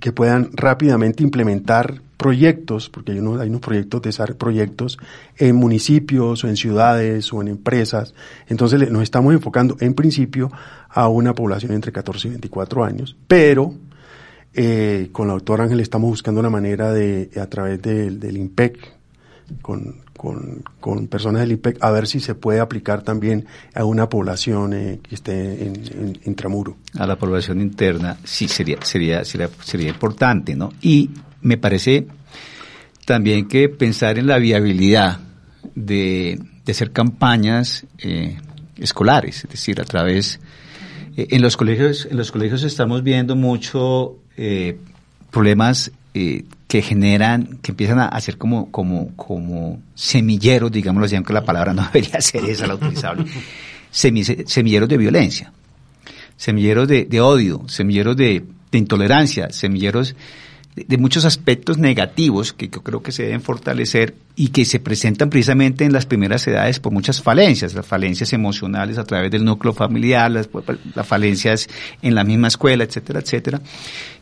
que 0.00 0.12
puedan 0.12 0.50
rápidamente 0.54 1.22
implementar 1.22 2.00
proyectos, 2.16 2.88
porque 2.90 3.12
hay 3.12 3.18
unos, 3.18 3.40
hay 3.40 3.48
unos 3.48 3.60
proyectos, 3.60 4.02
desar- 4.02 4.34
proyectos 4.36 4.98
en 5.36 5.54
municipios 5.56 6.42
o 6.44 6.48
en 6.48 6.56
ciudades 6.56 7.32
o 7.32 7.40
en 7.42 7.48
empresas. 7.48 8.12
Entonces 8.48 8.90
nos 8.90 9.02
estamos 9.02 9.32
enfocando 9.32 9.76
en 9.80 9.94
principio 9.94 10.50
a 10.88 11.08
una 11.08 11.34
población 11.34 11.72
entre 11.72 11.92
14 11.92 12.28
y 12.28 12.30
24 12.32 12.84
años, 12.84 13.16
pero 13.28 13.74
eh, 14.54 15.10
con 15.12 15.28
la 15.28 15.34
doctora 15.34 15.64
Ángel 15.64 15.80
estamos 15.80 16.10
buscando 16.10 16.40
una 16.40 16.50
manera 16.50 16.92
de, 16.92 17.30
a 17.40 17.46
través 17.46 17.80
del, 17.82 18.18
del 18.18 18.36
IMPEC, 18.36 18.78
con, 19.62 19.96
con, 20.18 20.64
con 20.80 21.06
personas 21.06 21.40
del 21.42 21.52
IMPEC, 21.52 21.78
a 21.80 21.90
ver 21.90 22.06
si 22.06 22.20
se 22.20 22.34
puede 22.34 22.60
aplicar 22.60 23.02
también 23.02 23.46
a 23.74 23.84
una 23.84 24.10
población 24.10 24.74
eh, 24.74 25.00
que 25.02 25.14
esté 25.14 25.64
en, 25.64 25.76
en 25.76 26.18
intramuro. 26.26 26.76
a 26.98 27.06
la 27.06 27.16
población 27.16 27.62
interna, 27.62 28.18
sí 28.24 28.48
sería, 28.48 28.82
sería, 28.82 29.24
sería, 29.24 29.48
sería 29.62 29.88
importante, 29.88 30.54
¿no? 30.54 30.70
Y 30.82 31.10
me 31.40 31.56
parece 31.56 32.06
también 33.06 33.48
que 33.48 33.68
pensar 33.68 34.18
en 34.18 34.26
la 34.26 34.38
viabilidad 34.38 35.20
de, 35.74 36.38
de 36.64 36.72
hacer 36.72 36.90
campañas 36.90 37.86
eh, 37.98 38.36
escolares, 38.76 39.44
es 39.44 39.50
decir, 39.50 39.80
a 39.80 39.84
través, 39.84 40.40
eh, 41.16 41.28
en 41.30 41.42
los 41.42 41.56
colegios, 41.56 42.06
en 42.10 42.16
los 42.16 42.32
colegios 42.32 42.64
estamos 42.64 43.02
viendo 43.02 43.36
mucho 43.36 44.18
eh, 44.36 44.78
problemas 45.30 45.92
que 46.68 46.82
generan, 46.82 47.58
que 47.62 47.72
empiezan 47.72 47.98
a 47.98 48.06
hacer 48.08 48.38
como, 48.38 48.70
como, 48.70 49.16
como 49.16 49.80
semilleros, 49.94 50.70
digámoslo 50.70 51.06
así, 51.06 51.16
aunque 51.16 51.32
la 51.32 51.44
palabra 51.44 51.74
no 51.74 51.82
debería 51.92 52.20
ser 52.20 52.44
esa 52.44 52.66
la 52.68 52.74
utilizable, 52.76 53.24
semi- 53.90 54.46
semilleros 54.46 54.88
de 54.88 54.96
violencia 54.98 55.52
semilleros 56.36 56.86
de, 56.86 57.04
de 57.06 57.20
odio, 57.20 57.64
semilleros 57.68 58.16
de 58.16 58.44
intolerancia, 58.70 59.50
semilleros 59.50 60.14
de 60.86 60.98
muchos 60.98 61.24
aspectos 61.24 61.78
negativos 61.78 62.52
que 62.52 62.68
yo 62.68 62.82
creo 62.82 63.02
que 63.02 63.12
se 63.12 63.24
deben 63.24 63.40
fortalecer 63.40 64.14
y 64.36 64.48
que 64.48 64.64
se 64.64 64.78
presentan 64.78 65.30
precisamente 65.30 65.84
en 65.84 65.92
las 65.92 66.06
primeras 66.06 66.46
edades 66.46 66.78
por 66.78 66.92
muchas 66.92 67.22
falencias, 67.22 67.74
las 67.74 67.86
falencias 67.86 68.32
emocionales 68.32 68.98
a 68.98 69.04
través 69.04 69.30
del 69.30 69.44
núcleo 69.44 69.72
familiar, 69.72 70.30
las, 70.30 70.48
las 70.94 71.06
falencias 71.06 71.68
en 72.02 72.14
la 72.14 72.24
misma 72.24 72.48
escuela, 72.48 72.84
etcétera, 72.84 73.20
etcétera. 73.20 73.60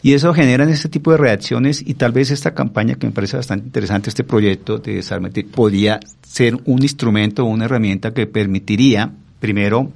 Y 0.02 0.14
eso 0.14 0.32
genera 0.32 0.64
este 0.64 0.88
tipo 0.88 1.10
de 1.10 1.18
reacciones 1.18 1.82
y 1.84 1.94
tal 1.94 2.12
vez 2.12 2.30
esta 2.30 2.54
campaña 2.54 2.94
que 2.94 3.06
me 3.06 3.12
parece 3.12 3.36
bastante 3.36 3.66
interesante, 3.66 4.08
este 4.08 4.24
proyecto 4.24 4.78
de 4.78 4.94
desarme, 4.94 5.30
podría 5.30 6.00
ser 6.22 6.56
un 6.64 6.82
instrumento 6.82 7.44
o 7.44 7.48
una 7.48 7.64
herramienta 7.66 8.14
que 8.14 8.26
permitiría, 8.26 9.12
primero, 9.40 9.90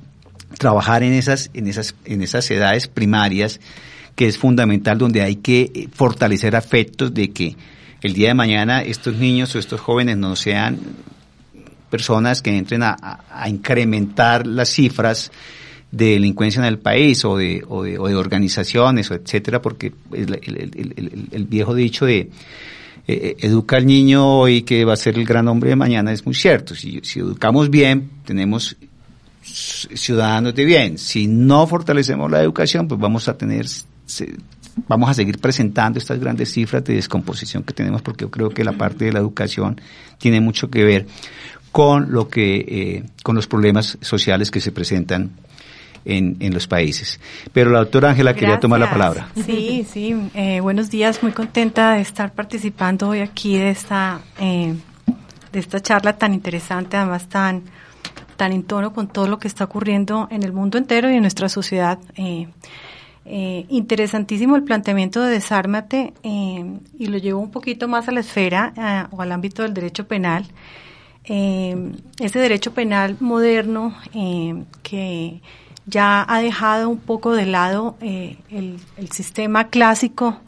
trabajar 0.58 1.02
en 1.02 1.12
esas, 1.12 1.50
en 1.54 1.66
esas, 1.66 1.94
en 2.04 2.22
esas 2.22 2.50
edades 2.50 2.88
primarias, 2.88 3.60
que 4.20 4.26
es 4.26 4.36
fundamental, 4.36 4.98
donde 4.98 5.22
hay 5.22 5.36
que 5.36 5.72
eh, 5.74 5.88
fortalecer 5.90 6.54
afectos 6.54 7.14
de 7.14 7.30
que 7.30 7.56
el 8.02 8.12
día 8.12 8.28
de 8.28 8.34
mañana 8.34 8.82
estos 8.82 9.16
niños 9.16 9.54
o 9.54 9.58
estos 9.58 9.80
jóvenes 9.80 10.18
no 10.18 10.36
sean 10.36 10.78
personas 11.88 12.42
que 12.42 12.54
entren 12.54 12.82
a, 12.82 13.24
incrementar 13.48 14.46
las 14.46 14.68
cifras 14.68 15.32
de 15.90 16.10
delincuencia 16.10 16.60
en 16.60 16.66
el 16.66 16.78
país 16.78 17.24
o 17.24 17.38
de, 17.38 17.64
o 17.66 17.84
de, 17.84 17.96
organizaciones, 17.96 19.10
o 19.10 19.14
etcétera, 19.14 19.62
porque 19.62 19.94
el, 20.12 21.46
viejo 21.48 21.74
dicho 21.74 22.04
de 22.04 22.18
eh, 22.18 22.28
eh, 23.06 23.36
educa 23.38 23.78
al 23.78 23.86
niño 23.86 24.40
hoy 24.40 24.64
que 24.64 24.84
va 24.84 24.92
a 24.92 24.96
ser 24.96 25.16
el 25.16 25.24
gran 25.24 25.48
hombre 25.48 25.70
de 25.70 25.76
mañana 25.76 26.12
es 26.12 26.26
muy 26.26 26.34
cierto. 26.34 26.74
Si, 26.74 27.00
si 27.04 27.20
educamos 27.20 27.70
bien, 27.70 28.10
tenemos 28.26 28.76
ciudadanos 29.42 30.54
de 30.54 30.66
bien. 30.66 30.98
Si 30.98 31.26
no 31.26 31.66
fortalecemos 31.66 32.30
la 32.30 32.42
educación, 32.42 32.86
pues 32.86 33.00
vamos 33.00 33.26
a 33.26 33.38
tener 33.38 33.64
vamos 34.88 35.10
a 35.10 35.14
seguir 35.14 35.38
presentando 35.38 35.98
estas 35.98 36.18
grandes 36.18 36.52
cifras 36.52 36.84
de 36.84 36.94
descomposición 36.94 37.62
que 37.62 37.72
tenemos 37.74 38.02
porque 38.02 38.24
yo 38.24 38.30
creo 38.30 38.50
que 38.50 38.64
la 38.64 38.72
parte 38.72 39.04
de 39.06 39.12
la 39.12 39.18
educación 39.18 39.80
tiene 40.18 40.40
mucho 40.40 40.70
que 40.70 40.84
ver 40.84 41.06
con 41.72 42.12
lo 42.12 42.28
que 42.28 42.56
eh, 42.56 43.04
con 43.22 43.36
los 43.36 43.46
problemas 43.46 43.98
sociales 44.00 44.50
que 44.50 44.60
se 44.60 44.72
presentan 44.72 45.30
en, 46.04 46.36
en 46.40 46.54
los 46.54 46.66
países. 46.66 47.20
Pero 47.52 47.70
la 47.70 47.80
doctora 47.80 48.10
Ángela 48.10 48.34
quería 48.34 48.58
tomar 48.58 48.80
la 48.80 48.90
palabra. 48.90 49.28
Sí, 49.46 49.86
sí. 49.90 50.14
Eh, 50.34 50.60
buenos 50.60 50.90
días. 50.90 51.22
Muy 51.22 51.32
contenta 51.32 51.94
de 51.94 52.00
estar 52.00 52.32
participando 52.32 53.08
hoy 53.08 53.20
aquí 53.20 53.56
de 53.56 53.70
esta 53.70 54.20
eh, 54.40 54.74
de 55.52 55.58
esta 55.58 55.80
charla 55.80 56.16
tan 56.16 56.34
interesante, 56.34 56.96
además 56.96 57.28
tan 57.28 57.62
tan 58.36 58.52
en 58.52 58.62
tono 58.62 58.92
con 58.92 59.08
todo 59.08 59.26
lo 59.26 59.38
que 59.38 59.48
está 59.48 59.64
ocurriendo 59.64 60.26
en 60.30 60.42
el 60.42 60.52
mundo 60.52 60.78
entero 60.78 61.10
y 61.10 61.14
en 61.14 61.20
nuestra 61.20 61.48
sociedad. 61.48 61.98
Eh, 62.16 62.48
eh, 63.32 63.64
interesantísimo 63.68 64.56
el 64.56 64.64
planteamiento 64.64 65.22
de 65.22 65.30
desármate 65.30 66.14
eh, 66.24 66.64
y 66.98 67.06
lo 67.06 67.16
llevo 67.16 67.38
un 67.38 67.52
poquito 67.52 67.86
más 67.86 68.08
a 68.08 68.10
la 68.10 68.18
esfera 68.18 68.72
eh, 68.76 69.06
o 69.12 69.22
al 69.22 69.30
ámbito 69.30 69.62
del 69.62 69.72
derecho 69.72 70.08
penal. 70.08 70.46
ese 71.22 72.38
derecho 72.40 72.74
penal 72.74 73.16
moderno 73.20 73.94
que 74.82 75.40
ya 75.86 76.26
ha 76.28 76.40
dejado 76.40 76.88
un 76.88 76.98
poco 76.98 77.32
de 77.32 77.46
lado 77.46 77.96
el, 78.00 78.80
el, 78.96 79.12
sistema 79.12 79.68
clásico 79.68 80.40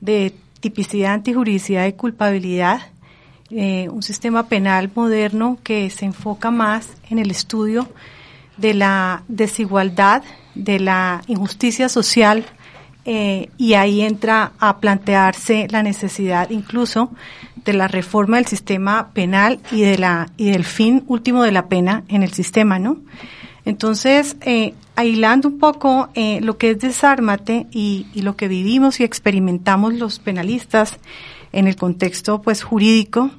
de 0.00 0.32
tipicidad, 0.60 1.12
antijuridicidad 1.12 1.86
y 1.88 1.92
culpabilidad. 1.92 2.80
un 3.50 4.02
sistema 4.02 4.48
penal 4.48 4.90
moderno 4.94 5.58
que 5.62 5.90
se 5.90 6.06
enfoca 6.06 6.50
más 6.50 6.88
en 7.10 7.18
el 7.18 7.30
estudio 7.30 7.86
de 8.60 8.74
la 8.74 9.22
desigualdad 9.28 10.22
de 10.54 10.80
la 10.80 11.22
injusticia 11.26 11.88
social 11.88 12.44
eh, 13.04 13.48
y 13.56 13.74
ahí 13.74 14.02
entra 14.02 14.52
a 14.58 14.78
plantearse 14.78 15.66
la 15.70 15.82
necesidad 15.82 16.50
incluso 16.50 17.10
de 17.64 17.72
la 17.72 17.88
reforma 17.88 18.36
del 18.36 18.46
sistema 18.46 19.10
penal 19.14 19.58
y 19.70 19.82
de 19.82 19.96
la 19.96 20.30
y 20.36 20.50
del 20.50 20.64
fin 20.64 21.04
último 21.06 21.42
de 21.42 21.52
la 21.52 21.68
pena 21.68 22.04
en 22.08 22.22
el 22.22 22.32
sistema, 22.32 22.78
¿no? 22.78 22.98
Entonces, 23.64 24.36
eh, 24.42 24.74
aislando 24.96 25.48
un 25.48 25.58
poco 25.58 26.08
eh, 26.14 26.40
lo 26.42 26.58
que 26.58 26.70
es 26.70 26.78
desármate 26.78 27.66
y, 27.70 28.06
y, 28.14 28.22
lo 28.22 28.36
que 28.36 28.48
vivimos 28.48 29.00
y 29.00 29.04
experimentamos 29.04 29.94
los 29.94 30.18
penalistas 30.18 30.98
en 31.52 31.66
el 31.66 31.76
contexto 31.76 32.42
pues 32.42 32.62
jurídico, 32.62 33.30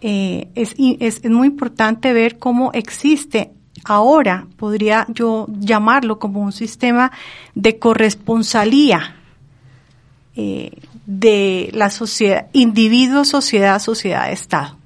es, 0.00 0.74
es, 0.76 1.20
es 1.24 1.30
muy 1.30 1.46
importante 1.48 2.12
ver 2.12 2.38
cómo 2.38 2.72
existe 2.74 3.52
ahora 3.84 4.46
podría 4.56 5.06
yo 5.08 5.46
llamarlo 5.48 6.18
como 6.18 6.40
un 6.40 6.52
sistema 6.52 7.12
de 7.54 7.78
corresponsalía 7.78 9.16
eh, 10.36 10.72
de 11.06 11.70
la 11.72 11.90
sociedad, 11.90 12.46
individuo, 12.52 13.24
sociedad, 13.24 13.78
sociedad, 13.78 14.32
Estado. 14.32 14.76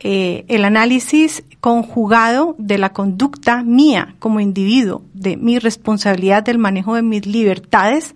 Eh, 0.00 0.44
el 0.48 0.64
análisis 0.64 1.42
conjugado 1.60 2.54
de 2.58 2.78
la 2.78 2.92
conducta 2.92 3.62
mía 3.62 4.14
como 4.18 4.40
individuo, 4.40 5.02
de 5.14 5.36
mi 5.36 5.58
responsabilidad 5.58 6.44
del 6.44 6.58
manejo 6.58 6.94
de 6.94 7.02
mis 7.02 7.26
libertades, 7.26 8.14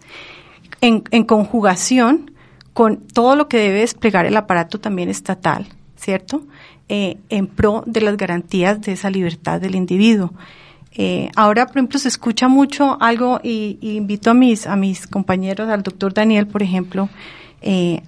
en, 0.80 1.02
en 1.10 1.24
conjugación 1.24 2.30
con 2.72 2.98
todo 2.98 3.34
lo 3.36 3.48
que 3.48 3.58
debe 3.58 3.80
desplegar 3.80 4.26
el 4.26 4.36
aparato 4.36 4.78
también 4.78 5.08
estatal, 5.08 5.66
¿cierto? 5.96 6.42
Eh, 6.92 7.18
en 7.28 7.46
pro 7.46 7.84
de 7.86 8.00
las 8.00 8.16
garantías 8.16 8.80
de 8.80 8.90
esa 8.90 9.10
libertad 9.10 9.60
del 9.60 9.76
individuo. 9.76 10.32
Eh, 10.90 11.30
ahora, 11.36 11.66
por 11.66 11.76
ejemplo, 11.76 12.00
se 12.00 12.08
escucha 12.08 12.48
mucho 12.48 13.00
algo 13.00 13.38
y, 13.44 13.78
invito 13.80 14.32
a 14.32 14.34
mis, 14.34 14.66
a 14.66 14.74
mis 14.74 15.06
compañeros, 15.06 15.68
al 15.68 15.84
doctor 15.84 16.12
Daniel, 16.12 16.48
por 16.48 16.64
ejemplo, 16.64 17.08
eh, 17.62 18.02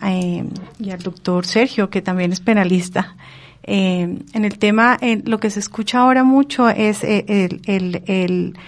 y 0.80 0.90
al 0.90 0.98
doctor 0.98 1.46
Sergio, 1.46 1.90
que 1.90 2.02
también 2.02 2.32
es 2.32 2.40
penalista. 2.40 3.14
en 3.62 4.44
el 4.44 4.58
tema, 4.58 4.98
lo 5.26 5.38
que 5.38 5.50
se 5.50 5.60
escucha 5.60 6.00
ahora 6.00 6.24
mucho 6.24 6.68
es 6.68 7.04
el, 7.04 7.60
el, 7.66 8.02
el 8.06 8.58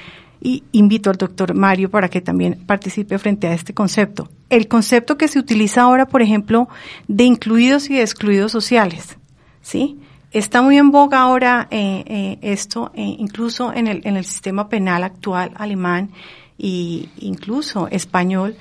y 0.41 0.63
invito 0.71 1.11
al 1.11 1.17
doctor 1.17 1.55
Mario 1.55 1.91
para 1.91 2.09
que 2.09 2.21
también 2.21 2.61
participe 2.67 3.19
frente 3.19 3.49
a 3.49 3.55
este 3.55 3.75
concepto. 3.75 4.29
El 4.49 4.69
concepto 4.69 5.19
que 5.19 5.27
se 5.27 5.41
utiliza 5.41 5.83
ahora, 5.83 6.07
por 6.07 6.23
ejemplo, 6.23 6.69
de 7.09 7.25
incluidos 7.25 7.91
y 7.91 7.99
excluidos 7.99 8.53
sociales. 8.53 9.19
¿sí? 9.65 9.99
Está 10.35 10.63
muy 10.63 10.79
en 10.79 10.91
boga 10.91 11.21
ahora 11.21 11.69
eh, 11.71 12.03
eh, 12.09 12.39
esto, 12.43 12.91
eh, 12.97 13.03
incluso 13.03 13.73
en 13.73 13.87
el, 13.87 14.01
en 14.03 14.17
el 14.17 14.25
sistema 14.25 14.69
penal 14.69 15.05
actual 15.05 15.53
alemán 15.55 16.11
e 16.59 17.07
incluso 17.21 17.87
español, 17.89 18.57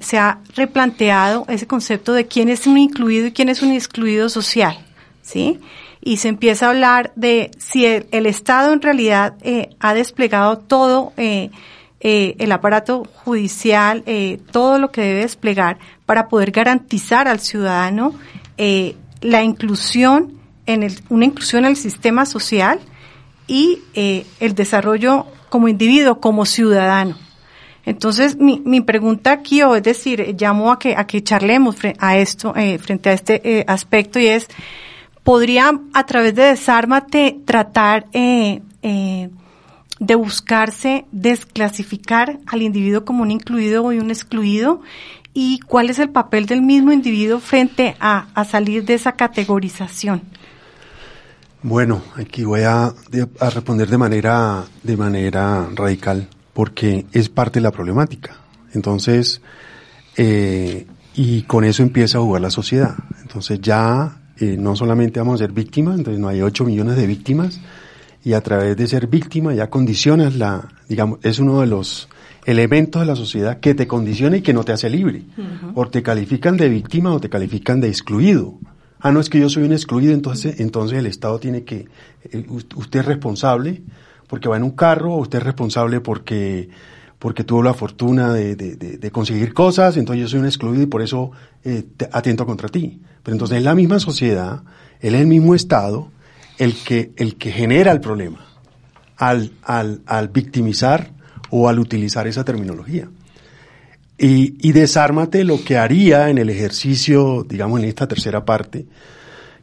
se 0.00 0.18
ha 0.18 0.40
replanteado 0.56 1.44
ese 1.48 1.66
concepto 1.66 2.12
de 2.12 2.26
quién 2.26 2.48
es 2.48 2.66
un 2.66 2.76
incluido 2.78 3.26
y 3.26 3.32
quién 3.32 3.48
es 3.48 3.62
un 3.62 3.70
excluido 3.72 4.28
social, 4.28 4.84
¿sí? 5.22 5.60
Y 6.00 6.16
se 6.16 6.28
empieza 6.28 6.66
a 6.66 6.70
hablar 6.70 7.12
de 7.14 7.52
si 7.58 7.86
el, 7.86 8.26
Estado 8.26 8.72
en 8.72 8.82
realidad 8.82 9.34
ha 9.78 9.94
desplegado 9.94 10.58
todo 10.58 11.12
el 11.16 12.52
aparato 12.52 13.04
judicial, 13.24 14.02
todo 14.50 14.80
lo 14.80 14.90
que 14.90 15.02
debe 15.02 15.20
desplegar 15.20 15.78
para 16.04 16.26
poder 16.28 16.50
garantizar 16.50 17.28
al 17.28 17.38
ciudadano 17.38 18.14
la 19.20 19.42
inclusión 19.44 20.39
en 20.72 20.82
el, 20.82 21.00
una 21.08 21.24
inclusión 21.24 21.64
en 21.64 21.72
el 21.72 21.76
sistema 21.76 22.26
social 22.26 22.80
y 23.50 23.80
eh, 23.94 24.26
el 24.38 24.54
desarrollo 24.54 25.26
como 25.48 25.66
individuo, 25.66 26.20
como 26.20 26.46
ciudadano. 26.46 27.16
Entonces, 27.84 28.36
mi, 28.36 28.80
pregunta 28.82 29.32
aquí, 29.32 29.62
o 29.62 29.74
es 29.74 29.82
decir, 29.82 30.36
llamo 30.38 30.70
a 30.70 30.78
que, 30.78 30.94
a 30.96 31.06
que 31.06 31.24
charlemos 31.24 31.76
a 31.98 32.16
esto, 32.16 32.54
eh, 32.54 32.78
frente 32.78 33.10
a 33.10 33.12
este 33.14 33.40
eh, 33.42 33.64
aspecto, 33.66 34.20
y 34.20 34.26
es, 34.28 34.46
¿podría 35.24 35.80
a 35.92 36.06
través 36.06 36.34
de 36.36 36.44
Desármate 36.44 37.38
tratar 37.44 38.06
de 38.12 38.60
buscarse 40.14 41.06
desclasificar 41.10 42.38
al 42.46 42.62
individuo 42.62 43.04
como 43.04 43.22
un 43.22 43.32
incluido 43.32 43.92
y 43.92 43.98
un 43.98 44.10
excluido 44.10 44.80
y 45.34 45.58
cuál 45.60 45.90
es 45.90 45.98
el 45.98 46.10
papel 46.10 46.46
del 46.46 46.62
mismo 46.62 46.92
individuo 46.92 47.40
frente 47.40 47.96
a 47.98 48.44
salir 48.44 48.84
de 48.84 48.94
esa 48.94 49.12
categorización. 49.12 50.22
Bueno, 51.62 52.02
aquí 52.16 52.44
voy 52.44 52.62
a, 52.62 52.86
a, 52.86 53.50
responder 53.50 53.88
de 53.88 53.98
manera, 53.98 54.64
de 54.82 54.96
manera 54.96 55.68
radical, 55.74 56.26
porque 56.54 57.04
es 57.12 57.28
parte 57.28 57.58
de 57.58 57.64
la 57.64 57.70
problemática. 57.70 58.36
Entonces, 58.72 59.42
eh, 60.16 60.86
y 61.14 61.42
con 61.42 61.64
eso 61.64 61.82
empieza 61.82 62.18
a 62.18 62.22
jugar 62.22 62.40
la 62.40 62.50
sociedad. 62.50 62.94
Entonces 63.20 63.60
ya 63.60 64.22
eh, 64.38 64.56
no 64.58 64.74
solamente 64.74 65.20
vamos 65.20 65.34
a 65.34 65.44
ser 65.44 65.52
víctimas, 65.52 65.98
entonces 65.98 66.18
no 66.18 66.28
hay 66.28 66.40
8 66.40 66.64
millones 66.64 66.96
de 66.96 67.06
víctimas, 67.06 67.60
y 68.24 68.32
a 68.32 68.40
través 68.40 68.76
de 68.76 68.86
ser 68.86 69.06
víctima 69.06 69.54
ya 69.54 69.68
condicionas 69.68 70.36
la, 70.36 70.68
digamos, 70.88 71.18
es 71.22 71.38
uno 71.38 71.60
de 71.60 71.66
los 71.66 72.08
elementos 72.46 73.00
de 73.00 73.06
la 73.06 73.16
sociedad 73.16 73.60
que 73.60 73.74
te 73.74 73.86
condiciona 73.86 74.38
y 74.38 74.42
que 74.42 74.54
no 74.54 74.64
te 74.64 74.72
hace 74.72 74.88
libre. 74.88 75.24
O 75.74 75.86
te 75.88 76.02
califican 76.02 76.56
de 76.56 76.70
víctima 76.70 77.12
o 77.12 77.20
te 77.20 77.28
califican 77.28 77.80
de 77.80 77.88
excluido. 77.88 78.58
Ah, 79.00 79.12
no 79.12 79.20
es 79.20 79.30
que 79.30 79.40
yo 79.40 79.48
soy 79.48 79.62
un 79.62 79.72
excluido, 79.72 80.12
entonces, 80.12 80.60
entonces 80.60 80.98
el 80.98 81.06
Estado 81.06 81.38
tiene 81.38 81.64
que, 81.64 81.86
eh, 82.30 82.46
usted 82.74 83.00
es 83.00 83.06
responsable 83.06 83.82
porque 84.26 84.48
va 84.48 84.56
en 84.56 84.62
un 84.62 84.72
carro, 84.72 85.16
usted 85.16 85.38
es 85.38 85.44
responsable 85.44 86.00
porque, 86.00 86.68
porque 87.18 87.42
tuvo 87.42 87.62
la 87.62 87.74
fortuna 87.74 88.32
de, 88.32 88.56
de, 88.56 89.10
conseguir 89.10 89.54
cosas, 89.54 89.96
entonces 89.96 90.22
yo 90.22 90.28
soy 90.28 90.40
un 90.40 90.46
excluido 90.46 90.82
y 90.82 90.86
por 90.86 91.02
eso 91.02 91.32
eh, 91.64 91.84
atento 92.12 92.46
contra 92.46 92.68
ti. 92.68 93.00
Pero 93.22 93.34
entonces 93.34 93.58
en 93.58 93.64
la 93.64 93.74
misma 93.74 93.98
sociedad, 93.98 94.62
él 95.00 95.14
es 95.14 95.20
el 95.22 95.26
mismo 95.26 95.54
Estado 95.54 96.10
el 96.58 96.74
que, 96.74 97.12
el 97.16 97.36
que 97.36 97.52
genera 97.52 97.92
el 97.92 98.00
problema 98.00 98.44
al, 99.16 99.52
al, 99.62 100.02
al 100.06 100.28
victimizar 100.28 101.10
o 101.50 101.68
al 101.68 101.78
utilizar 101.78 102.26
esa 102.26 102.44
terminología. 102.44 103.08
Y, 104.22 104.56
y 104.60 104.72
desármate 104.72 105.44
lo 105.44 105.64
que 105.64 105.78
haría 105.78 106.28
en 106.28 106.36
el 106.36 106.50
ejercicio, 106.50 107.46
digamos, 107.48 107.80
en 107.80 107.86
esta 107.86 108.06
tercera 108.06 108.44
parte, 108.44 108.84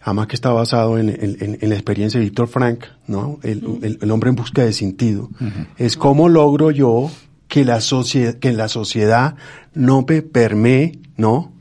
además 0.01 0.25
que 0.25 0.35
está 0.35 0.49
basado 0.49 0.97
en, 0.97 1.09
en, 1.09 1.59
en 1.61 1.69
la 1.69 1.75
experiencia 1.75 2.19
de 2.19 2.25
Víctor 2.25 2.47
Frank, 2.47 2.85
¿no? 3.05 3.37
El, 3.43 3.97
el, 4.01 4.11
hombre 4.11 4.31
en 4.31 4.35
busca 4.35 4.63
de 4.63 4.73
sentido. 4.73 5.29
Es 5.77 5.95
cómo 5.95 6.27
logro 6.27 6.71
yo 6.71 7.11
que 7.47 7.65
la, 7.65 7.81
sociedad, 7.81 8.33
que 8.33 8.51
la 8.51 8.67
sociedad 8.67 9.35
no 9.75 10.03
me 10.07 10.23
permee, 10.23 10.99
¿no? 11.17 11.53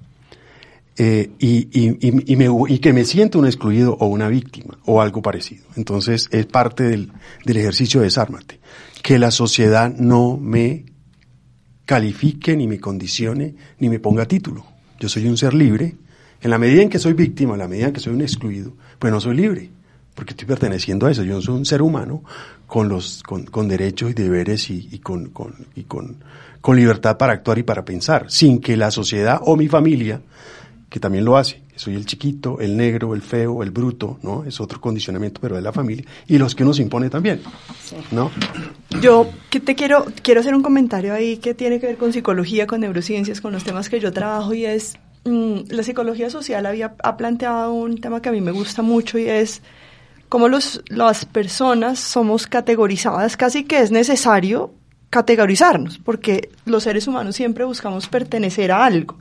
Eh, 0.96 1.32
y, 1.38 1.68
y, 1.78 1.98
y, 2.00 2.36
me, 2.36 2.48
y, 2.68 2.78
que 2.78 2.94
me 2.94 3.04
sienta 3.04 3.36
un 3.36 3.44
excluido 3.44 3.94
o 4.00 4.06
una 4.06 4.28
víctima 4.28 4.78
o 4.86 5.02
algo 5.02 5.20
parecido. 5.20 5.66
Entonces 5.76 6.30
es 6.32 6.46
parte 6.46 6.84
del, 6.84 7.12
del 7.44 7.58
ejercicio 7.58 8.00
de 8.00 8.06
desármate. 8.06 8.58
Que 9.02 9.18
la 9.18 9.30
sociedad 9.30 9.94
no 9.94 10.38
me 10.38 10.86
califique, 11.86 12.56
ni 12.56 12.66
me 12.66 12.78
condicione, 12.78 13.54
ni 13.78 13.88
me 13.88 14.00
ponga 14.00 14.26
título. 14.26 14.66
Yo 14.98 15.08
soy 15.08 15.26
un 15.26 15.38
ser 15.38 15.54
libre. 15.54 15.94
En 16.42 16.50
la 16.50 16.58
medida 16.58 16.82
en 16.82 16.90
que 16.90 16.98
soy 16.98 17.14
víctima, 17.14 17.54
en 17.54 17.60
la 17.60 17.68
medida 17.68 17.86
en 17.86 17.92
que 17.92 18.00
soy 18.00 18.12
un 18.12 18.20
excluido, 18.20 18.72
pues 18.98 19.10
no 19.12 19.20
soy 19.20 19.36
libre, 19.36 19.70
porque 20.14 20.32
estoy 20.32 20.46
perteneciendo 20.46 21.06
a 21.06 21.10
eso. 21.10 21.22
Yo 21.22 21.40
soy 21.40 21.54
un 21.54 21.64
ser 21.64 21.80
humano 21.80 22.22
con 22.66 22.88
los 22.88 23.22
con, 23.22 23.44
con 23.46 23.68
derechos 23.68 24.10
y 24.10 24.14
deberes 24.14 24.68
y, 24.68 24.88
y, 24.90 24.98
con, 24.98 25.30
con, 25.30 25.54
y 25.74 25.84
con, 25.84 26.16
con 26.60 26.76
libertad 26.76 27.16
para 27.16 27.32
actuar 27.32 27.58
y 27.58 27.62
para 27.62 27.84
pensar, 27.84 28.26
sin 28.28 28.60
que 28.60 28.76
la 28.76 28.90
sociedad 28.90 29.40
o 29.42 29.56
mi 29.56 29.68
familia, 29.68 30.20
que 30.90 31.00
también 31.00 31.24
lo 31.24 31.36
hace, 31.36 31.62
soy 31.76 31.94
el 31.94 32.06
chiquito, 32.06 32.58
el 32.60 32.76
negro, 32.76 33.14
el 33.14 33.22
feo, 33.22 33.62
el 33.62 33.70
bruto, 33.70 34.18
¿no? 34.22 34.44
Es 34.44 34.60
otro 34.60 34.80
condicionamiento, 34.80 35.40
pero 35.40 35.56
de 35.56 35.62
la 35.62 35.72
familia. 35.72 36.04
Y 36.26 36.38
los 36.38 36.54
que 36.54 36.64
nos 36.64 36.80
impone 36.80 37.10
también, 37.10 37.42
¿no? 38.10 38.30
Yo 39.00 39.28
que 39.50 39.60
te 39.60 39.74
quiero, 39.74 40.06
quiero 40.22 40.40
hacer 40.40 40.54
un 40.54 40.62
comentario 40.62 41.12
ahí 41.14 41.36
que 41.36 41.54
tiene 41.54 41.78
que 41.78 41.86
ver 41.86 41.96
con 41.96 42.12
psicología, 42.12 42.66
con 42.66 42.80
neurociencias, 42.80 43.40
con 43.40 43.52
los 43.52 43.64
temas 43.64 43.88
que 43.88 44.00
yo 44.00 44.12
trabajo 44.12 44.54
y 44.54 44.64
es, 44.64 44.98
mmm, 45.24 45.60
la 45.68 45.82
psicología 45.82 46.30
social 46.30 46.66
había, 46.66 46.94
ha 47.02 47.16
planteado 47.16 47.72
un 47.72 48.00
tema 48.00 48.22
que 48.22 48.30
a 48.30 48.32
mí 48.32 48.40
me 48.40 48.52
gusta 48.52 48.82
mucho 48.82 49.18
y 49.18 49.28
es 49.28 49.62
cómo 50.28 50.48
los, 50.48 50.82
las 50.88 51.24
personas 51.24 51.98
somos 52.00 52.46
categorizadas, 52.46 53.36
casi 53.36 53.64
que 53.64 53.80
es 53.80 53.90
necesario 53.90 54.72
categorizarnos, 55.10 55.98
porque 55.98 56.50
los 56.64 56.82
seres 56.82 57.06
humanos 57.06 57.36
siempre 57.36 57.64
buscamos 57.64 58.08
pertenecer 58.08 58.72
a 58.72 58.84
algo. 58.84 59.16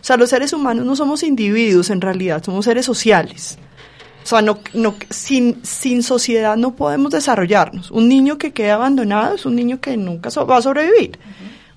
O 0.00 0.04
sea, 0.04 0.16
los 0.16 0.30
seres 0.30 0.52
humanos 0.52 0.84
no 0.84 0.96
somos 0.96 1.22
individuos 1.22 1.90
en 1.90 2.00
realidad, 2.00 2.42
somos 2.44 2.64
seres 2.64 2.86
sociales. 2.86 3.58
O 4.22 4.26
sea, 4.26 4.42
no, 4.42 4.58
no, 4.74 4.94
sin, 5.08 5.64
sin 5.64 6.02
sociedad 6.02 6.56
no 6.56 6.76
podemos 6.76 7.10
desarrollarnos. 7.10 7.90
Un 7.90 8.08
niño 8.08 8.36
que 8.36 8.52
queda 8.52 8.74
abandonado 8.74 9.34
es 9.34 9.46
un 9.46 9.56
niño 9.56 9.80
que 9.80 9.96
nunca 9.96 10.30
so 10.30 10.46
va 10.46 10.58
a 10.58 10.62
sobrevivir. 10.62 11.18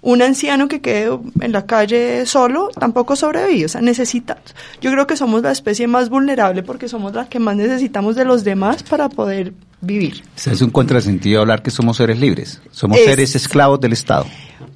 Un 0.06 0.22
anciano 0.22 0.68
que 0.68 0.82
quede 0.82 1.18
en 1.40 1.52
la 1.54 1.66
calle 1.66 2.26
solo 2.26 2.70
tampoco 2.78 3.16
sobrevive. 3.16 3.66
O 3.66 3.70
sea, 3.70 3.80
necesita. 3.82 4.38
Yo 4.82 4.92
creo 4.92 5.08
que 5.08 5.16
somos 5.16 5.42
la 5.42 5.52
especie 5.52 5.88
más 5.88 6.10
vulnerable 6.10 6.62
porque 6.62 6.90
somos 6.90 7.14
la 7.14 7.28
que 7.30 7.40
más 7.40 7.56
necesitamos 7.56 8.16
de 8.18 8.26
los 8.26 8.44
demás 8.44 8.84
para 8.84 9.08
poder 9.10 9.54
vivir. 9.80 10.22
O 10.36 10.40
sea, 10.40 10.52
es 10.54 10.62
un 10.62 10.72
contrasentido 10.72 11.40
hablar 11.42 11.64
que 11.64 11.72
somos 11.72 11.96
seres 11.98 12.20
libres. 12.20 12.62
Somos 12.72 12.98
Es- 13.00 13.06
seres 13.06 13.36
esclavos 13.36 13.80
del 13.80 13.94
Estado. 13.94 14.26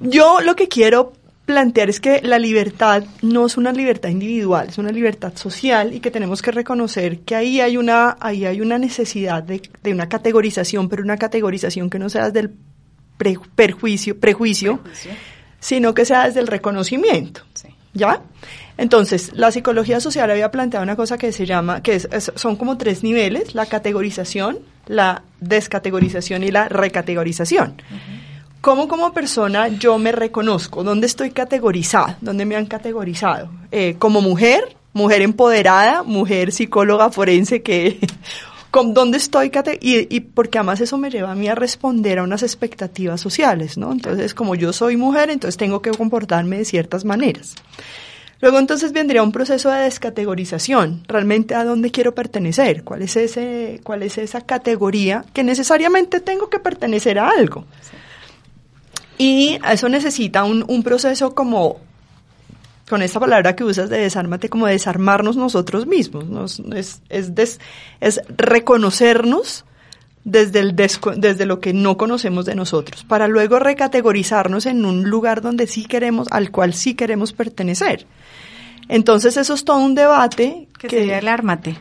Yo 0.00 0.40
lo 0.40 0.56
que 0.56 0.66
quiero 0.68 1.12
plantear 1.44 1.88
es 1.88 1.98
que 2.00 2.20
la 2.22 2.38
libertad 2.38 3.04
no 3.22 3.46
es 3.46 3.56
una 3.56 3.72
libertad 3.72 4.10
individual, 4.10 4.68
es 4.68 4.76
una 4.78 4.92
libertad 4.92 5.32
social 5.34 5.94
y 5.94 6.00
que 6.00 6.10
tenemos 6.10 6.42
que 6.42 6.52
reconocer 6.52 7.20
que 7.20 7.34
ahí 7.34 7.60
hay 7.60 7.76
una, 7.78 8.16
ahí 8.20 8.44
hay 8.44 8.60
una 8.60 8.76
necesidad 8.78 9.42
de, 9.42 9.62
de 9.82 9.92
una 9.92 10.08
categorización, 10.10 10.88
pero 10.90 11.02
una 11.02 11.16
categorización 11.16 11.88
que 11.88 11.98
no 11.98 12.10
sea 12.10 12.26
desde 12.26 12.40
el 12.40 12.50
pre- 13.18 13.36
perjuicio, 13.54 14.18
prejuicio, 14.18 14.80
sino 15.60 15.92
que 15.92 16.04
sea 16.06 16.24
desde 16.26 16.40
el 16.40 16.46
reconocimiento. 16.46 17.42
¿Ya? 17.94 18.22
Entonces, 18.76 19.32
la 19.34 19.50
psicología 19.50 19.98
social 20.00 20.30
había 20.30 20.50
planteado 20.52 20.84
una 20.84 20.94
cosa 20.94 21.18
que 21.18 21.32
se 21.32 21.46
llama, 21.46 21.82
que 21.82 21.96
es- 21.96 22.08
es- 22.12 22.32
son 22.36 22.54
como 22.56 22.78
tres 22.78 23.02
niveles, 23.02 23.54
la 23.54 23.66
categorización, 23.66 24.60
la 24.86 25.22
descategorización 25.40 26.44
y 26.44 26.50
la 26.52 26.68
recategorización. 26.68 27.82
¿Cómo 28.60 28.86
como 28.88 29.12
persona 29.12 29.68
yo 29.68 29.98
me 29.98 30.12
reconozco? 30.12 30.84
¿Dónde 30.84 31.06
estoy 31.06 31.30
categorizada? 31.30 32.18
¿Dónde 32.20 32.44
me 32.44 32.56
han 32.56 32.66
categorizado? 32.66 33.50
Eh, 33.72 33.96
como 33.98 34.20
mujer, 34.20 34.76
mujer 34.92 35.22
empoderada, 35.22 36.02
mujer 36.04 36.52
psicóloga 36.52 37.10
forense 37.10 37.62
que... 37.62 37.98
¿con 38.70 38.94
¿Dónde 38.94 39.18
estoy? 39.18 39.50
cate- 39.50 39.78
Y, 39.80 40.14
y 40.14 40.20
porque 40.20 40.58
además 40.58 40.80
eso 40.80 40.98
me 40.98 41.10
lleva 41.10 41.32
a 41.32 41.34
mí 41.34 41.48
a 41.48 41.54
responder 41.54 42.18
a 42.18 42.22
unas 42.22 42.42
expectativas 42.42 43.20
sociales, 43.20 43.76
¿no? 43.78 43.92
Entonces, 43.92 44.34
como 44.34 44.54
yo 44.54 44.72
soy 44.72 44.96
mujer, 44.96 45.30
entonces 45.30 45.56
tengo 45.56 45.80
que 45.82 45.90
comportarme 45.90 46.58
de 46.58 46.64
ciertas 46.64 47.04
maneras. 47.04 47.54
Luego 48.40 48.60
entonces 48.60 48.92
vendría 48.92 49.24
un 49.24 49.32
proceso 49.32 49.68
de 49.70 49.80
descategorización, 49.82 51.02
realmente 51.08 51.56
a 51.56 51.64
dónde 51.64 51.90
quiero 51.90 52.14
pertenecer, 52.14 52.84
cuál 52.84 53.02
es 53.02 53.16
ese, 53.16 53.80
cuál 53.82 54.04
es 54.04 54.16
esa 54.16 54.42
categoría 54.42 55.24
que 55.32 55.42
necesariamente 55.42 56.20
tengo 56.20 56.48
que 56.48 56.60
pertenecer 56.60 57.18
a 57.18 57.30
algo. 57.30 57.64
Y 59.18 59.58
eso 59.68 59.88
necesita 59.88 60.44
un, 60.44 60.64
un 60.68 60.84
proceso 60.84 61.34
como, 61.34 61.78
con 62.88 63.02
esta 63.02 63.20
palabra 63.20 63.54
que 63.54 63.64
usas 63.64 63.88
de 63.90 63.98
desármate, 63.98 64.48
como 64.48 64.66
desarmarnos 64.66 65.36
nosotros 65.36 65.86
mismos, 65.86 66.26
Nos- 66.28 66.60
es, 66.74 67.02
es, 67.08 67.34
des- 67.34 67.60
es 68.00 68.20
reconocernos 68.36 69.64
desde, 70.24 70.60
el 70.60 70.76
desco- 70.76 71.14
desde 71.16 71.46
lo 71.46 71.60
que 71.60 71.72
no 71.72 71.96
conocemos 71.96 72.44
de 72.44 72.54
nosotros, 72.54 73.04
para 73.04 73.28
luego 73.28 73.58
recategorizarnos 73.58 74.66
en 74.66 74.84
un 74.84 75.08
lugar 75.08 75.40
donde 75.42 75.66
sí 75.66 75.84
queremos, 75.86 76.28
al 76.30 76.50
cual 76.50 76.74
sí 76.74 76.94
queremos 76.94 77.32
pertenecer. 77.32 78.06
Entonces 78.88 79.36
eso 79.36 79.54
es 79.54 79.64
todo 79.64 79.78
un 79.78 79.94
debate 79.94 80.68
Que 80.78 80.88
sería 80.88 81.18
el 81.18 81.28
ármate. 81.28 81.76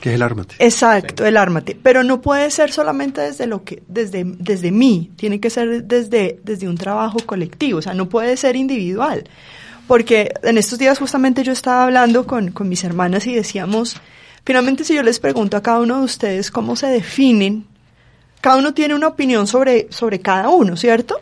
que 0.00 0.10
es 0.10 0.14
el 0.14 0.22
ármate. 0.22 0.54
Exacto, 0.58 1.24
el 1.26 1.36
ármate. 1.36 1.76
Pero 1.82 2.02
no 2.04 2.20
puede 2.20 2.50
ser 2.50 2.70
solamente 2.70 3.20
desde 3.20 3.46
lo 3.46 3.64
que, 3.64 3.82
desde, 3.88 4.24
desde 4.24 4.70
mí, 4.70 5.10
tiene 5.16 5.40
que 5.40 5.50
ser 5.50 5.84
desde, 5.84 6.38
desde 6.44 6.68
un 6.68 6.76
trabajo 6.76 7.18
colectivo, 7.26 7.78
o 7.78 7.82
sea, 7.82 7.94
no 7.94 8.08
puede 8.08 8.36
ser 8.36 8.56
individual. 8.56 9.24
Porque 9.88 10.32
en 10.42 10.56
estos 10.58 10.78
días 10.78 10.98
justamente 10.98 11.42
yo 11.42 11.52
estaba 11.52 11.82
hablando 11.84 12.26
con, 12.26 12.52
con 12.52 12.68
mis 12.68 12.84
hermanas 12.84 13.26
y 13.26 13.34
decíamos, 13.34 13.96
finalmente 14.44 14.84
si 14.84 14.94
yo 14.94 15.02
les 15.02 15.18
pregunto 15.18 15.56
a 15.56 15.62
cada 15.62 15.80
uno 15.80 15.98
de 15.98 16.04
ustedes 16.04 16.50
cómo 16.52 16.76
se 16.76 16.86
definen, 16.86 17.66
cada 18.40 18.58
uno 18.58 18.74
tiene 18.74 18.94
una 18.94 19.08
opinión 19.08 19.46
sobre, 19.48 19.88
sobre 19.90 20.20
cada 20.20 20.50
uno, 20.50 20.76
¿cierto? 20.76 21.18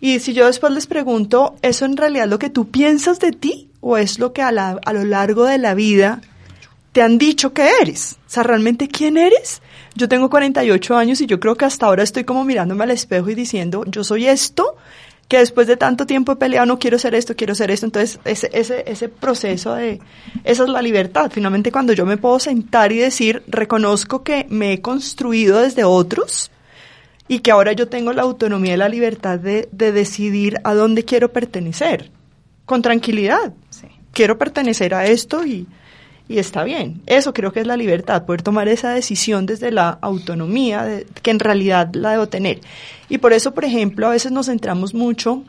Y 0.00 0.18
si 0.20 0.32
yo 0.34 0.46
después 0.46 0.72
les 0.72 0.86
pregunto, 0.86 1.56
¿eso 1.62 1.84
en 1.86 1.96
realidad 1.96 2.24
es 2.24 2.30
lo 2.30 2.38
que 2.38 2.50
tú 2.50 2.68
piensas 2.68 3.18
de 3.20 3.32
ti? 3.32 3.70
¿O 3.80 3.96
es 3.96 4.18
lo 4.18 4.32
que 4.32 4.42
a, 4.42 4.52
la- 4.52 4.78
a 4.84 4.92
lo 4.92 5.04
largo 5.04 5.44
de 5.44 5.58
la 5.58 5.74
vida 5.74 6.20
te 6.92 7.00
han 7.02 7.16
dicho 7.18 7.52
que 7.52 7.68
eres? 7.80 8.16
O 8.26 8.30
sea, 8.30 8.42
¿realmente 8.42 8.88
quién 8.88 9.16
eres? 9.16 9.62
Yo 9.94 10.08
tengo 10.08 10.30
48 10.30 10.96
años 10.96 11.20
y 11.20 11.26
yo 11.26 11.40
creo 11.40 11.56
que 11.56 11.64
hasta 11.64 11.86
ahora 11.86 12.02
estoy 12.02 12.24
como 12.24 12.44
mirándome 12.44 12.84
al 12.84 12.90
espejo 12.92 13.30
y 13.30 13.34
diciendo, 13.34 13.84
yo 13.86 14.04
soy 14.04 14.26
esto, 14.28 14.76
que 15.28 15.38
después 15.38 15.66
de 15.66 15.76
tanto 15.76 16.06
tiempo 16.06 16.32
he 16.32 16.36
peleado, 16.36 16.66
no 16.66 16.78
quiero 16.78 16.98
ser 16.98 17.14
esto, 17.14 17.36
quiero 17.36 17.54
ser 17.54 17.70
esto. 17.70 17.86
Entonces, 17.86 18.18
ese, 18.24 18.50
ese, 18.52 18.84
ese 18.86 19.08
proceso 19.08 19.74
de, 19.74 20.00
esa 20.42 20.62
es 20.64 20.68
la 20.70 20.82
libertad. 20.82 21.30
Finalmente, 21.32 21.70
cuando 21.70 21.92
yo 21.92 22.06
me 22.06 22.16
puedo 22.16 22.38
sentar 22.38 22.92
y 22.92 22.98
decir, 22.98 23.42
reconozco 23.46 24.22
que 24.22 24.46
me 24.48 24.72
he 24.72 24.80
construido 24.80 25.60
desde 25.60 25.84
otros, 25.84 26.50
y 27.28 27.40
que 27.40 27.50
ahora 27.50 27.72
yo 27.72 27.88
tengo 27.88 28.12
la 28.14 28.22
autonomía 28.22 28.74
y 28.74 28.78
la 28.78 28.88
libertad 28.88 29.38
de, 29.38 29.68
de 29.70 29.92
decidir 29.92 30.56
a 30.64 30.72
dónde 30.74 31.04
quiero 31.04 31.30
pertenecer, 31.30 32.10
con 32.64 32.80
tranquilidad. 32.80 33.52
Quiero 34.12 34.38
pertenecer 34.38 34.94
a 34.94 35.04
esto 35.04 35.44
y, 35.44 35.66
y 36.28 36.38
está 36.38 36.62
bien. 36.64 37.00
Eso 37.06 37.32
creo 37.32 37.52
que 37.52 37.60
es 37.60 37.66
la 37.66 37.76
libertad, 37.76 38.24
poder 38.26 38.42
tomar 38.42 38.68
esa 38.68 38.90
decisión 38.90 39.46
desde 39.46 39.70
la 39.70 39.98
autonomía 40.02 40.84
de- 40.84 41.06
que 41.22 41.30
en 41.30 41.38
realidad 41.40 41.88
la 41.94 42.10
debo 42.12 42.28
tener. 42.28 42.60
Y 43.08 43.18
por 43.18 43.32
eso, 43.32 43.54
por 43.54 43.64
ejemplo, 43.64 44.06
a 44.06 44.10
veces 44.10 44.30
nos 44.32 44.46
centramos 44.46 44.92
mucho, 44.94 45.42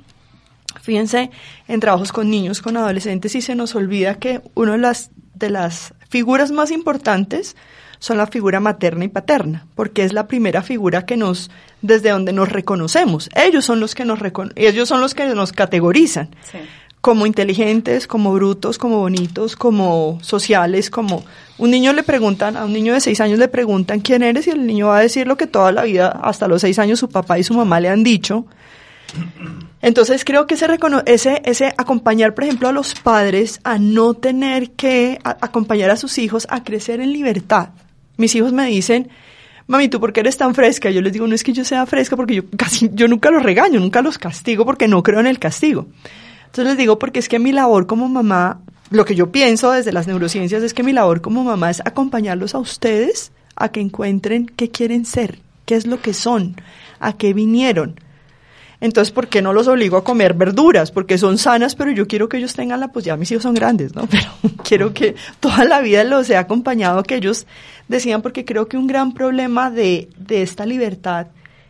fíjense, 0.82 1.32
en 1.68 1.80
trabajos 1.80 2.12
con 2.12 2.30
niños, 2.30 2.62
con 2.62 2.78
adolescentes 2.78 3.36
y 3.36 3.42
se 3.42 3.56
nos 3.56 3.76
olvida 3.76 4.16
que 4.16 4.42
una 4.56 4.74
de 4.74 4.78
las, 4.78 5.12
de 5.34 5.50
las 5.50 5.94
figuras 6.10 6.52
más 6.52 6.72
importantes 6.72 7.56
son 8.00 8.18
la 8.18 8.28
figura 8.28 8.62
materna 8.62 9.04
y 9.04 9.10
paterna, 9.10 9.68
porque 9.76 10.06
es 10.06 10.14
la 10.14 10.28
primera 10.28 10.62
figura 10.62 11.06
que 11.06 11.18
nos, 11.18 11.52
desde 11.82 12.12
donde 12.12 12.32
nos 12.32 12.48
reconocemos. 12.50 13.30
Ellos 13.36 13.66
son 13.66 13.82
los 13.82 13.94
que 13.94 14.06
nos 14.06 14.20
ellos 14.56 14.88
son 14.88 15.02
los 15.02 15.14
que 15.14 15.26
nos 15.36 15.52
categorizan 15.52 16.30
como 17.02 17.26
inteligentes, 17.26 18.08
como 18.08 18.34
brutos, 18.34 18.78
como 18.78 19.00
bonitos, 19.00 19.56
como 19.56 20.20
sociales, 20.22 20.90
como 20.90 21.24
un 21.58 21.72
niño 21.72 21.94
le 21.94 22.04
preguntan, 22.04 22.58
a 22.58 22.66
un 22.66 22.74
niño 22.74 22.94
de 22.94 23.00
seis 23.00 23.22
años 23.22 23.40
le 23.40 23.48
preguntan 23.48 24.02
quién 24.02 24.22
eres 24.22 24.48
y 24.48 24.52
el 24.52 24.68
niño 24.68 24.88
va 24.88 24.98
a 24.98 25.02
decir 25.02 25.26
lo 25.26 25.38
que 25.38 25.48
toda 25.48 25.72
la 25.72 25.84
vida, 25.84 26.10
hasta 26.10 26.48
los 26.48 26.62
seis 26.62 26.78
años, 26.78 27.00
su 27.00 27.10
papá 27.10 27.40
y 27.40 27.44
su 27.44 27.54
mamá 27.54 27.80
le 27.80 27.90
han 27.90 28.04
dicho. 28.04 28.46
Entonces 29.82 30.26
creo 30.26 30.46
que 30.46 30.56
ese, 30.56 30.68
ese, 31.06 31.42
ese 31.46 31.74
acompañar, 31.78 32.34
por 32.34 32.44
ejemplo, 32.44 32.68
a 32.68 32.74
los 32.74 32.94
padres 32.96 33.62
a 33.64 33.78
no 33.80 34.14
tener 34.14 34.72
que 34.72 35.20
acompañar 35.24 35.90
a 35.90 35.96
sus 35.96 36.18
hijos 36.18 36.48
a 36.50 36.64
crecer 36.64 37.00
en 37.00 37.14
libertad. 37.14 37.70
Mis 38.18 38.36
hijos 38.36 38.52
me 38.52 38.66
dicen, 38.68 39.10
mami, 39.68 39.88
¿tú 39.88 40.02
por 40.02 40.12
qué 40.12 40.20
eres 40.20 40.36
tan 40.36 40.54
fresca? 40.54 40.90
Yo 40.90 41.02
les 41.02 41.14
digo, 41.14 41.28
no 41.28 41.34
es 41.34 41.44
que 41.44 41.54
yo 41.54 41.64
sea 41.64 41.86
fresca 41.86 42.18
porque 42.18 42.36
yo 42.36 42.44
casi, 42.58 42.90
yo 42.94 43.08
nunca 43.08 43.32
los 43.32 43.42
regaño, 43.42 43.80
nunca 43.80 44.02
los 44.02 44.18
castigo 44.18 44.66
porque 44.66 44.90
no 44.90 45.02
creo 45.02 45.22
en 45.22 45.28
el 45.28 45.40
castigo. 45.40 45.88
Entonces 46.50 46.66
les 46.66 46.78
digo, 46.78 47.00
porque 47.00 47.20
es 47.20 47.30
que 47.30 47.40
mi 47.40 47.52
labor 47.52 47.88
como 47.88 48.10
mamá, 48.10 48.62
lo 48.90 49.06
que 49.06 49.16
yo 49.16 49.32
pienso 49.32 49.72
desde 49.72 49.92
las 49.92 50.08
neurociencias 50.08 50.64
es 50.64 50.74
que 50.74 50.84
mi 50.84 50.94
labor 50.94 51.22
como 51.22 51.44
mamá 51.44 51.70
es 51.70 51.82
acompañarlos 51.86 52.56
a 52.56 52.60
ustedes 52.60 53.32
a 53.56 53.70
que 53.70 53.82
encuentren 53.82 54.48
qué 54.48 54.70
quieren 54.70 55.06
ser, 55.06 55.40
qué 55.66 55.76
es 55.76 55.86
lo 55.86 56.02
que 56.02 56.14
son, 56.14 56.56
a 57.00 57.14
qué 57.14 57.34
vinieron 57.34 57.96
entonces, 58.82 59.12
¿por 59.12 59.28
qué 59.28 59.42
no 59.42 59.52
los 59.52 59.68
obligo 59.68 59.98
a 59.98 60.04
comer 60.04 60.34
verduras? 60.34 60.92
Porque 60.92 61.18
son 61.18 61.38
sanas, 61.38 61.76
pero 61.76 61.92
yo 61.92 62.08
quiero 62.08 62.30
que 62.30 62.38
ellos 62.38 62.54
tengan 62.54 62.80
la, 62.80 62.90
pues 62.90 63.04
ya 63.04 63.18
mis 63.18 63.30
hijos 63.32 63.44
son 63.44 63.54
grandes, 63.54 63.94
¿no? 63.94 64.08
Pero 64.10 64.30
quiero 64.64 64.94
que 64.94 65.16
toda 65.40 65.66
la 65.66 65.82
vida 65.82 66.04
los 66.06 66.30
he 66.30 66.38
acompañado, 66.38 67.04
que 67.04 67.16
ellos 67.16 67.46
decían, 67.90 68.22
porque 68.22 68.46
creo 68.46 68.68
que 68.70 68.78
un 68.78 68.88
gran 68.88 69.14
problema 69.14 69.70
de, 69.70 70.10
de 70.18 70.42
esta 70.42 70.66
libertad 70.66 71.28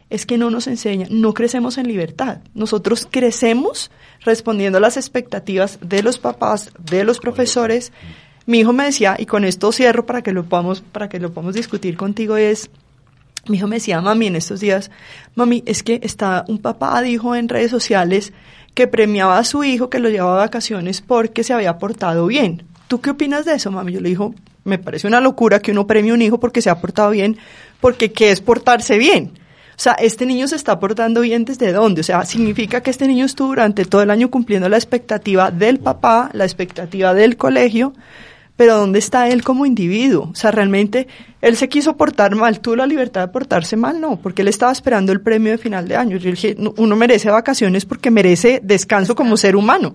es 0.10 0.26
que 0.26 0.38
no 0.38 0.50
nos 0.50 0.68
enseñan, 0.68 1.10
no 1.12 1.34
crecemos 1.34 1.78
en 1.78 1.88
libertad. 1.88 2.40
Nosotros 2.54 3.08
crecemos 3.10 3.92
respondiendo 4.22 4.78
a 4.78 4.82
las 4.82 4.98
expectativas 4.98 5.80
de 5.82 6.02
los 6.02 6.18
papás, 6.18 6.72
de 6.80 7.04
los 7.04 7.20
profesores. 7.20 7.92
Mi 8.46 8.60
hijo 8.60 8.74
me 8.74 8.86
decía, 8.86 9.16
y 9.20 9.26
con 9.26 9.46
esto 9.46 9.72
cierro 9.72 10.06
para 10.06 10.24
que 10.24 10.32
lo 10.32 10.44
podamos, 10.46 10.82
para 10.82 11.10
que 11.10 11.20
lo 11.20 11.32
podamos 11.32 11.54
discutir 11.54 11.96
contigo, 11.96 12.38
es 12.38 12.70
mi 13.48 13.58
hijo 13.58 13.68
me 13.68 13.78
decía, 13.78 14.02
mami, 14.02 14.28
en 14.28 14.36
estos 14.36 14.60
días, 14.60 14.92
mami, 15.36 15.64
es 15.66 15.84
que 15.84 16.00
está 16.04 16.44
un 16.48 16.60
papá 16.60 17.02
dijo 17.02 17.36
en 17.36 17.48
redes 17.48 17.72
sociales 17.72 18.34
que 18.74 18.88
premiaba 18.88 19.38
a 19.38 19.44
su 19.44 19.64
hijo 19.64 19.90
que 19.90 20.00
lo 20.00 20.10
llevaba 20.10 20.36
a 20.36 20.46
vacaciones 20.46 21.02
porque 21.02 21.44
se 21.44 21.54
había 21.54 21.78
portado 21.78 22.28
bien. 22.28 22.64
¿Tú 22.88 23.02
qué 23.02 23.12
opinas 23.12 23.46
de 23.46 23.54
eso, 23.54 23.72
mami? 23.72 23.94
Yo 23.94 24.02
le 24.02 24.10
dijo, 24.10 24.34
me 24.64 24.78
parece 24.78 25.08
una 25.08 25.22
locura 25.22 25.60
que 25.62 25.72
uno 25.72 25.88
premie 25.88 26.12
a 26.12 26.16
un 26.16 26.22
hijo 26.22 26.40
porque 26.40 26.62
se 26.62 26.70
ha 26.70 26.82
portado 26.82 27.12
bien, 27.12 27.38
porque 27.80 28.12
¿qué 28.12 28.32
es 28.32 28.42
portarse 28.42 28.98
bien? 28.98 29.39
O 29.80 29.82
sea, 29.82 29.94
este 29.94 30.26
niño 30.26 30.46
se 30.50 30.58
está 30.58 30.78
portando 30.78 31.22
bien 31.22 31.46
desde 31.46 31.72
dónde? 31.72 32.02
O 32.02 32.04
sea, 32.04 32.26
significa 32.26 32.82
que 32.82 32.92
este 32.92 33.08
niño 33.08 33.24
estuvo 33.24 33.48
durante 33.48 33.86
todo 33.86 34.02
el 34.02 34.12
año 34.12 34.30
cumpliendo 34.30 34.68
la 34.68 34.76
expectativa 34.76 35.52
del 35.52 35.80
papá, 35.80 36.30
la 36.34 36.44
expectativa 36.44 37.14
del 37.14 37.38
colegio, 37.38 37.94
pero 38.58 38.76
¿dónde 38.76 39.00
está 39.00 39.30
él 39.30 39.42
como 39.42 39.66
individuo? 39.66 40.32
O 40.34 40.36
sea, 40.36 40.52
realmente 40.52 41.08
él 41.40 41.56
se 41.56 41.70
quiso 41.70 41.96
portar 41.96 42.36
mal, 42.36 42.60
tuvo 42.60 42.76
la 42.76 42.86
libertad 42.86 43.22
de 43.22 43.28
portarse 43.30 43.78
mal, 43.78 44.02
no, 44.02 44.18
porque 44.18 44.42
él 44.42 44.50
estaba 44.50 44.74
esperando 44.74 45.14
el 45.14 45.22
premio 45.22 45.54
de 45.54 45.58
final 45.58 45.88
de 45.88 45.96
año. 45.96 46.18
Yo 46.18 46.30
dije, 46.30 46.58
uno 46.76 46.98
merece 46.98 47.32
vacaciones 47.32 47.86
porque 47.86 48.12
merece 48.12 48.60
descanso 48.62 49.16
como 49.16 49.38
ser 49.38 49.56
humano, 49.56 49.94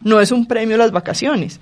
no 0.00 0.20
es 0.20 0.32
un 0.32 0.48
premio 0.48 0.76
las 0.76 0.90
vacaciones. 0.90 1.60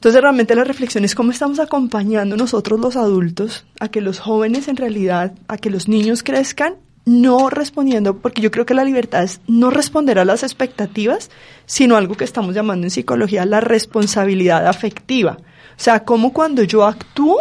Entonces 0.00 0.22
realmente 0.22 0.54
la 0.54 0.64
reflexión 0.64 1.04
es 1.04 1.14
cómo 1.14 1.30
estamos 1.30 1.58
acompañando 1.58 2.34
nosotros 2.34 2.80
los 2.80 2.96
adultos 2.96 3.66
a 3.80 3.88
que 3.88 4.00
los 4.00 4.18
jóvenes 4.18 4.66
en 4.68 4.76
realidad, 4.76 5.34
a 5.46 5.58
que 5.58 5.68
los 5.68 5.88
niños 5.88 6.22
crezcan 6.22 6.76
no 7.04 7.50
respondiendo, 7.50 8.16
porque 8.16 8.40
yo 8.40 8.50
creo 8.50 8.64
que 8.64 8.72
la 8.72 8.84
libertad 8.84 9.24
es 9.24 9.42
no 9.46 9.68
responder 9.68 10.18
a 10.18 10.24
las 10.24 10.42
expectativas, 10.42 11.30
sino 11.66 11.96
algo 11.96 12.14
que 12.14 12.24
estamos 12.24 12.54
llamando 12.54 12.86
en 12.86 12.90
psicología 12.90 13.44
la 13.44 13.60
responsabilidad 13.60 14.66
afectiva. 14.66 15.36
O 15.36 15.82
sea, 15.82 16.02
como 16.02 16.32
cuando 16.32 16.62
yo 16.62 16.86
actúo, 16.86 17.36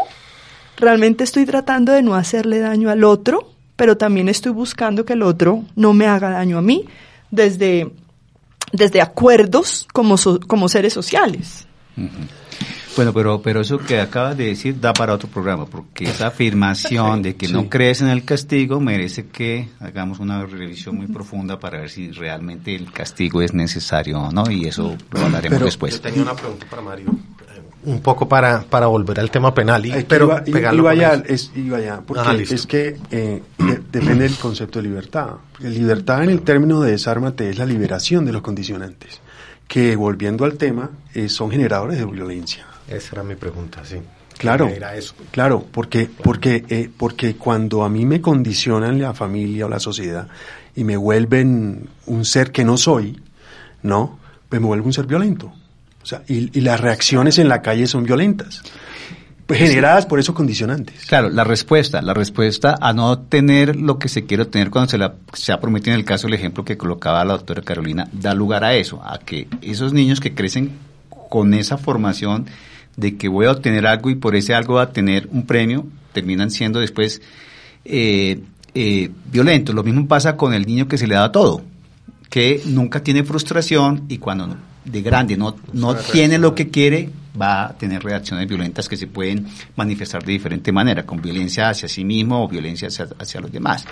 realmente 0.75 1.23
estoy 1.23 1.45
tratando 1.45 1.93
de 1.93 2.01
no 2.01 2.13
hacerle 2.13 2.59
daño 2.59 2.89
al 2.89 3.05
otro, 3.05 3.53
pero 3.77 3.95
también 3.95 4.27
estoy 4.27 4.51
buscando 4.51 5.05
que 5.05 5.13
el 5.13 5.21
otro 5.21 5.63
no 5.77 5.93
me 5.93 6.07
haga 6.07 6.31
daño 6.31 6.57
a 6.57 6.61
mí 6.61 6.83
desde, 7.31 7.89
desde 8.73 8.99
acuerdos 9.01 9.87
como, 9.93 10.17
como 10.45 10.67
seres 10.67 10.91
sociales. 10.91 11.65
Bueno, 12.99 13.13
pero, 13.13 13.41
pero 13.41 13.61
eso 13.61 13.77
que 13.77 14.01
acabas 14.01 14.35
de 14.35 14.47
decir 14.47 14.77
da 14.77 14.91
para 14.91 15.13
otro 15.13 15.29
programa, 15.29 15.65
porque 15.65 16.03
esa 16.03 16.27
afirmación 16.27 17.21
de 17.21 17.37
que 17.37 17.47
no 17.47 17.69
crees 17.69 18.01
en 18.01 18.09
el 18.09 18.25
castigo 18.25 18.81
merece 18.81 19.27
que 19.27 19.69
hagamos 19.79 20.19
una 20.19 20.45
revisión 20.45 20.97
muy 20.97 21.07
profunda 21.07 21.57
para 21.61 21.79
ver 21.79 21.89
si 21.89 22.11
realmente 22.11 22.75
el 22.75 22.91
castigo 22.91 23.41
es 23.41 23.53
necesario 23.53 24.19
o 24.19 24.33
no, 24.33 24.51
y 24.51 24.65
eso 24.65 24.97
lo 25.11 25.21
hablaremos 25.21 25.61
después. 25.61 25.93
Yo 25.93 26.01
tenía 26.01 26.23
una 26.23 26.33
pregunta 26.33 26.65
para 26.69 26.81
Mario 26.81 27.15
un 27.85 28.01
poco 28.01 28.27
para, 28.27 28.63
para 28.63 28.87
volver 28.87 29.21
al 29.21 29.31
tema 29.31 29.53
penal 29.53 29.85
y 29.85 30.03
pero 30.03 30.41
iba, 30.45 31.13
es, 31.25 31.51
porque 32.05 32.43
es 32.43 32.67
que 32.67 32.97
eh, 33.11 33.41
depende 33.89 34.25
del 34.25 34.35
concepto 34.35 34.79
de 34.79 34.89
libertad. 34.89 35.35
libertad 35.61 36.21
en 36.23 36.31
el 36.31 36.41
término 36.41 36.81
de 36.81 36.91
desármate 36.91 37.49
es 37.49 37.57
la 37.57 37.65
liberación 37.65 38.25
de 38.25 38.33
los 38.33 38.41
condicionantes, 38.41 39.21
que 39.69 39.95
volviendo 39.95 40.43
al 40.43 40.57
tema 40.57 40.89
eh, 41.13 41.29
son 41.29 41.49
generadores 41.49 41.97
de 41.97 42.05
violencia. 42.05 42.68
Esa 42.89 43.15
era 43.15 43.23
mi 43.23 43.35
pregunta, 43.35 43.83
sí. 43.85 43.97
Claro, 44.37 44.71
claro, 45.31 45.65
porque, 45.69 46.09
porque, 46.23 46.63
eh, 46.69 46.89
porque 46.95 47.35
cuando 47.35 47.83
a 47.83 47.89
mí 47.89 48.05
me 48.05 48.21
condicionan 48.21 49.01
la 49.01 49.13
familia 49.13 49.65
o 49.65 49.69
la 49.69 49.81
sociedad 49.81 50.29
y 50.75 50.85
me 50.85 50.95
vuelven 50.95 51.89
un 52.05 52.23
ser 52.23 52.51
que 52.51 52.63
no 52.63 52.77
soy, 52.77 53.21
¿no? 53.83 54.17
Pues 54.47 54.61
me 54.61 54.67
vuelvo 54.67 54.85
un 54.85 54.93
ser 54.93 55.07
violento 55.07 55.51
y, 56.27 56.61
las 56.61 56.79
reacciones 56.79 57.37
en 57.39 57.49
la 57.49 57.61
calle 57.61 57.87
son 57.87 58.03
violentas. 58.03 58.61
Pues 59.45 59.59
generadas 59.59 60.05
por 60.05 60.19
esos 60.19 60.35
condicionantes. 60.35 61.07
Claro, 61.07 61.29
la 61.29 61.43
respuesta, 61.43 62.03
la 62.03 62.13
respuesta 62.13 62.77
a 62.79 62.93
no 62.93 63.17
tener 63.17 63.75
lo 63.75 63.97
que 63.97 64.07
se 64.07 64.25
quiere 64.25 64.43
obtener 64.43 64.69
cuando 64.69 64.91
se, 64.91 64.99
la, 64.99 65.15
se 65.33 65.51
ha 65.51 65.59
prometido 65.59 65.95
en 65.95 65.99
el 65.99 66.05
caso, 66.05 66.27
el 66.27 66.35
ejemplo 66.35 66.63
que 66.63 66.77
colocaba 66.77 67.25
la 67.25 67.33
doctora 67.33 67.63
Carolina, 67.63 68.07
da 68.11 68.35
lugar 68.35 68.63
a 68.63 68.75
eso, 68.75 69.01
a 69.03 69.17
que 69.17 69.47
esos 69.63 69.91
niños 69.91 70.19
que 70.19 70.35
crecen 70.35 70.73
con 71.29 71.55
esa 71.55 71.79
formación 71.79 72.45
de 72.99 73.17
que 73.17 73.27
voy 73.27 73.45
a 73.45 73.51
obtener 73.51 73.87
algo 73.87 74.09
y 74.09 74.15
por 74.15 74.35
ese 74.35 74.53
algo 74.53 74.75
va 74.75 74.83
a 74.83 74.91
tener 74.91 75.27
un 75.31 75.45
premio, 75.45 75.85
terminan 76.13 76.51
siendo 76.51 76.79
después 76.79 77.21
eh, 77.85 78.41
eh, 78.75 79.09
violentos. 79.31 79.73
Lo 79.73 79.83
mismo 79.83 80.07
pasa 80.07 80.35
con 80.35 80.53
el 80.53 80.65
niño 80.65 80.87
que 80.87 80.97
se 80.97 81.07
le 81.07 81.15
da 81.15 81.31
todo, 81.31 81.61
que 82.29 82.61
nunca 82.65 83.01
tiene 83.01 83.23
frustración 83.23 84.05
y 84.09 84.17
cuando 84.17 84.55
de 84.85 85.01
grande 85.01 85.37
no, 85.37 85.55
no 85.73 85.95
tiene 85.95 86.37
lo 86.37 86.55
que 86.55 86.69
quiere, 86.69 87.09
va 87.39 87.67
a 87.67 87.77
tener 87.77 88.03
reacciones 88.03 88.47
violentas 88.47 88.87
que 88.89 88.97
se 88.97 89.07
pueden 89.07 89.47
manifestar 89.75 90.23
de 90.23 90.31
diferente 90.33 90.71
manera, 90.71 91.05
con 91.05 91.21
violencia 91.21 91.69
hacia 91.69 91.87
sí 91.87 92.03
mismo 92.03 92.43
o 92.43 92.47
violencia 92.47 92.87
hacia, 92.87 93.41
los 93.41 93.51
demás. 93.51 93.85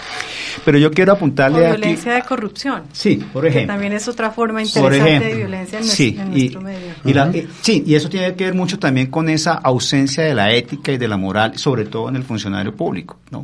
Pero 0.66 0.78
yo 0.78 0.92
quiero 0.92 1.14
apuntarle 1.14 1.66
a 1.66 1.72
violencia 1.72 2.14
de 2.14 2.22
corrupción. 2.24 2.84
Sí, 2.92 3.24
por 3.32 3.46
ejemplo. 3.46 3.74
también 3.74 3.94
es 3.94 4.08
otra 4.08 4.32
forma 4.32 4.62
interesante 4.62 5.26
de 5.26 5.36
violencia 5.36 5.80
en, 5.80 5.86
nuestro, 6.32 6.62
medio. 6.62 6.94
Y 7.06 7.48
sí, 7.62 7.84
y 7.86 7.96
eso 7.96 8.10
tiene 8.10 8.34
que 8.36 8.46
ver 8.46 8.54
mucho 8.54 8.80
también 8.80 9.08
con 9.08 9.30
esa 9.30 9.54
ausencia 9.54 10.24
de 10.24 10.34
la 10.34 10.52
ética 10.52 10.92
y 10.92 10.98
de 10.98 11.08
la 11.08 11.18
moral, 11.18 11.58
sobre 11.58 11.86
todo 11.86 12.10
en 12.10 12.16
el 12.16 12.24
funcionario 12.24 12.76
público. 12.76 13.18
¿no? 13.32 13.44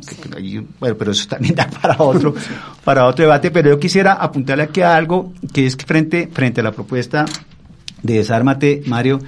bueno, 0.80 0.96
pero 0.96 1.12
eso 1.12 1.28
también 1.28 1.54
da 1.56 1.68
para 1.68 1.96
otro, 1.98 2.34
para 2.84 3.06
otro 3.06 3.24
debate. 3.24 3.50
Pero 3.50 3.70
yo 3.70 3.78
quisiera 3.78 4.14
apuntarle 4.14 4.64
aquí 4.64 4.80
a 4.82 4.94
algo 4.94 5.32
que 5.52 5.66
es 5.66 5.76
que 5.76 5.86
frente, 5.86 6.28
frente 6.32 6.60
a 6.60 6.64
la 6.64 6.72
propuesta 6.72 7.24
de 8.02 8.14
Desármate, 8.14 8.82
Mario, 8.86 9.20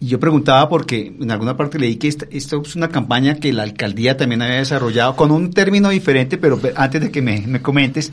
yo 0.00 0.20
preguntaba 0.20 0.68
porque 0.68 1.14
en 1.20 1.30
alguna 1.30 1.56
parte 1.56 1.78
leí 1.78 1.96
que 1.96 2.08
esta, 2.08 2.26
es 2.30 2.76
una 2.76 2.88
campaña 2.88 3.36
que 3.36 3.52
la 3.52 3.64
alcaldía 3.64 4.16
también 4.16 4.42
había 4.42 4.56
desarrollado 4.56 5.16
con 5.16 5.30
un 5.30 5.52
término 5.52 5.88
diferente, 5.88 6.38
pero 6.38 6.60
antes 6.76 7.00
de 7.00 7.10
que 7.10 7.22
me, 7.22 7.60
comentes, 7.60 8.12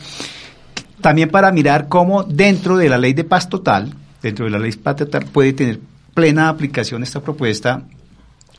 también 1.02 1.30
para 1.30 1.52
mirar 1.52 1.88
cómo 1.88 2.24
dentro 2.24 2.78
de 2.78 2.90
la 2.90 2.98
ley 2.98 3.14
de 3.14 3.24
paz 3.24 3.50
total, 3.50 3.94
dentro 4.22 4.46
de 4.46 4.52
la 4.52 4.60
ley 4.60 4.72
de 4.72 4.78
paz 4.78 4.98
total 4.98 5.26
puede 5.26 5.54
tener 5.54 5.80
plena 6.14 6.50
aplicación 6.50 7.04
esta 7.04 7.22
propuesta 7.22 7.84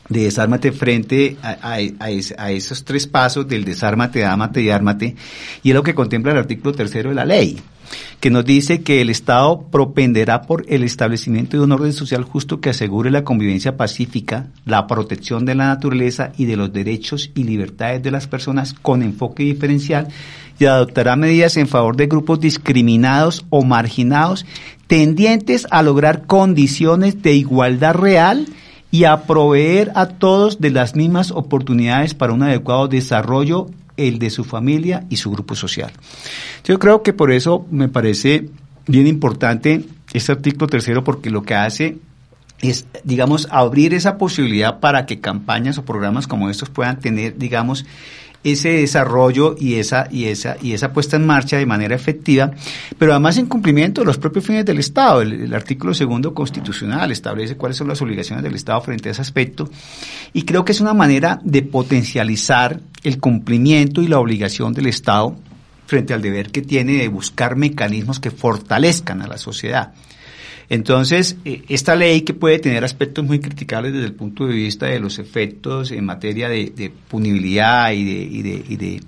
de 0.09 0.25
desármate 0.25 0.73
frente 0.73 1.37
a, 1.43 1.75
a, 1.75 2.51
esos 2.51 2.85
tres 2.85 3.07
pasos 3.07 3.47
del 3.47 3.65
desármate, 3.65 4.25
ámate 4.25 4.63
y 4.63 4.71
ármate, 4.71 5.17
y 5.63 5.71
es 5.71 5.75
lo 5.75 5.83
que 5.83 5.95
contempla 5.95 6.33
el 6.33 6.39
artículo 6.39 6.75
tercero 6.75 7.11
de 7.11 7.15
la 7.17 7.25
ley 7.25 7.61
que 8.21 8.31
nos 8.31 8.45
dice 8.45 8.83
que 8.83 9.01
el 9.01 9.11
Estado 9.11 9.67
propenderá 9.71 10.43
por 10.43 10.65
el 10.69 10.83
establecimiento 10.83 11.57
de 11.57 11.65
un 11.65 11.73
orden 11.73 11.93
social 11.93 12.25
justo 12.25 12.61
que 12.61 12.71
asegure 12.71 13.11
la 13.11 13.25
convivencia 13.25 13.77
pacífica, 13.77 14.49
la 14.65 14.87
protección 14.87 15.45
de 15.45 15.55
la 15.55 15.67
naturaleza 15.67 16.33
y 16.37 16.45
de 16.45 16.57
los 16.57 16.73
derechos 16.73 17.31
y 17.35 17.45
libertades 17.45 18.03
de 18.03 18.11
las 18.11 18.27
personas 18.27 18.75
con 18.75 19.03
enfoque 19.03 19.43
diferencial 19.43 20.09
y 20.59 20.67
adoptará 20.67 21.17
medidas 21.17 21.57
en 21.57 21.69
favor 21.69 21.97
de 21.97 22.07
grupos 22.07 22.41
discriminados 22.41 23.45
o 23.49 23.65
marginados 23.65 24.45
tendientes 24.87 25.67
a 25.71 25.83
lograr 25.83 26.27
condiciones 26.27 27.23
de 27.23 27.33
igualdad 27.33 27.95
real 27.95 28.47
y 28.91 29.05
a 29.05 29.23
proveer 29.23 29.93
a 29.95 30.07
todos 30.07 30.61
de 30.61 30.71
las 30.71 30.97
mismas 30.97 31.31
oportunidades 31.31 32.15
para 32.15 32.33
un 32.33 32.43
adecuado 32.43 32.89
desarrollo 32.89 33.69
el 34.07 34.19
de 34.19 34.31
su 34.31 34.45
familia 34.45 35.05
y 35.09 35.17
su 35.17 35.31
grupo 35.31 35.55
social. 35.55 35.93
Yo 36.65 36.79
creo 36.79 37.03
que 37.03 37.13
por 37.13 37.33
eso 37.33 37.67
me 37.71 37.89
parece 37.89 38.49
bien 38.87 39.07
importante 39.07 39.85
este 40.13 40.33
artículo 40.33 40.67
tercero 40.67 41.05
porque 41.05 41.31
lo 41.31 41.43
que 41.43 41.55
hace 41.55 41.99
es, 42.61 42.87
digamos, 43.05 43.49
abrir 43.51 43.95
esa 43.95 44.19
posibilidad 44.19 44.81
para 44.81 45.07
que 45.07 45.21
campañas 45.21 45.79
o 45.79 45.85
programas 45.85 46.27
como 46.27 46.51
estos 46.51 46.69
puedan 46.69 47.01
tener, 47.01 47.39
digamos, 47.39 47.87
ese 48.43 48.71
desarrollo 48.71 49.55
y 49.59 49.75
esa, 49.75 50.09
y 50.11 50.27
esa, 50.27 50.57
y 50.63 50.73
esa 50.73 50.93
puesta 50.93 51.17
en 51.17 51.27
marcha 51.27 51.59
de 51.59 51.67
manera 51.67 51.95
efectiva, 51.95 52.51
pero 52.99 53.13
además 53.13 53.37
en 53.37 53.47
cumplimiento 53.47 54.01
de 54.01 54.07
los 54.07 54.19
propios 54.19 54.47
fines 54.47 54.65
del 54.65 54.79
Estado. 54.79 55.23
El, 55.23 55.53
artículo 55.55 55.93
segundo 55.93 56.33
constitucional 56.33 57.11
establece 57.13 57.57
cuáles 57.57 57.77
son 57.77 57.89
las 57.89 58.01
obligaciones 58.01 58.43
del 58.43 58.55
Estado 58.55 58.81
frente 58.81 59.09
a 59.09 59.13
ese 59.13 59.21
aspecto 59.21 59.69
y 60.33 60.43
creo 60.43 60.65
que 60.65 60.73
es 60.73 60.81
una 60.81 60.95
manera 60.95 61.41
de 61.45 61.63
potencializar 61.63 62.81
el 63.03 63.19
cumplimiento 63.19 64.01
y 64.01 64.09
la 64.09 64.19
obligación 64.19 64.73
del 64.73 64.87
Estado 64.87 65.37
frente 65.87 66.15
al 66.15 66.23
deber 66.23 66.51
que 66.51 66.63
tiene 66.63 66.93
de 66.95 67.09
buscar 67.09 67.57
mecanismos 67.57 68.21
que 68.21 68.31
fortalezcan 68.31 69.23
a 69.23 69.27
la 69.27 69.39
sociedad. 69.39 69.93
Entonces, 70.71 71.37
eh, 71.45 71.65
esta 71.69 71.97
ley 71.97 72.23
que 72.23 72.33
puede 72.33 72.61
tener 72.61 72.85
aspectos 72.85 73.25
muy 73.25 73.41
criticables 73.41 73.93
desde 73.93 74.07
el 74.07 74.15
punto 74.15 74.47
de 74.47 74.55
vista 74.55 74.87
de 74.87 75.01
los 75.01 75.19
efectos 75.19 75.91
en 75.91 76.07
materia 76.07 76.49
de, 76.49 76.93
punibilidad 77.09 77.93
y 77.93 78.05
de, 78.05 78.23
y 78.23 78.43
de, 78.43 78.65
y 78.69 78.77
de 78.77 79.01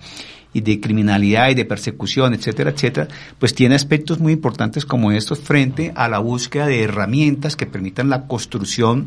y 0.55 0.61
de 0.61 0.81
criminalidad 0.81 1.51
y 1.51 1.55
de 1.55 1.65
persecución, 1.65 2.35
etcétera, 2.35 2.71
etcétera, 2.71 3.09
pues 3.39 3.55
tiene 3.55 3.75
aspectos 3.75 4.19
muy 4.19 4.35
importantes 4.35 4.85
como 4.85 5.11
estos 5.13 5.41
frente 5.41 5.93
a 5.95 6.09
la 6.09 6.19
búsqueda 6.19 6.67
de 6.67 6.83
herramientas 6.83 7.57
que 7.57 7.67
permitan 7.67 8.11
la 8.11 8.27
construcción 8.27 9.07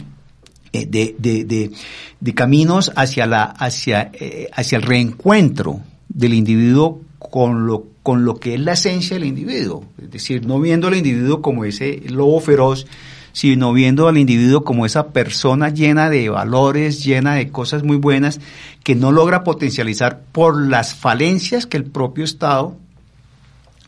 eh, 0.73 0.85
de, 0.87 1.15
de, 1.19 1.71
de, 2.19 2.33
caminos 2.33 2.91
hacia, 2.95 3.25
la, 3.27 3.43
hacia, 3.43 4.11
eh, 4.13 4.49
hacia 4.53 4.77
el 4.77 4.81
reencuentro 4.81 5.81
del 6.09 6.33
individuo 6.33 7.01
con 7.19 7.67
lo, 7.67 7.85
con 8.05 8.23
lo 8.23 8.35
que 8.35 8.53
es 8.53 8.59
la 8.59 8.73
esencia 8.73 9.15
del 9.15 9.25
individuo. 9.25 9.83
Es 9.99 10.11
decir, 10.11 10.45
no 10.45 10.59
viendo 10.59 10.89
al 10.89 10.95
individuo 10.95 11.41
como 11.41 11.65
ese 11.65 12.03
lobo 12.07 12.39
feroz, 12.39 12.85
sino 13.33 13.73
viendo 13.73 14.07
al 14.07 14.19
individuo 14.19 14.63
como 14.63 14.85
esa 14.85 15.07
persona 15.07 15.69
llena 15.69 16.11
de 16.11 16.29
valores, 16.29 17.03
llena 17.03 17.33
de 17.33 17.49
cosas 17.49 17.81
muy 17.81 17.97
buenas, 17.97 18.39
que 18.83 18.93
no 18.93 19.11
logra 19.11 19.43
potencializar 19.43 20.21
por 20.31 20.67
las 20.67 20.93
falencias 20.93 21.65
que 21.65 21.77
el 21.77 21.85
propio 21.85 22.25
Estado 22.25 22.77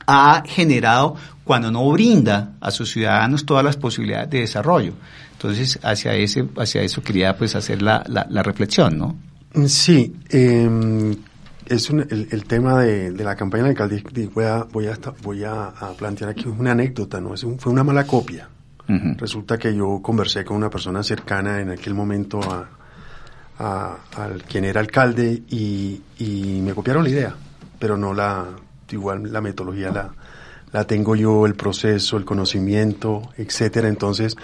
ha 0.08 0.42
generado 0.48 1.16
cuando 1.44 1.70
no 1.70 1.88
brinda 1.92 2.56
a 2.60 2.72
sus 2.72 2.90
ciudadanos 2.90 3.46
todas 3.46 3.64
las 3.64 3.78
posibilidades 3.78 4.32
de 4.32 4.40
desarrollo. 4.40 4.94
Entonces, 5.34 5.78
hacia 5.84 6.16
ese, 6.16 6.44
hacia 6.58 6.82
eso 6.82 7.04
quería 7.04 7.38
pues 7.38 7.56
hacer 7.56 7.84
la, 7.84 8.04
la, 8.08 8.42
reflexión, 8.42 8.98
¿no? 8.98 9.16
Sí, 9.68 10.16
eh, 10.32 11.16
es 11.70 11.90
el, 11.90 12.44
tema 12.46 12.82
de, 12.82 13.12
la 13.12 13.36
campaña 13.36 13.64
de 13.66 13.70
alcalde, 13.70 14.04
voy 14.34 14.46
a, 14.46 14.64
voy 14.64 14.88
a, 14.88 14.98
voy 15.22 15.44
a, 15.44 15.74
plantear 15.98 16.32
aquí 16.32 16.48
una 16.48 16.72
anécdota, 16.72 17.20
¿no? 17.22 17.34
Es 17.34 17.46
fue 17.58 17.72
una 17.72 17.84
mala 17.84 18.06
copia. 18.06 18.50
Resulta 19.18 19.58
que 19.58 19.76
yo 19.76 20.00
conversé 20.02 20.46
con 20.46 20.56
una 20.56 20.70
persona 20.70 21.04
cercana 21.04 21.60
en 21.60 21.72
aquel 21.72 21.94
momento 21.94 22.40
a, 23.60 23.98
al 24.16 24.44
quien 24.44 24.64
era 24.64 24.80
alcalde 24.80 25.44
y, 25.50 26.02
y, 26.20 26.62
me 26.62 26.74
copiaron 26.74 27.04
la 27.04 27.10
idea, 27.10 27.36
pero 27.80 27.98
no 27.98 28.14
la, 28.14 28.46
igual 28.90 29.32
la 29.32 29.42
metodología 29.42 29.92
la, 29.92 30.12
la 30.72 30.86
tengo 30.86 31.16
yo, 31.16 31.46
el 31.46 31.56
proceso, 31.56 32.18
el 32.18 32.24
conocimiento, 32.24 33.30
etcétera. 33.36 33.90
Entonces 33.90 34.38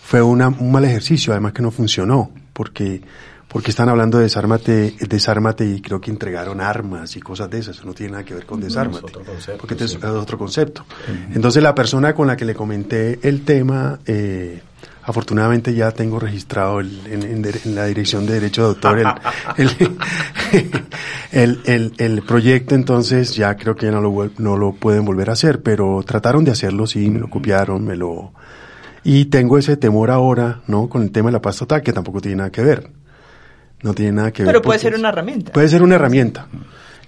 fue 0.00 0.22
una, 0.22 0.48
un 0.48 0.70
mal 0.70 0.84
ejercicio, 0.84 1.32
además 1.32 1.52
que 1.52 1.62
no 1.62 1.70
funcionó, 1.70 2.30
porque 2.52 3.02
porque 3.48 3.70
están 3.70 3.88
hablando 3.88 4.18
de 4.18 4.24
desármate, 4.24 4.94
desármate 5.08 5.64
y 5.64 5.80
creo 5.80 6.00
que 6.00 6.10
entregaron 6.10 6.60
armas 6.60 7.16
y 7.16 7.20
cosas 7.20 7.48
de 7.50 7.58
esas. 7.58 7.76
Eso 7.76 7.86
no 7.86 7.94
tiene 7.94 8.12
nada 8.12 8.24
que 8.24 8.34
ver 8.34 8.44
con 8.44 8.60
desármate. 8.60 8.98
Es 8.98 9.04
otro 9.04 9.24
concepto, 9.24 9.66
porque 9.66 9.84
es 9.84 9.96
otro 10.04 10.38
concepto. 10.38 10.84
Entonces 11.34 11.62
la 11.62 11.74
persona 11.74 12.14
con 12.14 12.26
la 12.26 12.36
que 12.36 12.44
le 12.44 12.54
comenté 12.54 13.18
el 13.22 13.44
tema, 13.46 14.00
eh, 14.04 14.60
afortunadamente 15.02 15.72
ya 15.74 15.92
tengo 15.92 16.18
registrado 16.18 16.80
en, 16.80 17.74
la 17.74 17.86
dirección 17.86 18.26
de 18.26 18.34
derecho 18.34 18.62
de 18.62 18.68
autor 18.68 18.98
el, 21.32 21.60
el, 21.64 21.94
el, 21.96 22.22
proyecto, 22.22 22.74
entonces 22.74 23.34
ya 23.34 23.56
creo 23.56 23.74
que 23.74 23.86
ya 23.86 23.92
no 23.92 24.02
lo, 24.02 24.30
no 24.36 24.58
lo 24.58 24.72
pueden 24.72 25.06
volver 25.06 25.30
a 25.30 25.32
hacer, 25.32 25.62
pero 25.62 26.02
trataron 26.04 26.44
de 26.44 26.50
hacerlo, 26.50 26.86
sí, 26.86 27.08
me 27.08 27.20
lo 27.20 27.30
copiaron, 27.30 27.82
me 27.84 27.96
lo... 27.96 28.32
Y 29.04 29.26
tengo 29.26 29.56
ese 29.56 29.78
temor 29.78 30.10
ahora, 30.10 30.60
¿no? 30.66 30.90
Con 30.90 31.02
el 31.02 31.10
tema 31.10 31.28
de 31.28 31.32
la 31.32 31.40
paz 31.40 31.56
total, 31.56 31.82
que 31.82 31.94
tampoco 31.94 32.20
tiene 32.20 32.36
nada 32.36 32.50
que 32.50 32.62
ver. 32.62 32.97
No 33.82 33.94
tiene 33.94 34.12
nada 34.12 34.32
que 34.32 34.42
ver. 34.42 34.52
Pero 34.52 34.62
puede 34.62 34.78
ser 34.78 34.94
una 34.94 35.08
herramienta. 35.10 35.52
Puede 35.52 35.68
ser 35.68 35.82
una 35.82 35.94
herramienta. 35.94 36.48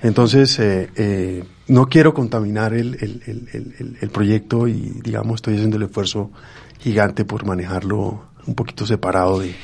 Entonces, 0.03 0.59
eh, 0.59 0.91
eh, 0.97 1.45
no 1.69 1.89
quiero 1.89 2.15
contaminar 2.15 2.73
el, 2.73 2.95
el, 3.01 3.97
el, 4.01 4.09
proyecto 4.11 4.67
y, 4.67 4.93
digamos, 5.03 5.37
estoy 5.37 5.55
haciendo 5.55 5.77
el 5.77 5.85
esfuerzo 5.85 6.31
gigante 6.79 7.25
por 7.25 7.45
manejarlo 7.45 8.25
un 8.47 8.55
poquito 8.55 8.87
separado 8.87 9.41
de... 9.41 9.55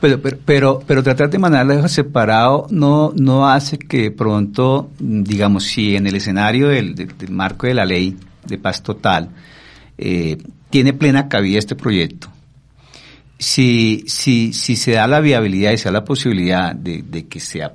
Pero, 0.00 0.20
pero, 0.20 0.82
pero, 0.86 1.02
tratar 1.02 1.30
de 1.30 1.38
manejarlo 1.38 1.86
separado 1.88 2.66
no, 2.70 3.12
no 3.14 3.48
hace 3.48 3.78
que 3.78 4.10
pronto, 4.10 4.90
digamos, 4.98 5.64
si 5.64 5.94
en 5.94 6.06
el 6.06 6.16
escenario 6.16 6.68
del, 6.68 6.94
del, 6.94 7.30
marco 7.30 7.66
de 7.66 7.74
la 7.74 7.84
ley 7.84 8.16
de 8.46 8.58
paz 8.58 8.82
total 8.82 9.30
eh, 9.98 10.38
tiene 10.70 10.92
plena 10.92 11.28
cabida 11.28 11.58
este 11.58 11.76
proyecto, 11.76 12.28
si, 13.42 14.04
si, 14.06 14.52
si 14.52 14.76
se 14.76 14.92
da 14.92 15.08
la 15.08 15.20
viabilidad 15.20 15.72
y 15.72 15.76
se 15.76 15.86
da 15.86 15.92
la 15.92 16.04
posibilidad 16.04 16.76
de, 16.76 17.26
que 17.26 17.40
se 17.40 17.68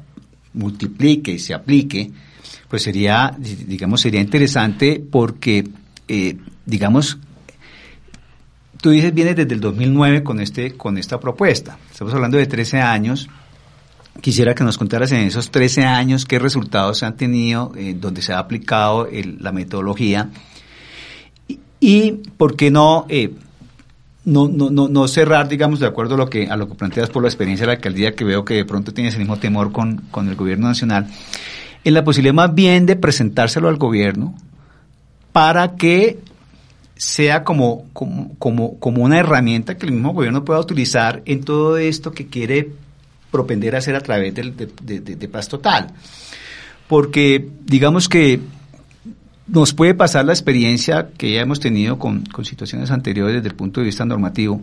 multiplique 0.53 1.31
y 1.31 1.39
se 1.39 1.53
aplique, 1.53 2.09
pues 2.69 2.83
sería, 2.83 3.35
digamos, 3.37 3.99
sería 3.99 4.21
interesante 4.21 5.03
porque, 5.11 5.67
eh, 6.07 6.37
digamos, 6.65 7.17
tú 8.79 8.91
dices, 8.91 9.13
vienes 9.13 9.35
desde 9.35 9.53
el 9.53 9.59
2009 9.59 10.23
con, 10.23 10.39
este, 10.39 10.71
con 10.71 10.97
esta 10.97 11.19
propuesta. 11.19 11.77
Estamos 11.91 12.13
hablando 12.13 12.37
de 12.37 12.45
13 12.45 12.79
años. 12.79 13.27
Quisiera 14.21 14.55
que 14.55 14.63
nos 14.63 14.77
contaras 14.77 15.11
en 15.11 15.19
esos 15.19 15.51
13 15.51 15.83
años 15.83 16.25
qué 16.25 16.39
resultados 16.39 16.99
se 16.99 17.05
han 17.05 17.17
tenido, 17.17 17.73
eh, 17.75 17.93
donde 17.93 18.21
se 18.21 18.31
ha 18.31 18.39
aplicado 18.39 19.09
la 19.11 19.51
metodología 19.51 20.29
y, 21.79 22.11
por 22.37 22.55
qué 22.55 22.71
no, 22.71 23.05
eh, 23.09 23.33
no, 24.27 24.49
no, 24.49 24.69
no, 24.69 24.89
no 24.89 25.07
cerrar, 25.07 25.47
digamos, 25.47 25.79
de 25.79 25.87
acuerdo 25.87 26.15
a 26.15 26.17
lo 26.17 26.29
que 26.29 26.47
a 26.47 26.57
lo 26.57 26.67
que 26.67 26.75
planteas 26.75 27.09
por 27.09 27.23
la 27.23 27.29
experiencia 27.29 27.63
de 27.63 27.67
la 27.67 27.73
alcaldía, 27.75 28.13
que 28.13 28.25
veo 28.25 28.43
que 28.43 28.55
de 28.55 28.65
pronto 28.65 28.93
tienes 28.93 29.13
el 29.13 29.21
mismo 29.21 29.37
temor 29.37 29.71
con, 29.71 30.03
con 30.11 30.27
el 30.27 30.35
gobierno 30.35 30.67
nacional, 30.67 31.07
en 31.85 31.93
la 31.93 32.03
posibilidad 32.03 32.33
más 32.33 32.53
bien 32.53 32.85
de 32.85 32.97
presentárselo 32.97 33.69
al 33.69 33.77
gobierno 33.77 34.35
para 35.31 35.77
que 35.77 36.19
sea 36.97 37.45
como, 37.45 37.85
como, 37.93 38.35
como, 38.37 38.77
como 38.79 39.03
una 39.03 39.17
herramienta 39.17 39.77
que 39.77 39.85
el 39.85 39.93
mismo 39.93 40.11
gobierno 40.11 40.43
pueda 40.43 40.59
utilizar 40.59 41.21
en 41.23 41.45
todo 41.45 41.77
esto 41.77 42.11
que 42.11 42.27
quiere 42.27 42.71
propender 43.31 43.75
a 43.75 43.77
hacer 43.77 43.95
a 43.95 44.01
través 44.01 44.35
del, 44.35 44.57
de, 44.57 44.67
de, 44.83 44.99
de 44.99 45.27
Paz 45.29 45.47
Total. 45.47 45.87
Porque 46.89 47.47
digamos 47.65 48.09
que 48.09 48.41
nos 49.47 49.73
puede 49.73 49.93
pasar 49.93 50.25
la 50.25 50.33
experiencia 50.33 51.09
que 51.17 51.31
ya 51.31 51.41
hemos 51.41 51.59
tenido 51.59 51.97
con, 51.97 52.25
situaciones 52.43 52.91
anteriores 52.91 53.35
desde 53.35 53.49
el 53.49 53.55
punto 53.55 53.79
de 53.79 53.85
vista 53.85 54.05
normativo, 54.05 54.61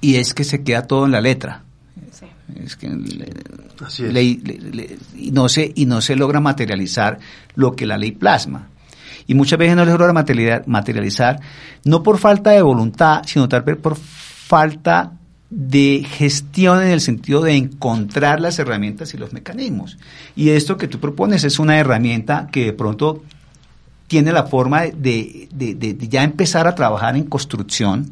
y 0.00 0.16
es 0.16 0.34
que 0.34 0.44
se 0.44 0.62
queda 0.62 0.82
todo 0.82 1.06
en 1.06 1.12
la 1.12 1.20
letra. 1.20 1.62
Es 2.56 2.74
que 2.74 2.88
y 5.16 5.30
no 5.30 5.48
se 5.48 5.72
y 5.74 5.86
no 5.86 6.00
se 6.00 6.16
logra 6.16 6.40
materializar 6.40 7.18
lo 7.54 7.76
que 7.76 7.86
la 7.86 7.96
ley 7.96 8.12
plasma. 8.12 8.68
Y 9.26 9.34
muchas 9.34 9.58
veces 9.58 9.76
no 9.76 9.84
se 9.84 9.90
logra 9.90 10.12
materializar 10.66 11.40
no 11.84 12.02
por 12.02 12.18
falta 12.18 12.50
de 12.50 12.62
voluntad 12.62 13.22
sino 13.24 13.48
tal 13.48 13.62
vez 13.62 13.76
por 13.76 13.96
falta 13.96 15.12
de 15.50 16.04
gestión 16.08 16.82
en 16.82 16.88
el 16.88 17.00
sentido 17.00 17.42
de 17.42 17.54
encontrar 17.54 18.40
las 18.40 18.58
herramientas 18.58 19.14
y 19.14 19.18
los 19.18 19.32
mecanismos. 19.32 19.98
Y 20.34 20.50
esto 20.50 20.76
que 20.76 20.88
tú 20.88 20.98
propones 20.98 21.44
es 21.44 21.58
una 21.60 21.78
herramienta 21.78 22.48
que 22.50 22.64
de 22.64 22.72
pronto 22.72 23.22
tiene 24.10 24.32
la 24.32 24.42
forma 24.42 24.86
de, 24.86 25.48
ya 26.00 26.24
empezar 26.24 26.66
a 26.66 26.74
trabajar 26.74 27.16
en 27.16 27.26
construcción 27.26 28.10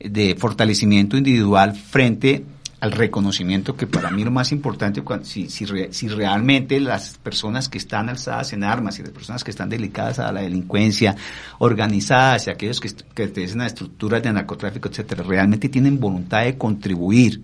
de 0.00 0.34
fortalecimiento 0.36 1.18
individual 1.18 1.76
frente 1.76 2.46
al 2.80 2.92
reconocimiento 2.92 3.76
que 3.76 3.86
para 3.86 4.10
mí 4.10 4.24
lo 4.24 4.30
más 4.30 4.52
importante, 4.52 5.02
si, 5.24 5.50
si, 5.50 6.08
realmente 6.08 6.80
las 6.80 7.18
personas 7.18 7.68
que 7.68 7.76
están 7.76 8.08
alzadas 8.08 8.54
en 8.54 8.64
armas 8.64 8.98
y 8.98 9.02
las 9.02 9.10
personas 9.10 9.44
que 9.44 9.50
están 9.50 9.68
dedicadas 9.68 10.18
a 10.18 10.32
la 10.32 10.40
delincuencia 10.40 11.14
organizadas 11.58 12.46
y 12.46 12.50
aquellos 12.50 12.80
que, 12.80 12.88
que 12.88 13.24
pertenecen 13.26 13.60
a 13.60 13.66
estructuras 13.66 14.22
de 14.22 14.32
narcotráfico, 14.32 14.88
etcétera, 14.88 15.22
realmente 15.24 15.68
tienen 15.68 16.00
voluntad 16.00 16.42
de 16.44 16.56
contribuir 16.56 17.42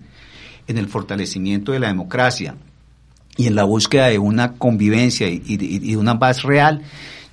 en 0.65 0.79
el 0.79 0.87
fortalecimiento 0.87 1.71
de 1.71 1.77
la 1.77 1.89
democracia 1.89 2.55
y 3.37 3.45
en 3.45 3.53
la 3.53 3.63
búsqueda 3.63 4.07
de 4.07 4.17
una 4.17 4.53
convivencia 4.53 5.29
y, 5.29 5.43
y 5.45 5.77
de 5.91 5.97
una 5.97 6.17
paz 6.17 6.41
real, 6.41 6.81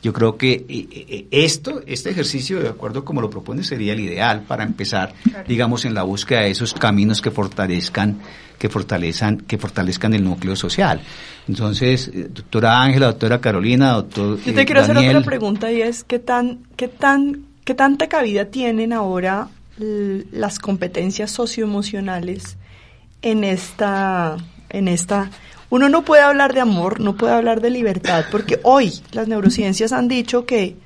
yo 0.07 0.13
creo 0.13 0.37
que 0.37 0.65
eh, 0.69 0.89
eh, 0.93 1.27
esto, 1.33 1.83
este 1.85 2.11
ejercicio, 2.11 2.61
de 2.61 2.69
acuerdo 2.69 3.05
como 3.05 3.21
lo 3.21 3.29
propone, 3.29 3.65
sería 3.65 3.93
el 3.93 3.99
ideal 3.99 4.43
para 4.43 4.63
empezar, 4.63 5.13
digamos, 5.49 5.85
en 5.85 5.95
la 5.95 6.05
búsqueda 6.05 6.43
de 6.43 6.51
esos 6.51 6.75
caminos 6.75 7.21
que 7.21 7.33
fortalezcan, 7.33 8.21
que 8.57 8.69
fortalezcan, 8.69 9.39
que 9.39 9.59
fortalezcan 9.59 10.15
el 10.15 10.23
núcleo 10.23 10.55
social. 10.55 11.01
Entonces, 11.49 12.07
eh, 12.07 12.29
doctora 12.33 12.81
Ángela, 12.81 13.07
doctora 13.07 13.41
Carolina, 13.41 13.95
doctor. 13.95 14.39
Yo 14.45 14.55
te 14.55 14.65
quiero 14.65 14.83
hacer 14.83 14.97
otra 14.97 15.23
pregunta 15.23 15.73
y 15.73 15.83
es 15.83 16.05
qué 16.05 16.21
tan, 16.21 16.61
qué 16.77 16.87
tan, 16.87 17.45
qué 17.65 17.75
tanta 17.75 18.09
cabida 18.09 18.45
tienen 18.45 18.93
ahora 18.93 19.49
las 19.79 20.61
competencias 20.61 21.33
socioemocionales 21.33 22.59
en 23.23 23.43
esta, 23.43 24.37
en 24.71 24.87
esta 24.87 25.33
Uno 25.71 25.89
no 25.89 26.05
puede 26.05 26.23
hablar 26.23 26.55
de 26.55 26.61
amor, 26.61 27.01
no 27.01 27.17
puede 27.17 27.33
hablar 27.33 27.61
de 27.61 27.71
libertad, 27.71 28.25
porque 28.31 28.61
hoy 28.65 28.93
las 29.13 29.29
neurociencias 29.29 29.93
han 29.93 30.09
dicho 30.09 30.47
que 30.47 30.77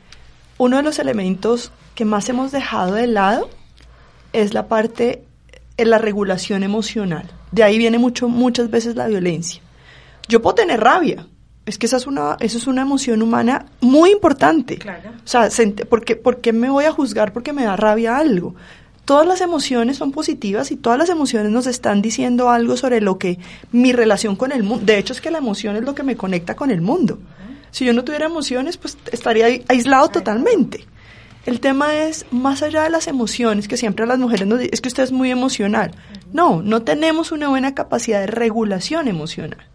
uno 0.58 0.76
de 0.76 0.82
los 0.82 0.98
elementos 0.98 1.72
que 1.94 2.04
más 2.04 2.28
hemos 2.28 2.52
dejado 2.52 2.94
de 2.94 3.06
lado 3.06 3.50
es 4.32 4.54
la 4.54 4.68
parte, 4.68 5.24
en 5.76 5.90
la 5.90 5.98
regulación 5.98 6.62
emocional. 6.62 7.30
De 7.52 7.62
ahí 7.62 7.78
viene 7.78 7.98
mucho, 7.98 8.28
muchas 8.28 8.70
veces 8.70 8.96
la 8.96 9.06
violencia. 9.06 9.60
Yo 10.28 10.40
puedo 10.40 10.54
tener 10.54 10.80
rabia, 10.80 11.26
es 11.66 11.78
que 11.78 11.86
esa 11.86 11.96
es 11.96 12.06
una, 12.06 12.36
eso 12.40 12.58
es 12.58 12.66
una 12.66 12.82
emoción 12.82 13.22
humana 13.22 13.66
muy 13.80 14.10
importante. 14.10 14.78
Claro. 14.78 15.10
O 15.10 15.28
sea, 15.28 15.48
¿por 15.88 16.04
qué, 16.04 16.16
¿por 16.16 16.40
qué 16.40 16.52
me 16.52 16.70
voy 16.70 16.84
a 16.84 16.92
juzgar 16.92 17.32
porque 17.32 17.52
me 17.52 17.64
da 17.64 17.76
rabia 17.76 18.16
algo? 18.16 18.54
Todas 19.10 19.26
las 19.26 19.40
emociones 19.40 19.96
son 19.96 20.12
positivas 20.12 20.70
y 20.70 20.76
todas 20.76 20.96
las 20.96 21.08
emociones 21.08 21.50
nos 21.50 21.66
están 21.66 22.00
diciendo 22.00 22.48
algo 22.48 22.76
sobre 22.76 23.00
lo 23.00 23.18
que 23.18 23.40
mi 23.72 23.92
relación 23.92 24.36
con 24.36 24.52
el 24.52 24.62
mundo. 24.62 24.86
De 24.86 24.98
hecho, 24.98 25.12
es 25.12 25.20
que 25.20 25.32
la 25.32 25.38
emoción 25.38 25.74
es 25.74 25.82
lo 25.82 25.96
que 25.96 26.04
me 26.04 26.14
conecta 26.14 26.54
con 26.54 26.70
el 26.70 26.80
mundo. 26.80 27.18
Si 27.72 27.84
yo 27.84 27.92
no 27.92 28.04
tuviera 28.04 28.26
emociones, 28.26 28.76
pues 28.76 28.96
estaría 29.10 29.46
aislado 29.66 30.10
totalmente. 30.10 30.86
El 31.44 31.58
tema 31.58 31.92
es, 31.96 32.24
más 32.30 32.62
allá 32.62 32.84
de 32.84 32.90
las 32.90 33.08
emociones, 33.08 33.66
que 33.66 33.76
siempre 33.76 34.04
a 34.04 34.06
las 34.06 34.20
mujeres 34.20 34.46
nos 34.46 34.60
dicen, 34.60 34.74
es 34.74 34.80
que 34.80 34.86
usted 34.86 35.02
es 35.02 35.10
muy 35.10 35.32
emocional. 35.32 35.90
No, 36.32 36.62
no 36.62 36.82
tenemos 36.82 37.32
una 37.32 37.48
buena 37.48 37.74
capacidad 37.74 38.20
de 38.20 38.28
regulación 38.28 39.08
emocional. 39.08 39.66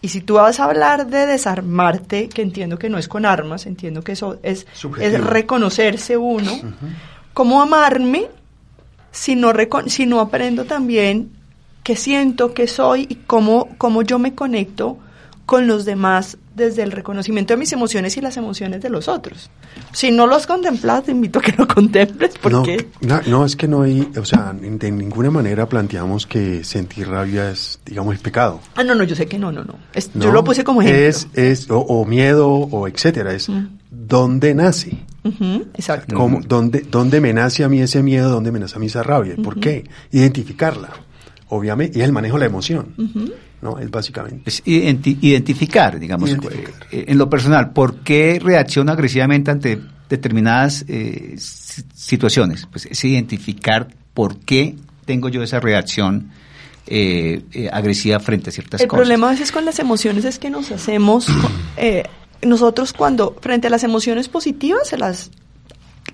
Y 0.00 0.10
si 0.10 0.20
tú 0.20 0.34
vas 0.34 0.60
a 0.60 0.64
hablar 0.64 1.08
de 1.08 1.26
desarmarte, 1.26 2.28
que 2.28 2.42
entiendo 2.42 2.78
que 2.78 2.88
no 2.88 2.98
es 2.98 3.08
con 3.08 3.26
armas, 3.26 3.66
entiendo 3.66 4.02
que 4.02 4.12
eso 4.12 4.38
es, 4.44 4.64
es 5.00 5.20
reconocerse 5.24 6.16
uno, 6.16 6.52
¿cómo 7.34 7.60
amarme 7.60 8.28
si 9.16 9.34
no, 9.34 9.52
si 9.86 10.06
no 10.06 10.20
aprendo 10.20 10.66
también 10.66 11.30
qué 11.82 11.96
siento, 11.96 12.52
qué 12.52 12.68
soy 12.68 13.06
y 13.08 13.14
cómo, 13.14 13.68
cómo 13.78 14.02
yo 14.02 14.18
me 14.18 14.34
conecto 14.34 14.98
con 15.46 15.66
los 15.66 15.84
demás 15.84 16.36
desde 16.54 16.82
el 16.82 16.90
reconocimiento 16.90 17.54
de 17.54 17.58
mis 17.58 17.72
emociones 17.72 18.16
y 18.16 18.20
las 18.20 18.36
emociones 18.36 18.82
de 18.82 18.90
los 18.90 19.08
otros. 19.08 19.50
Si 19.92 20.10
no 20.10 20.26
los 20.26 20.46
contemplas, 20.46 21.04
te 21.04 21.12
invito 21.12 21.38
a 21.38 21.42
que 21.42 21.52
lo 21.52 21.66
contemples 21.74 22.34
porque... 22.42 22.88
No, 23.00 23.20
no, 23.26 23.44
es 23.44 23.56
que 23.56 23.68
no 23.68 23.82
hay, 23.82 24.10
o 24.18 24.24
sea, 24.24 24.52
de 24.52 24.90
ninguna 24.90 25.30
manera 25.30 25.66
planteamos 25.68 26.26
que 26.26 26.64
sentir 26.64 27.08
rabia 27.08 27.50
es, 27.50 27.78
digamos, 27.86 28.14
es 28.14 28.20
pecado. 28.20 28.60
Ah, 28.74 28.82
no, 28.82 28.94
no, 28.94 29.04
yo 29.04 29.14
sé 29.14 29.26
que 29.26 29.38
no, 29.38 29.52
no, 29.52 29.64
no. 29.64 29.76
yo 30.14 30.32
lo 30.32 30.44
puse 30.44 30.64
como 30.64 30.82
ejemplo. 30.82 31.02
Es, 31.02 31.28
es 31.34 31.68
o, 31.70 32.04
miedo 32.04 32.48
o 32.50 32.88
etcétera, 32.88 33.32
es 33.32 33.48
dónde 33.90 34.54
nace. 34.54 34.98
Exacto. 35.74 36.28
dónde, 36.46 36.86
¿Dónde 36.90 37.20
me 37.20 37.32
nace 37.32 37.64
a 37.64 37.68
mí 37.68 37.80
ese 37.80 38.02
miedo? 38.02 38.30
¿Dónde 38.30 38.52
me 38.52 38.58
nace 38.58 38.76
a 38.76 38.78
mí 38.78 38.86
esa 38.86 39.02
rabia? 39.02 39.34
¿Por 39.42 39.58
qué? 39.58 39.84
Identificarla, 40.12 40.90
obviamente, 41.48 41.98
y 41.98 42.02
es 42.02 42.06
el 42.06 42.12
manejo 42.12 42.36
de 42.36 42.40
la 42.40 42.46
emoción. 42.46 42.94
¿no? 43.62 43.78
Es 43.78 43.90
básicamente. 43.90 44.42
Es 44.46 44.62
identificar, 44.64 45.98
digamos, 45.98 46.30
eh, 46.30 47.04
en 47.08 47.18
lo 47.18 47.28
personal, 47.28 47.70
¿por 47.72 47.96
qué 48.00 48.38
reacciono 48.42 48.92
agresivamente 48.92 49.50
ante 49.50 49.80
determinadas 50.08 50.84
eh, 50.88 51.36
situaciones? 51.38 52.66
Pues 52.70 52.86
es 52.86 53.04
identificar 53.04 53.88
por 54.14 54.38
qué 54.38 54.76
tengo 55.04 55.28
yo 55.28 55.42
esa 55.42 55.60
reacción 55.60 56.30
eh, 56.86 57.68
agresiva 57.72 58.20
frente 58.20 58.50
a 58.50 58.52
ciertas 58.52 58.80
cosas. 58.80 58.92
El 58.92 58.96
problema 58.96 59.28
a 59.28 59.30
veces 59.32 59.50
con 59.52 59.64
las 59.64 59.78
emociones 59.78 60.24
es 60.24 60.38
que 60.38 60.50
nos 60.50 60.70
hacemos, 60.70 61.26
nosotros 62.42 62.92
cuando 62.92 63.36
frente 63.40 63.68
a 63.68 63.70
las 63.70 63.84
emociones 63.84 64.28
positivas, 64.28 64.88
se 64.88 64.98
las 64.98 65.30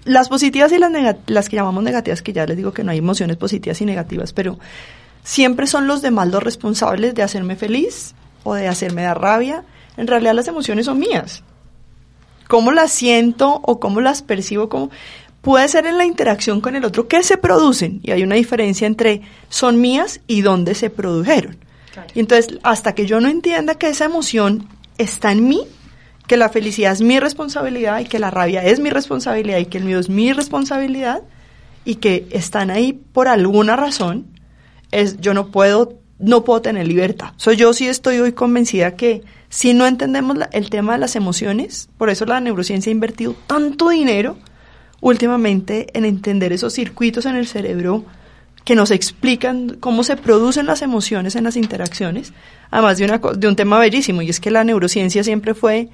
las 0.05 0.29
positivas 0.29 0.73
y 0.73 0.79
las, 0.79 0.91
las 1.27 1.49
que 1.49 1.57
llamamos 1.57 1.85
negativas, 1.85 2.23
que 2.23 2.33
ya 2.33 2.47
les 2.47 2.57
digo 2.57 2.73
que 2.73 2.83
no 2.83 2.91
hay 2.91 2.99
emociones 2.99 3.37
positivas 3.37 3.81
y 3.81 3.85
negativas, 3.85 4.33
pero 4.33 4.59
siempre 5.23 5.67
son 5.67 5.87
los 5.87 6.03
demás 6.03 6.29
los 6.29 6.43
responsables 6.43 7.15
de 7.15 7.23
hacerme 7.23 7.57
feliz 7.57 8.15
o 8.43 8.55
de 8.55 8.69
hacerme 8.69 9.03
dar 9.03 9.21
rabia. 9.21 9.65
En 9.97 10.07
realidad 10.07 10.35
las 10.35 10.49
emociones 10.49 10.87
son 10.87 10.99
mías. 10.99 11.43
Cómo 12.49 12.73
las 12.73 12.91
siento 12.91 13.61
o 13.63 13.79
cómo 13.79 14.01
las 14.01 14.23
percibo, 14.23 14.69
cómo 14.69 14.91
puede 15.41 15.69
ser 15.69 15.87
en 15.87 15.99
la 15.99 16.05
interacción 16.05 16.61
con 16.61 16.77
el 16.77 16.85
otro 16.85 17.09
que 17.09 17.23
se 17.23 17.37
producen 17.37 18.01
y 18.03 18.13
hay 18.13 18.23
una 18.23 18.37
diferencia 18.37 18.87
entre 18.87 19.23
son 19.49 19.81
mías 19.81 20.21
y 20.27 20.43
dónde 20.43 20.75
se 20.75 20.91
produjeron. 20.91 21.57
Y 22.15 22.21
entonces, 22.21 22.59
hasta 22.63 22.95
que 22.95 23.07
yo 23.07 23.21
no 23.21 23.29
entienda 23.29 23.75
que 23.75 23.89
esa 23.89 24.07
emoción 24.07 24.69
está 24.99 25.33
en 25.33 25.47
mí, 25.47 25.67
que 26.27 26.37
la 26.37 26.49
felicidad 26.49 26.93
es 26.93 27.03
mi 27.03 27.19
responsabilidad 27.19 28.01
y 28.01 28.05
que 28.05 28.19
la 28.19 28.31
rabia 28.31 28.65
es 28.65 28.81
mi 28.81 28.91
responsabilidad 28.91 29.59
y 29.59 29.67
que 29.67 29.79
el 29.79 29.85
miedo 29.85 30.01
es 30.01 30.09
mi 30.09 30.33
responsabilidad 30.33 31.23
y 31.85 31.97
que 31.97 32.27
están 32.31 32.71
ahí 32.71 32.93
por 32.93 33.29
alguna 33.29 33.77
razón, 33.77 34.27
es 34.91 35.21
yo 35.21 35.35
no 35.35 35.49
puedo 35.49 35.99
no 36.23 36.45
puedo 36.45 36.63
tener 36.63 36.87
libertad. 36.87 37.33
So, 37.37 37.53
yo 37.53 37.73
sí 37.73 37.89
estoy 37.89 38.19
hoy 38.21 38.33
convencida 38.33 38.95
que 38.95 39.23
si 39.49 39.75
no 39.75 39.87
entendemos 39.87 40.39
el 40.53 40.71
tema 40.71 40.93
de 40.93 41.01
las 41.01 41.17
emociones, 41.17 41.89
por 41.99 42.11
eso 42.11 42.25
la 42.25 42.41
neurociencia 42.41 42.91
ha 42.91 42.95
invertido 42.95 43.35
tanto 43.49 43.89
dinero 43.89 44.39
últimamente 45.01 45.89
en 45.99 46.05
entender 46.05 46.53
esos 46.53 46.75
circuitos 46.75 47.27
en 47.27 47.35
el 47.35 47.49
cerebro 47.49 48.05
que 48.65 48.77
nos 48.77 48.93
explican 48.93 49.77
cómo 49.81 50.05
se 50.05 50.17
producen 50.17 50.67
las 50.67 50.83
emociones 50.83 51.35
en 51.35 51.43
las 51.43 51.57
interacciones, 51.57 52.33
además 52.73 52.99
de, 52.99 53.05
una, 53.05 53.19
de 53.19 53.47
un 53.47 53.55
tema 53.55 53.79
bellísimo, 53.79 54.23
y 54.23 54.31
es 54.31 54.41
que 54.41 54.51
la 54.51 54.65
neurociencia 54.65 55.23
siempre 55.23 55.55
fue 55.55 55.91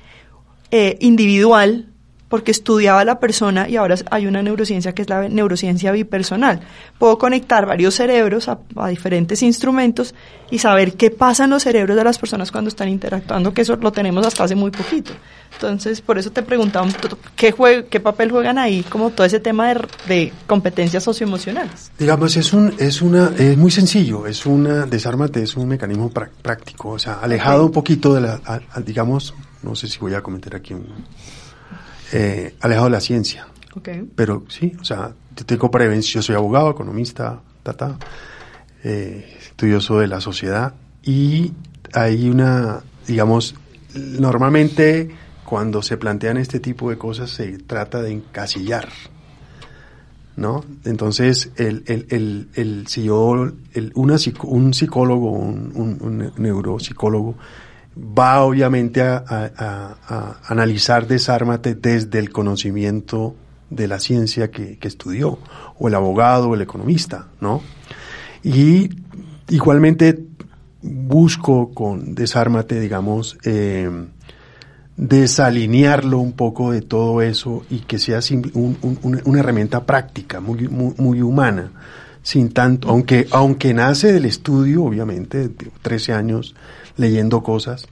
eh, 0.70 0.96
individual, 1.00 1.92
porque 2.28 2.50
estudiaba 2.50 3.00
a 3.00 3.04
la 3.04 3.18
persona 3.18 3.68
y 3.68 3.76
ahora 3.76 3.96
hay 4.10 4.26
una 4.26 4.42
neurociencia 4.42 4.94
que 4.94 5.02
es 5.02 5.08
la 5.08 5.28
neurociencia 5.28 5.92
bipersonal. 5.92 6.60
Puedo 6.98 7.18
conectar 7.18 7.66
varios 7.66 7.94
cerebros 7.94 8.48
a, 8.48 8.58
diferentes 8.88 9.42
instrumentos 9.42 10.14
y 10.50 10.58
saber 10.58 10.94
qué 10.94 11.10
pasa 11.10 11.44
en 11.44 11.50
los 11.50 11.62
cerebros 11.62 11.96
de 11.96 12.04
las 12.04 12.18
personas 12.18 12.52
cuando 12.52 12.68
están 12.68 12.88
interactuando, 12.88 13.52
que 13.52 13.62
eso 13.62 13.76
lo 13.76 13.92
tenemos 13.92 14.26
hasta 14.26 14.44
hace 14.44 14.54
muy 14.54 14.70
poquito. 14.70 15.12
Entonces, 15.52 16.02
por 16.02 16.18
eso 16.18 16.30
te 16.30 16.42
preguntaba 16.42 16.86
qué, 17.34 17.54
qué 17.88 18.00
papel 18.00 18.30
juegan 18.30 18.58
ahí, 18.58 18.82
como 18.82 19.10
todo 19.10 19.26
ese 19.26 19.40
tema 19.40 19.74
de, 20.06 20.32
competencias 20.46 21.02
socioemocionales. 21.02 21.90
Digamos, 21.98 22.36
es 22.36 22.52
un, 22.52 22.74
es 22.78 23.02
una, 23.02 23.32
es 23.36 23.56
muy 23.56 23.70
sencillo, 23.70 24.26
es 24.26 24.44
una, 24.46 24.86
desármate, 24.86 25.42
es 25.42 25.56
un 25.56 25.68
mecanismo 25.68 26.10
práctico, 26.10 26.90
o 26.90 26.98
sea, 26.98 27.14
alejado 27.14 27.64
un 27.64 27.72
poquito 27.72 28.14
de 28.14 28.20
la, 28.20 28.40
digamos, 28.84 29.34
no 29.62 29.74
sé 29.74 29.88
si 29.88 29.98
voy 29.98 30.14
a 30.14 30.20
comentar 30.20 30.54
aquí 30.54 30.74
un 30.74 30.86
eh, 32.12 32.54
alejado 32.60 32.86
de 32.86 32.92
la 32.92 33.00
ciencia. 33.00 33.46
Pero 34.16 34.44
sí, 34.48 34.72
o 34.80 34.84
sea, 34.84 35.14
yo 35.36 35.46
tengo 35.46 35.70
prevención, 35.70 36.20
yo 36.20 36.26
soy 36.26 36.34
abogado, 36.34 36.70
economista, 36.70 37.40
tata, 37.62 37.98
eh, 38.82 39.36
estudioso 39.40 39.98
de 39.98 40.08
la 40.08 40.20
sociedad 40.20 40.74
y 41.02 41.52
hay 41.92 42.28
una, 42.28 42.80
digamos, 43.06 43.54
normalmente 43.94 45.10
cuando 45.44 45.82
se 45.82 45.96
plantean 45.96 46.36
este 46.36 46.60
tipo 46.60 46.90
de 46.90 46.98
cosas 46.98 47.30
se 47.30 47.58
trata 47.58 48.02
de 48.02 48.12
encasillar, 48.12 48.88
¿no? 50.36 50.64
Entonces, 50.84 51.50
el, 51.56 51.84
el, 51.86 52.06
el, 52.10 52.48
el 52.54 52.86
si 52.86 53.04
yo, 53.04 53.50
el, 53.72 53.92
una, 53.94 54.16
un 54.42 54.74
psicólogo, 54.74 55.30
un, 55.30 55.72
un, 55.74 55.98
un 56.00 56.32
neuropsicólogo, 56.36 57.36
va 57.98 58.42
obviamente 58.42 59.02
a, 59.02 60.38
analizar 60.46 61.06
Desármate 61.06 61.74
desde 61.74 62.18
el 62.18 62.30
conocimiento 62.30 63.34
de 63.70 63.88
la 63.88 63.98
ciencia 63.98 64.50
que, 64.50 64.78
estudió, 64.82 65.38
o 65.78 65.88
el 65.88 65.94
abogado 65.94 66.50
o 66.50 66.54
el 66.54 66.62
economista, 66.62 67.28
¿no? 67.40 67.62
Y 68.42 68.90
igualmente 69.48 70.24
busco 70.82 71.74
con 71.74 72.14
Desármate, 72.14 72.80
digamos, 72.80 73.36
eh, 73.44 73.90
desalinearlo 74.98 76.18
un 76.18 76.32
poco 76.32 76.72
de 76.72 76.82
todo 76.82 77.22
eso 77.22 77.64
y 77.70 77.80
que 77.80 77.98
sea 77.98 78.20
una 78.54 79.38
herramienta 79.38 79.86
práctica, 79.86 80.40
muy, 80.40 80.66
muy, 80.68 81.22
humana, 81.22 81.70
sin 82.22 82.50
tanto, 82.50 82.88
aunque, 82.88 83.26
aunque 83.30 83.74
nace 83.74 84.12
del 84.12 84.24
estudio, 84.24 84.84
obviamente, 84.84 85.48
de 85.48 85.70
13 85.82 86.12
años 86.12 86.54
leyendo 86.96 87.42
cosas 87.42 87.86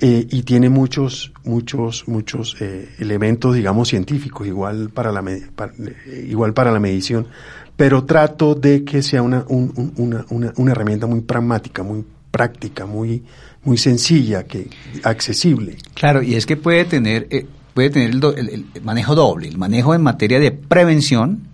eh, 0.00 0.26
y 0.28 0.42
tiene 0.42 0.68
muchos, 0.68 1.32
muchos, 1.44 2.08
muchos 2.08 2.56
eh, 2.60 2.88
elementos, 2.98 3.54
digamos, 3.54 3.88
científicos, 3.88 4.46
igual 4.46 4.90
para 4.90 5.12
la, 5.12 5.22
eh, 5.30 6.26
igual 6.28 6.52
para 6.52 6.72
la 6.72 6.80
medición, 6.80 7.28
pero 7.76 8.04
trato 8.04 8.54
de 8.54 8.84
que 8.84 9.02
sea 9.02 9.22
una, 9.22 9.44
una, 9.48 10.24
una, 10.28 10.52
una, 10.56 10.72
herramienta 10.72 11.06
muy 11.06 11.20
pragmática, 11.20 11.82
muy 11.82 12.04
práctica, 12.30 12.86
muy, 12.86 13.22
muy 13.62 13.78
sencilla, 13.78 14.44
que 14.44 14.68
accesible. 15.04 15.76
Claro, 15.94 16.22
y 16.22 16.34
es 16.34 16.44
que 16.44 16.56
puede 16.56 16.84
tener, 16.84 17.28
puede 17.72 17.90
tener 17.90 18.10
el, 18.10 18.66
el 18.74 18.82
manejo 18.82 19.14
doble, 19.14 19.48
el 19.48 19.58
manejo 19.58 19.94
en 19.94 20.02
materia 20.02 20.40
de 20.40 20.50
prevención, 20.50 21.53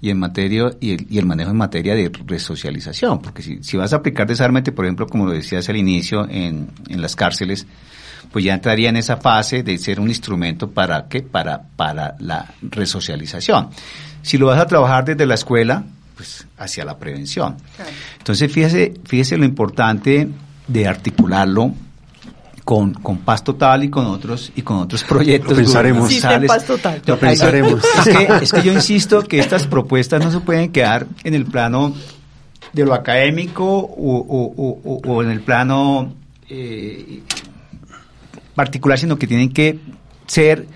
y 0.00 0.10
en 0.10 0.18
materia 0.18 0.70
y 0.80 0.92
el, 0.92 1.06
y 1.10 1.18
el, 1.18 1.26
manejo 1.26 1.50
en 1.50 1.56
materia 1.56 1.94
de 1.94 2.10
resocialización, 2.26 3.20
porque 3.20 3.42
si, 3.42 3.62
si 3.62 3.76
vas 3.76 3.92
a 3.92 3.96
aplicar 3.96 4.26
desármate, 4.26 4.72
por 4.72 4.84
ejemplo, 4.84 5.06
como 5.06 5.26
lo 5.26 5.32
decías 5.32 5.68
al 5.68 5.76
inicio 5.76 6.28
en, 6.28 6.70
en 6.88 7.02
las 7.02 7.16
cárceles, 7.16 7.66
pues 8.30 8.44
ya 8.44 8.54
entraría 8.54 8.90
en 8.90 8.96
esa 8.96 9.16
fase 9.16 9.62
de 9.62 9.78
ser 9.78 10.00
un 10.00 10.08
instrumento 10.08 10.70
para 10.70 11.08
qué, 11.08 11.22
para, 11.22 11.62
para 11.62 12.16
la 12.20 12.54
resocialización. 12.62 13.70
Si 14.22 14.38
lo 14.38 14.46
vas 14.46 14.60
a 14.60 14.66
trabajar 14.66 15.04
desde 15.04 15.26
la 15.26 15.34
escuela, 15.34 15.84
pues 16.14 16.46
hacia 16.58 16.84
la 16.84 16.98
prevención. 16.98 17.56
Entonces, 18.18 18.52
fíjese, 18.52 18.94
fíjese 19.04 19.38
lo 19.38 19.44
importante 19.44 20.28
de 20.66 20.86
articularlo 20.86 21.74
con, 22.68 22.92
con 22.92 23.16
Paz 23.20 23.42
Total 23.42 23.82
y 23.82 23.88
con 23.88 24.04
otros 24.04 24.52
y 24.54 24.60
con 24.60 24.76
otros 24.76 25.02
proyectos. 25.02 25.52
Lo 25.52 25.56
pensaremos. 25.56 26.10
Sí, 26.10 26.20
Paz 26.46 26.66
Total. 26.66 27.00
Lo 27.06 27.18
pensaremos. 27.18 27.80
Es 28.06 28.14
que, 28.14 28.44
es 28.44 28.52
que 28.52 28.62
yo 28.62 28.72
insisto 28.74 29.22
que 29.22 29.38
estas 29.38 29.66
propuestas 29.66 30.22
no 30.22 30.30
se 30.30 30.40
pueden 30.40 30.70
quedar 30.70 31.06
en 31.24 31.32
el 31.32 31.46
plano 31.46 31.94
de 32.74 32.84
lo 32.84 32.92
académico 32.92 33.64
o, 33.64 34.16
o- 34.18 34.52
o- 34.54 34.80
o- 34.84 35.00
o 35.14 35.22
en 35.22 35.30
el 35.30 35.40
plano 35.40 36.12
eh, 36.50 37.22
particular, 38.54 38.98
sino 38.98 39.16
que 39.16 39.26
tienen 39.26 39.50
que 39.50 39.78
ser 40.26 40.66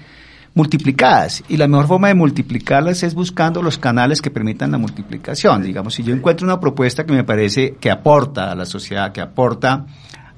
multiplicadas. 0.54 1.42
Y 1.48 1.58
la 1.58 1.68
mejor 1.68 1.88
forma 1.88 2.08
de 2.08 2.14
multiplicarlas 2.14 3.02
es 3.02 3.14
buscando 3.14 3.60
los 3.62 3.76
canales 3.76 4.22
que 4.22 4.30
permitan 4.30 4.70
la 4.72 4.78
multiplicación. 4.78 5.62
Digamos, 5.62 5.92
si 5.92 6.02
yo 6.02 6.14
encuentro 6.14 6.46
una 6.46 6.58
propuesta 6.58 7.04
que 7.04 7.12
me 7.12 7.24
parece 7.24 7.74
que 7.78 7.90
aporta 7.90 8.50
a 8.50 8.54
la 8.54 8.64
sociedad, 8.64 9.12
que 9.12 9.20
aporta 9.20 9.84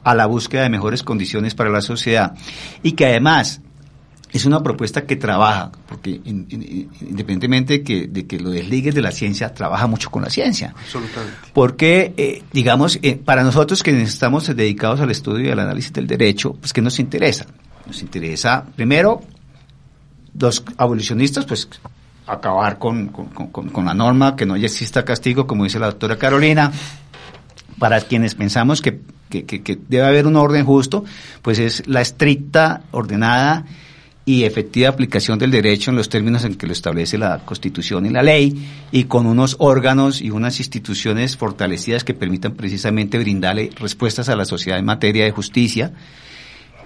a 0.04 0.14
la 0.14 0.26
búsqueda 0.26 0.62
de 0.62 0.68
mejores 0.68 1.02
condiciones 1.02 1.54
para 1.54 1.70
la 1.70 1.80
sociedad 1.80 2.34
y 2.82 2.92
que 2.92 3.06
además 3.06 3.60
es 4.32 4.44
una 4.46 4.62
propuesta 4.64 5.04
que 5.06 5.14
trabaja, 5.16 5.70
porque 5.88 6.10
in- 6.24 6.46
in- 6.50 6.90
independientemente 7.02 7.74
de 7.74 7.82
que, 7.84 8.06
de 8.08 8.26
que 8.26 8.40
lo 8.40 8.50
desligues 8.50 8.92
de 8.94 9.00
la 9.00 9.12
ciencia, 9.12 9.54
trabaja 9.54 9.86
mucho 9.86 10.10
con 10.10 10.22
la 10.22 10.28
ciencia. 10.30 10.74
Absolutamente. 10.76 11.36
Porque, 11.52 12.14
eh, 12.16 12.42
digamos, 12.52 12.98
eh, 13.02 13.14
para 13.14 13.44
nosotros 13.44 13.82
que 13.84 14.02
estamos 14.02 14.48
dedicados 14.56 15.00
al 15.00 15.12
estudio 15.12 15.46
y 15.48 15.50
al 15.52 15.60
análisis 15.60 15.92
del 15.92 16.08
derecho, 16.08 16.52
pues 16.54 16.72
¿qué 16.72 16.82
nos 16.82 16.98
interesa? 16.98 17.46
Nos 17.86 18.02
interesa, 18.02 18.64
primero, 18.74 19.22
los 20.38 20.64
abolicionistas, 20.78 21.44
pues 21.44 21.68
acabar 22.26 22.78
con, 22.78 23.08
con- 23.08 23.26
con- 23.26 23.68
con- 23.68 23.84
la 23.84 23.94
norma, 23.94 24.34
que 24.34 24.46
no 24.46 24.56
ya 24.56 24.66
exista 24.66 25.04
castigo, 25.04 25.46
como 25.46 25.62
dice 25.64 25.78
la 25.78 25.86
doctora 25.86 26.16
Carolina. 26.16 26.72
Para 27.78 28.00
quienes 28.00 28.34
pensamos 28.34 28.80
que, 28.80 29.00
debe 29.30 30.04
haber 30.04 30.26
un 30.26 30.36
orden 30.36 30.64
justo, 30.64 31.04
pues 31.42 31.58
es 31.58 31.86
la 31.86 32.00
estricta, 32.00 32.82
ordenada 32.92 33.64
y 34.26 34.44
efectiva 34.44 34.88
aplicación 34.88 35.38
del 35.38 35.50
derecho 35.50 35.90
en 35.90 35.96
los 35.96 36.08
términos 36.08 36.44
en 36.44 36.54
que 36.54 36.66
lo 36.66 36.72
establece 36.72 37.18
la 37.18 37.40
Constitución 37.44 38.06
y 38.06 38.10
la 38.10 38.22
ley, 38.22 38.68
y 38.90 39.04
con 39.04 39.26
unos 39.26 39.56
órganos 39.58 40.22
y 40.22 40.30
unas 40.30 40.58
instituciones 40.60 41.36
fortalecidas 41.36 42.04
que 42.04 42.14
permitan 42.14 42.54
precisamente 42.54 43.18
brindarle 43.18 43.70
respuestas 43.78 44.28
a 44.28 44.36
la 44.36 44.44
sociedad 44.44 44.78
en 44.78 44.86
materia 44.86 45.24
de 45.24 45.30
justicia, 45.30 45.92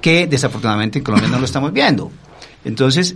que 0.01 0.27
desafortunadamente 0.27 0.99
en 0.99 1.05
Colombia 1.05 1.29
no 1.29 1.39
lo 1.39 1.45
estamos 1.45 1.73
viendo. 1.73 2.11
Entonces, 2.65 3.15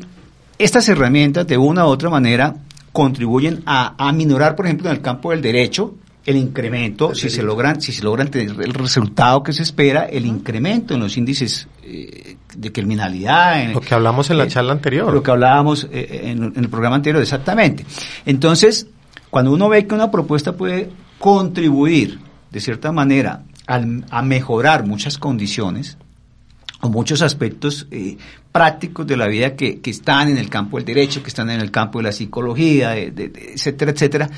estas 0.58 0.88
herramientas 0.88 1.46
de 1.46 1.56
una 1.56 1.86
u 1.86 1.88
otra 1.88 2.10
manera 2.10 2.54
contribuyen 2.92 3.62
a, 3.66 3.94
a 3.98 4.12
minorar, 4.12 4.54
por 4.54 4.66
ejemplo, 4.66 4.88
en 4.88 4.96
el 4.96 5.02
campo 5.02 5.30
del 5.30 5.42
derecho, 5.42 5.94
el 6.24 6.36
incremento, 6.36 7.14
si 7.14 7.28
se 7.30 7.42
logran, 7.42 7.80
si 7.80 7.92
se 7.92 8.04
logran 8.04 8.28
tener 8.30 8.50
el 8.60 8.74
resultado 8.74 9.42
que 9.42 9.52
se 9.52 9.62
espera, 9.64 10.04
el 10.04 10.24
incremento 10.24 10.94
en 10.94 11.00
los 11.00 11.16
índices 11.16 11.66
eh, 11.82 12.36
de 12.56 12.70
criminalidad. 12.72 13.60
en- 13.62 13.72
Lo 13.72 13.80
que 13.80 13.94
hablamos 13.94 14.30
en 14.30 14.38
la 14.38 14.44
eh, 14.44 14.48
charla 14.48 14.72
anterior. 14.72 15.12
Lo 15.12 15.22
que 15.22 15.30
hablábamos 15.32 15.88
eh, 15.92 16.20
en, 16.24 16.44
en 16.44 16.52
el 16.56 16.68
programa 16.68 16.96
anterior, 16.96 17.20
exactamente. 17.22 17.84
Entonces, 18.24 18.86
cuando 19.30 19.50
uno 19.52 19.68
ve 19.68 19.86
que 19.86 19.94
una 19.94 20.10
propuesta 20.10 20.52
puede 20.56 20.90
contribuir, 21.18 22.20
de 22.50 22.60
cierta 22.60 22.92
manera, 22.92 23.42
al- 23.66 24.04
a 24.10 24.22
mejorar 24.22 24.86
muchas 24.86 25.18
condiciones, 25.18 25.96
o 26.84 26.88
muchos 26.88 27.22
aspectos 27.22 27.86
prácticos 28.50 29.06
de 29.06 29.16
la 29.16 29.28
vida 29.28 29.54
que, 29.54 29.80
que 29.80 29.90
están 29.90 30.28
en 30.28 30.36
el 30.36 30.48
campo 30.48 30.76
del 30.78 30.84
derecho, 30.84 31.22
que 31.22 31.28
están 31.28 31.48
en 31.50 31.60
el 31.60 31.70
campo 31.70 32.00
de 32.00 32.02
la 32.04 32.12
psicología, 32.12 32.90
de- 32.90 33.10
de- 33.12 33.28
de- 33.28 33.52
etcétera, 33.54 33.92
etcétera, 33.92 34.28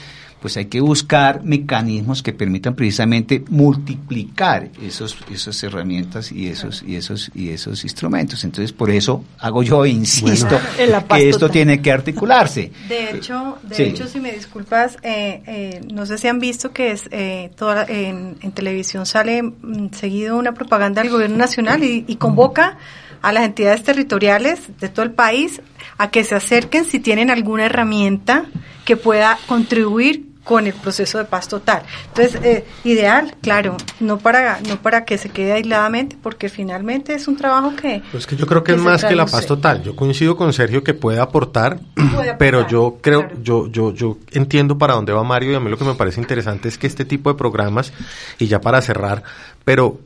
pues 0.45 0.59
hay 0.59 0.67
que 0.67 0.83
buscar 0.83 1.43
mecanismos 1.43 2.23
que 2.23 2.35
permitan 2.35 2.75
precisamente 2.75 3.43
multiplicar 3.49 4.69
esos, 4.83 5.17
esas 5.33 5.63
herramientas 5.63 6.31
y 6.31 6.49
esos, 6.49 6.83
y 6.87 6.97
esos, 6.97 7.31
y 7.35 7.49
esos 7.49 7.83
instrumentos. 7.83 8.45
Entonces, 8.45 8.71
por 8.71 8.91
eso 8.91 9.25
hago 9.39 9.63
yo 9.63 9.87
insisto 9.87 10.61
que 11.09 11.29
esto 11.31 11.49
tiene 11.49 11.81
que 11.81 11.91
articularse. 11.91 12.71
De 12.91 13.13
hecho, 13.17 13.57
de 13.63 13.75
Sí. 13.75 13.83
hecho, 13.85 14.07
si 14.07 14.21
me 14.21 14.33
disculpas, 14.33 14.99
eh, 15.03 15.43
eh, 15.47 15.81
no 15.91 16.05
sé 16.05 16.19
si 16.19 16.29
han 16.29 16.41
visto 16.41 16.73
que 16.73 16.91
es 16.91 17.05
eh, 17.11 17.51
toda, 17.57 17.87
en, 17.89 18.37
en 18.43 18.53
televisión 18.53 19.07
sale 19.07 19.43
mm, 19.43 19.95
seguido 19.95 20.37
una 20.37 20.53
propaganda 20.53 21.01
del 21.01 21.11
gobierno 21.11 21.39
nacional 21.39 21.83
y, 21.85 22.05
y 22.07 22.17
convoca 22.17 22.77
a 23.23 23.33
las 23.33 23.45
entidades 23.47 23.83
territoriales 23.83 24.61
de 24.79 24.91
todo 24.91 25.07
el 25.07 25.13
país 25.13 25.63
a 25.97 26.11
que 26.11 26.23
se 26.23 26.35
acerquen 26.35 26.85
si 26.85 27.01
tienen 27.01 27.31
alguna 27.31 27.65
herramienta 27.65 28.45
que 28.85 28.99
pueda 28.99 29.39
contribuir 29.47 30.34
con 30.45 30.67
el 30.67 30.75
proceso 30.75 31.19
de 31.19 31.25
paz 31.25 31.49
total. 31.49 31.83
Entonces, 32.09 32.41
eh, 32.45 32.65
ideal, 32.85 33.35
claro, 33.41 33.77
no 34.01 34.19
para 34.19 34.61
no 34.69 34.77
para 34.77 35.05
que 35.05 35.19
se 35.19 35.31
quede 35.31 35.53
aisladamente, 35.53 36.17
porque 36.23 36.49
finalmente 36.49 37.15
es 37.15 37.27
un 37.27 37.37
trabajo 37.37 37.75
que... 37.75 38.03
Pues 38.13 38.27
que 38.27 38.37
yo 38.37 38.47
creo 38.47 38.63
que, 38.63 38.73
es 38.73 38.79
más 38.79 39.05
que 39.05 39.17
la 39.17 39.27
paz 39.27 39.47
total. 39.47 39.83
Yo 39.83 39.97
coincido 39.97 40.37
con 40.37 40.53
Sergio 40.53 40.85
que 40.85 40.95
puede 40.95 41.19
aportar, 41.19 41.79
aportar, 41.97 42.39
pero 42.39 42.69
yo 42.69 42.99
creo, 43.01 43.23
claro. 43.23 43.43
yo, 43.43 43.67
yo, 43.69 43.93
yo 43.93 44.19
entiendo 44.33 44.77
para 44.77 44.95
dónde 44.95 45.13
va 45.13 45.25
Mario 45.25 45.53
y 45.53 45.55
a 45.55 45.61
mí 45.61 45.71
lo 45.71 45.79
que 45.79 45.85
me 45.85 45.95
parece 45.95 46.21
interesante 46.21 46.69
es 46.69 46.79
que 46.79 46.87
este 46.87 47.05
tipo 47.05 47.31
de 47.31 47.37
programas, 47.39 47.93
y 48.39 48.47
ya 48.47 48.61
para 48.61 48.83
cerrar, 48.83 49.23
pero 49.65 49.99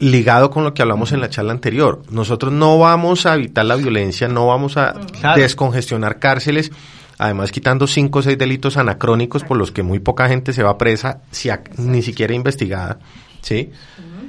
ligado 0.00 0.50
con 0.50 0.64
lo 0.64 0.74
que 0.74 0.82
hablamos 0.82 1.12
en 1.12 1.20
la 1.20 1.30
charla 1.30 1.52
anterior, 1.52 2.02
nosotros 2.10 2.52
no 2.52 2.78
vamos 2.78 3.26
a 3.26 3.34
evitar 3.34 3.64
la 3.64 3.76
violencia, 3.76 4.28
no 4.28 4.46
vamos 4.46 4.76
a 4.76 4.94
Claro. 5.20 5.40
descongestionar 5.40 6.18
cárceles, 6.18 6.70
además 7.18 7.52
quitando 7.52 7.86
cinco 7.86 8.20
o 8.20 8.22
seis 8.22 8.38
delitos 8.38 8.76
anacrónicos 8.76 9.44
por 9.44 9.56
los 9.56 9.70
que 9.72 9.82
muy 9.82 9.98
poca 9.98 10.28
gente 10.28 10.52
se 10.52 10.62
va 10.62 10.78
presa, 10.78 11.22
si 11.30 11.50
a- 11.50 11.62
ni 11.76 12.02
siquiera 12.02 12.34
investigada, 12.34 12.98
¿sí? 13.42 13.70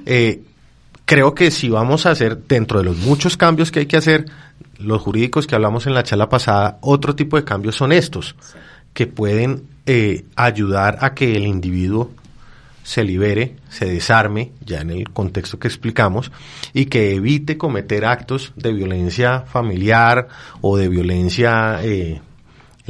Eh, 0.06 0.42
creo 1.06 1.34
que 1.36 1.52
si 1.52 1.70
vamos 1.70 2.06
a 2.06 2.12
hacer, 2.12 2.38
dentro 2.48 2.80
de 2.80 2.86
los 2.86 2.98
muchos 2.98 3.38
cambios 3.38 3.72
que 3.72 3.80
hay 3.82 3.86
que 3.86 3.98
hacer, 3.98 4.26
los 4.80 5.02
jurídicos 5.02 5.46
que 5.48 5.56
hablamos 5.56 5.88
en 5.88 5.94
la 5.94 6.04
charla 6.04 6.30
pasada, 6.30 6.78
otro 6.82 7.16
tipo 7.16 7.38
de 7.38 7.44
cambios 7.44 7.76
son 7.76 7.92
estos, 7.92 8.36
que 8.94 9.08
pueden 9.08 9.64
eh, 9.86 10.26
ayudar 10.36 10.98
a 11.02 11.14
que 11.14 11.36
el 11.36 11.46
individuo 11.46 12.12
se 12.84 13.04
libere, 13.04 13.56
se 13.70 13.86
desarme, 13.86 14.52
ya 14.66 14.82
en 14.82 14.90
el 14.90 15.10
contexto 15.12 15.60
que 15.60 15.68
explicamos, 15.68 16.32
y 16.74 16.86
que 16.86 17.14
evite 17.14 17.56
cometer 17.58 18.06
actos 18.06 18.52
de 18.56 18.72
violencia 18.74 19.42
familiar 19.42 20.28
o 20.62 20.76
de 20.78 20.90
violencia 20.90 21.80
eh, 21.84 22.22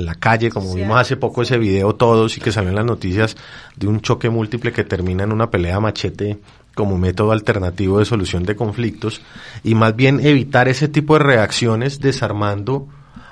la 0.05 0.15
calle, 0.15 0.49
como 0.49 0.73
vimos 0.73 0.99
hace 0.99 1.17
poco 1.17 1.41
ese 1.41 1.57
video 1.57 1.95
todos 1.95 2.37
y 2.37 2.41
que 2.41 2.51
salió 2.51 2.69
en 2.69 2.75
las 2.75 2.85
noticias 2.85 3.37
de 3.75 3.87
un 3.87 4.01
choque 4.01 4.29
múltiple 4.29 4.71
que 4.71 4.83
termina 4.83 5.23
en 5.23 5.31
una 5.31 5.49
pelea 5.49 5.77
a 5.77 5.79
machete 5.79 6.39
como 6.75 6.97
método 6.97 7.31
alternativo 7.31 7.99
de 7.99 8.05
solución 8.05 8.43
de 8.43 8.55
conflictos, 8.55 9.21
y 9.63 9.75
más 9.75 9.95
bien 9.95 10.25
evitar 10.25 10.69
ese 10.69 10.87
tipo 10.87 11.17
de 11.17 11.25
reacciones 11.25 11.99
desarmando 11.99 12.87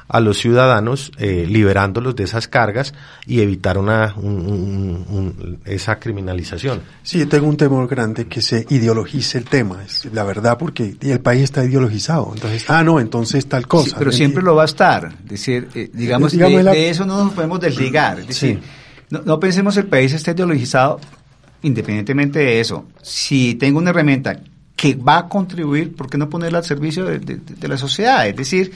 a 0.10 0.20
los 0.22 0.38
ciudadanos, 0.38 1.12
eh, 1.18 1.46
liberándolos 1.50 2.16
de 2.16 2.24
esas 2.24 2.48
cargas 2.48 2.94
y 3.26 3.42
evitar 3.42 3.78
una, 3.78 4.14
un- 4.16 4.48
un- 4.48 5.06
un- 5.10 5.60
esa 5.66 6.00
criminalización. 6.00 6.82
Sí, 7.04 7.20
yo 7.20 7.28
tengo 7.28 7.48
un 7.48 7.58
temor 7.58 7.88
grande 7.90 8.26
que 8.28 8.42
se 8.42 8.66
ideologice 8.70 9.38
el 9.38 9.44
tema, 9.46 9.84
es 9.84 10.06
la 10.14 10.24
verdad, 10.24 10.58
porque 10.58 10.96
el 11.02 11.20
país 11.20 11.44
está 11.44 11.66
ideologizado. 11.66 12.32
Entonces, 12.34 12.64
ah, 12.70 12.84
no, 12.84 13.00
entonces 13.02 13.46
tal 13.48 13.68
cosa. 13.68 13.90
Sí, 13.90 13.96
pero 14.00 14.12
siempre 14.14 14.42
lo 14.44 14.56
va 14.56 14.62
a 14.62 14.66
estar. 14.66 15.14
Es 15.26 15.30
decir, 15.30 15.68
eh, 15.76 15.90
digamos, 15.94 16.34
Eh, 16.34 16.38
digamos, 16.38 16.58
de, 16.58 16.64
la- 16.64 16.72
de 16.72 16.90
eso 16.90 17.06
no 17.06 17.24
nos 17.26 17.34
podemos 17.34 17.60
desligar. 17.60 18.20
Es 18.20 18.28
decir, 18.28 18.60
Sí. 18.62 18.68
no, 19.10 19.22
no 19.26 19.40
pensemos 19.40 19.76
el 19.78 19.88
país 19.88 20.14
está 20.14 20.32
ideologizado 20.32 21.00
independientemente 21.64 22.40
de 22.40 22.60
eso. 22.60 22.86
Si 23.02 23.56
tengo 23.56 23.80
una 23.80 23.90
herramienta 23.90 24.40
que 24.76 24.96
va 24.96 25.18
a 25.18 25.28
contribuir, 25.28 25.96
¿por 25.96 26.10
qué 26.10 26.18
no 26.18 26.30
ponerla 26.30 26.60
al 26.60 26.64
servicio 26.66 27.04
de, 27.06 27.20
de- 27.20 27.38
de 27.38 27.68
la 27.68 27.78
sociedad? 27.78 28.28
Es 28.28 28.36
decir, 28.36 28.72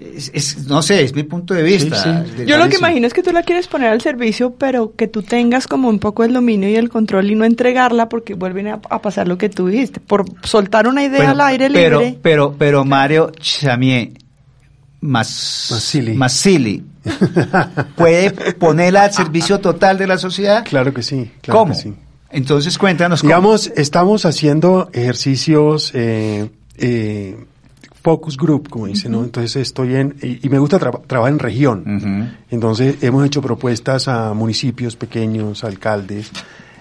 es, 0.00 0.30
es- 0.34 0.66
no 0.66 0.80
sé, 0.82 1.02
es 1.04 1.14
mi 1.14 1.22
punto 1.24 1.52
de 1.54 1.62
vista. 1.62 1.94
Sí, 1.96 2.08
sí. 2.30 2.36
De- 2.38 2.46
Yo 2.46 2.56
lo 2.58 2.68
que 2.68 2.76
imagino 2.78 3.06
es 3.06 3.12
que 3.12 3.22
tú 3.22 3.32
la 3.32 3.42
quieres 3.42 3.68
poner 3.68 3.88
al 3.90 4.00
servicio, 4.00 4.54
pero 4.54 4.94
que 4.96 5.06
tú 5.08 5.22
tengas 5.22 5.66
como 5.66 5.88
un 5.88 5.98
poco 5.98 6.24
el 6.24 6.32
dominio 6.32 6.68
y 6.68 6.76
el 6.76 6.88
control 6.88 7.30
y 7.30 7.34
no 7.34 7.44
entregarla 7.44 8.08
porque 8.08 8.34
vuelven 8.34 8.68
a, 8.68 8.80
a 8.88 9.02
pasar 9.02 9.28
lo 9.28 9.36
que 9.38 9.48
tú 9.48 9.68
dijiste. 9.68 10.00
Por 10.00 10.24
soltar 10.42 10.88
una 10.88 11.02
idea 11.04 11.18
Bueno, 11.18 11.32
al 11.32 11.40
aire 11.42 11.70
pero, 11.70 12.00
libre. 12.00 12.18
Pero, 12.22 12.54
pero 12.58 12.84
Mario 12.84 13.30
Chamier 13.38 14.10
Mas, 15.02 15.68
Masili. 15.70 16.14
Masili, 16.14 16.84
puede 17.96 18.30
ponerla 18.54 19.04
al 19.04 19.12
servicio 19.12 19.58
total 19.60 19.96
de 19.98 20.06
la 20.06 20.18
sociedad. 20.18 20.64
Claro 20.64 20.92
que 20.92 21.02
sí. 21.02 21.30
Claro 21.40 21.60
¿Cómo? 21.60 21.72
que 21.72 21.78
sí. 21.80 21.94
Entonces 22.30 22.78
cuéntanos 22.78 23.20
cómo. 23.22 23.28
Digamos, 23.28 23.66
estamos 23.76 24.24
haciendo 24.24 24.88
ejercicios 24.92 25.90
eh, 25.94 26.48
eh, 26.76 27.36
focus 28.02 28.36
group, 28.36 28.68
como 28.68 28.86
dicen, 28.86 29.12
¿no? 29.12 29.22
Entonces 29.24 29.56
estoy 29.56 29.94
en, 29.96 30.16
y, 30.22 30.46
y 30.46 30.48
me 30.48 30.58
gusta 30.58 30.78
tra- 30.78 31.02
trabajar 31.06 31.32
en 31.32 31.38
región. 31.38 32.34
Entonces 32.50 32.96
hemos 33.02 33.26
hecho 33.26 33.42
propuestas 33.42 34.08
a 34.08 34.32
municipios 34.34 34.96
pequeños, 34.96 35.64
alcaldes, 35.64 36.30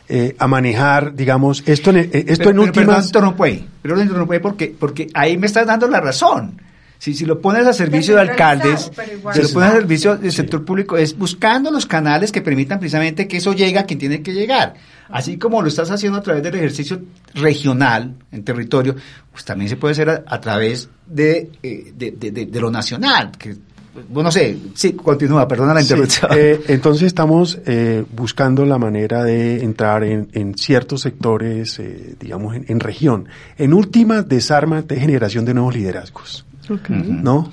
eh, 0.08 0.36
a 0.40 0.48
manejar, 0.48 1.14
digamos, 1.14 1.62
esto 1.68 1.92
en, 1.92 1.98
eh, 1.98 2.10
esto 2.12 2.14
Pero- 2.14 2.32
en 2.32 2.40
pero- 2.44 2.62
últimas... 2.64 3.12
Pero, 3.12 3.26
no 3.26 3.44
ahí. 3.44 3.68
Pero 3.82 3.96
interrumpo 4.02 4.34
ahí 4.34 4.40
porque, 4.40 4.76
porque 4.80 5.08
ahí 5.14 5.38
me 5.38 5.46
estás 5.48 5.68
dando 5.68 5.88
la 5.88 6.02
razón. 6.02 6.60
Si, 7.00 7.14
si 7.14 7.26
lo 7.26 7.40
pones 7.40 7.66
a 7.66 7.72
servicio 7.74 8.14
de 8.16 8.22
alcaldes, 8.22 8.92
si 9.34 9.42
lo 9.42 9.50
pones 9.50 9.70
a 9.70 9.72
servicio 9.72 10.18
del 10.18 10.32
Sí. 10.32 10.38
sector 10.38 10.66
público, 10.66 10.98
es 10.98 11.18
buscando 11.18 11.72
los 11.72 11.86
canales 11.86 12.32
que 12.32 12.42
permitan 12.42 12.78
precisamente 12.78 13.26
que 13.28 13.38
eso 13.38 13.54
llegue 13.54 13.80
a 13.80 13.86
quien 13.86 13.98
tiene 14.00 14.22
que 14.22 14.34
llegar. 14.34 14.74
Así 15.08 15.38
como 15.38 15.62
lo 15.62 15.70
estás 15.70 15.90
haciendo 15.92 16.20
a 16.20 16.22
través 16.22 16.44
del 16.44 16.56
ejercicio 16.56 17.02
regional 17.34 18.16
en 18.32 18.44
territorio, 18.44 18.96
pues 19.32 19.46
también 19.46 19.70
se 19.70 19.78
puede 19.78 19.94
hacer 19.94 20.10
a, 20.10 20.24
a 20.28 20.42
través 20.42 20.90
de, 21.08 21.50
eh, 21.64 21.94
de, 21.96 22.12
de- 22.12 22.32
de- 22.32 22.46
de 22.46 22.60
lo 22.60 22.70
nacional. 22.70 23.32
Que, 23.38 23.56
bueno, 24.10 24.28
no 24.28 24.32
sé, 24.32 24.58
sí, 24.76 24.94
continúa, 24.94 25.48
perdona 25.48 25.74
la 25.74 25.80
Sí, 25.82 25.86
interrupción. 25.94 26.32
eh, 26.36 26.60
entonces 26.68 27.04
estamos 27.08 27.60
eh, 27.66 28.04
buscando 28.16 28.66
la 28.66 28.78
manera 28.78 29.24
de 29.24 29.64
entrar 29.64 30.04
en, 30.04 30.30
en 30.34 30.54
ciertos 30.56 31.02
sectores, 31.02 31.80
eh, 31.80 32.16
digamos, 32.20 32.56
en, 32.56 32.66
en 32.68 32.80
región. 32.80 33.28
En 33.58 33.74
última, 33.74 34.22
desarma 34.22 34.82
de 34.84 34.96
generación 35.00 35.46
de 35.46 35.54
nuevos 35.54 35.74
liderazgos, 35.76 36.46
¿no? 37.24 37.52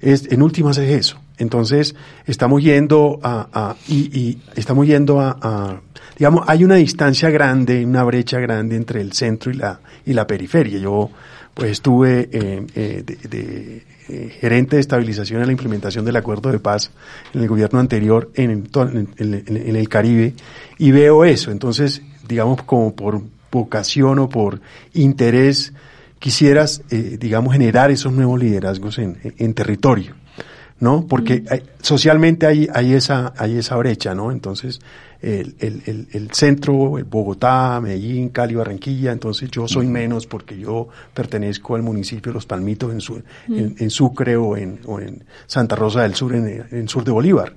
Es, 0.00 0.30
en 0.30 0.42
últimas 0.42 0.78
es 0.78 0.90
eso. 0.90 1.20
Entonces, 1.38 1.94
estamos 2.26 2.62
yendo 2.62 3.18
a, 3.22 3.48
a- 3.52 3.76
y, 3.88 4.18
y 4.18 4.38
estamos 4.56 4.86
yendo 4.86 5.20
a, 5.20 5.38
a- 5.40 5.80
digamos, 6.18 6.44
hay 6.46 6.64
una 6.64 6.74
distancia 6.76 7.30
grande, 7.30 7.84
una 7.84 8.02
brecha 8.04 8.38
grande 8.40 8.76
entre 8.76 9.00
el 9.00 9.12
centro 9.12 9.50
y 9.50 9.54
la, 9.56 9.80
y 10.04 10.12
la 10.12 10.26
periferia. 10.26 10.78
Yo, 10.78 11.10
pues, 11.54 11.70
estuve 11.72 12.28
eh, 12.32 12.66
eh, 12.74 13.02
de, 13.04 13.16
de, 13.28 13.82
eh, 14.08 14.36
gerente 14.40 14.76
de 14.76 14.80
estabilización 14.80 15.40
en 15.40 15.46
la 15.46 15.52
implementación 15.52 16.04
del 16.04 16.16
acuerdo 16.16 16.50
de 16.52 16.58
paz 16.58 16.90
en 17.32 17.40
el 17.42 17.48
gobierno 17.48 17.78
anterior 17.80 18.30
en, 18.34 18.64
to- 18.64 18.82
en- 18.88 19.08
en- 19.16 19.34
en- 19.34 19.56
en 19.56 19.76
el 19.76 19.88
Caribe 19.88 20.34
y 20.78 20.90
veo 20.90 21.24
eso. 21.24 21.50
Entonces, 21.50 22.02
digamos, 22.28 22.62
como 22.64 22.94
por 22.94 23.22
vocación 23.50 24.18
o 24.18 24.28
por 24.28 24.60
interés, 24.92 25.72
quisieras, 26.20 26.82
eh, 26.90 27.16
digamos, 27.18 27.52
generar 27.52 27.90
esos 27.90 28.12
nuevos 28.12 28.38
liderazgos 28.38 28.98
en, 28.98 29.18
en- 29.38 29.54
territorio, 29.54 30.14
¿no? 30.78 31.06
Porque 31.08 31.42
hay- 31.50 31.62
socialmente 31.82 32.46
hay, 32.46 32.68
hay 32.72 32.92
esa, 32.94 33.32
hay 33.36 33.56
esa 33.56 33.74
brecha, 33.76 34.14
¿no? 34.14 34.30
Entonces, 34.30 34.80
el, 35.22 35.54
el, 35.58 35.82
el, 35.86 36.08
el 36.12 36.30
centro, 36.32 36.96
el 36.96 37.04
Bogotá, 37.04 37.78
Medellín, 37.82 38.28
Cali, 38.30 38.54
Barranquilla, 38.54 39.12
entonces 39.12 39.50
yo 39.50 39.66
soy 39.68 39.86
menos 39.86 40.26
porque 40.26 40.58
yo 40.58 40.88
pertenezco 41.12 41.74
al 41.74 41.82
municipio 41.82 42.30
de 42.32 42.34
Los 42.34 42.46
Palmitos 42.46 42.92
en, 42.92 43.00
Su- 43.00 43.22
en, 43.48 43.74
en 43.78 43.90
Sucre 43.90 44.36
o 44.36 44.56
en, 44.56 44.80
o 44.86 45.00
en 45.00 45.24
Santa 45.46 45.74
Rosa 45.76 46.02
del 46.02 46.14
Sur, 46.14 46.34
en, 46.34 46.64
en 46.70 46.88
sur 46.88 47.02
de 47.04 47.10
Bolívar. 47.10 47.54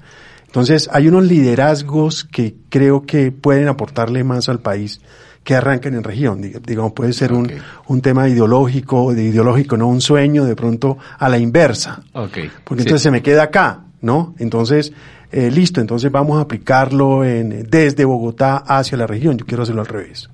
Entonces, 0.47 0.89
hay 0.91 1.07
unos 1.07 1.23
liderazgos 1.23 2.25
que 2.25 2.55
creo 2.69 3.05
que 3.05 3.31
pueden 3.31 3.67
aportarle 3.69 4.23
más 4.23 4.49
al 4.49 4.59
país 4.59 4.99
que 5.43 5.55
arranquen 5.55 5.93
en 5.95 6.03
región. 6.03 6.41
Diga- 6.41 6.59
Digamos, 6.65 6.93
puede 6.93 7.13
ser 7.13 7.33
un, 7.33 7.51
un 7.87 8.01
tema 8.01 8.27
ideológico, 8.29 9.13
de 9.13 9.23
ideológico, 9.23 9.75
no 9.77 9.87
un 9.87 10.01
sueño, 10.01 10.45
de 10.45 10.55
pronto 10.55 10.97
a 11.19 11.27
la 11.29 11.37
inversa. 11.37 12.01
Porque 12.63 12.83
Sí. 12.83 12.87
entonces 12.87 13.01
se 13.01 13.11
me 13.11 13.21
queda 13.21 13.43
acá, 13.43 13.81
¿no? 14.01 14.33
Entonces, 14.39 14.93
eh, 15.31 15.49
listo, 15.51 15.81
entonces 15.81 16.11
vamos 16.11 16.37
a 16.37 16.41
aplicarlo 16.41 17.23
en, 17.25 17.67
desde 17.69 18.05
Bogotá 18.05 18.57
hacia 18.57 18.97
la 18.97 19.07
región. 19.07 19.37
Yo 19.37 19.45
quiero 19.45 19.63
hacerlo 19.63 19.81
al 19.81 19.87
revés. 19.87 20.29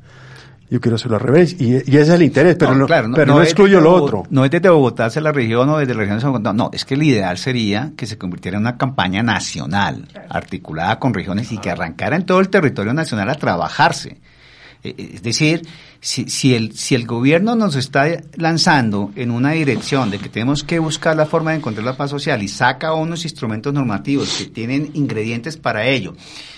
Yo 0.71 0.79
quiero 0.79 0.97
hacerlo 0.97 1.15
al 1.17 1.23
revés. 1.23 1.55
Y, 1.59 1.73
y 1.77 1.77
ese 1.79 2.01
es 2.01 2.09
el 2.09 2.21
interés, 2.21 2.55
pero 2.59 2.75
no, 2.75 2.85
claro, 2.85 3.09
pero 3.15 3.33
no, 3.33 3.41
excluyo 3.41 3.81
lo 3.81 3.91
otro. 3.91 4.23
No 4.29 4.45
es 4.45 4.51
desde 4.51 4.69
Bogotá 4.69 5.05
hacia 5.05 5.19
la 5.21 5.31
región 5.31 5.67
o 5.69 5.79
desde 5.79 5.95
la 5.95 6.01
región 6.01 6.17
hacia 6.17 6.29
Bogotá. 6.29 6.53
No, 6.53 6.69
es 6.71 6.85
que 6.85 6.93
el 6.93 7.01
ideal 7.01 7.39
sería 7.39 7.93
que 7.97 8.05
se 8.05 8.19
convirtiera 8.19 8.57
en 8.57 8.61
una 8.61 8.77
campaña 8.77 9.23
nacional, 9.23 10.05
articulada 10.29 10.99
con 10.99 11.15
regiones 11.15 11.51
y 11.51 11.57
que 11.57 11.71
arrancara 11.71 12.15
en 12.17 12.25
todo 12.25 12.39
el 12.39 12.49
territorio 12.49 12.93
nacional 12.93 13.29
a 13.31 13.35
trabajarse. 13.35 14.19
Eh, 14.83 14.95
eh, 14.97 15.11
Es 15.15 15.23
decir, 15.23 15.61
si, 15.99 16.29
si, 16.29 16.55
el, 16.55 16.75
si 16.77 16.95
el 16.95 17.05
gobierno 17.05 17.55
nos 17.55 17.75
está 17.75 18.07
lanzando 18.35 19.11
en 19.15 19.31
una 19.31 19.51
dirección 19.51 20.09
de 20.09 20.19
que 20.19 20.29
tenemos 20.29 20.63
que 20.63 20.79
buscar 20.79 21.15
la 21.17 21.25
forma 21.25 21.51
de 21.51 21.57
encontrar 21.57 21.85
la 21.85 21.97
paz 21.97 22.09
social 22.09 22.41
y 22.41 22.47
saca 22.47 22.93
unos 22.93 23.25
instrumentos 23.25 23.73
normativos 23.73 24.37
que 24.37 24.45
tienen 24.45 24.91
ingredientes 24.93 25.57
para 25.57 25.85
ello, 25.85 26.15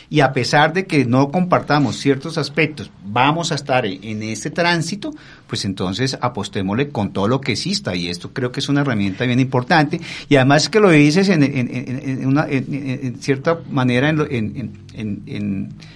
y 0.09 0.19
a 0.19 0.33
pesar 0.33 0.73
de 0.73 0.85
que 0.85 1.05
no 1.05 1.31
compartamos 1.31 1.95
ciertos 1.95 2.37
aspectos, 2.37 2.91
vamos 3.03 3.51
a 3.51 3.55
estar 3.55 3.85
en, 3.85 4.03
en 4.03 4.21
este 4.23 4.51
tránsito, 4.51 5.11
pues 5.51 5.65
entonces 5.65 6.17
apostémosle 6.21 6.91
con 6.91 7.11
todo 7.11 7.27
lo 7.27 7.41
que 7.41 7.51
exista 7.51 7.93
y 7.93 8.07
esto 8.07 8.31
creo 8.31 8.53
que 8.53 8.61
es 8.61 8.69
una 8.69 8.79
herramienta 8.81 9.25
bien 9.25 9.41
importante 9.41 9.99
y 10.29 10.37
además 10.37 10.69
que 10.69 10.79
lo 10.79 10.89
dices 10.89 11.27
en, 11.27 11.43
en, 11.43 11.69
en- 11.69 12.25
una, 12.25 12.45
en- 12.49 13.17
cierta 13.19 13.59
manera 13.69 14.07
en, 14.07 14.15
lo- 14.17 14.27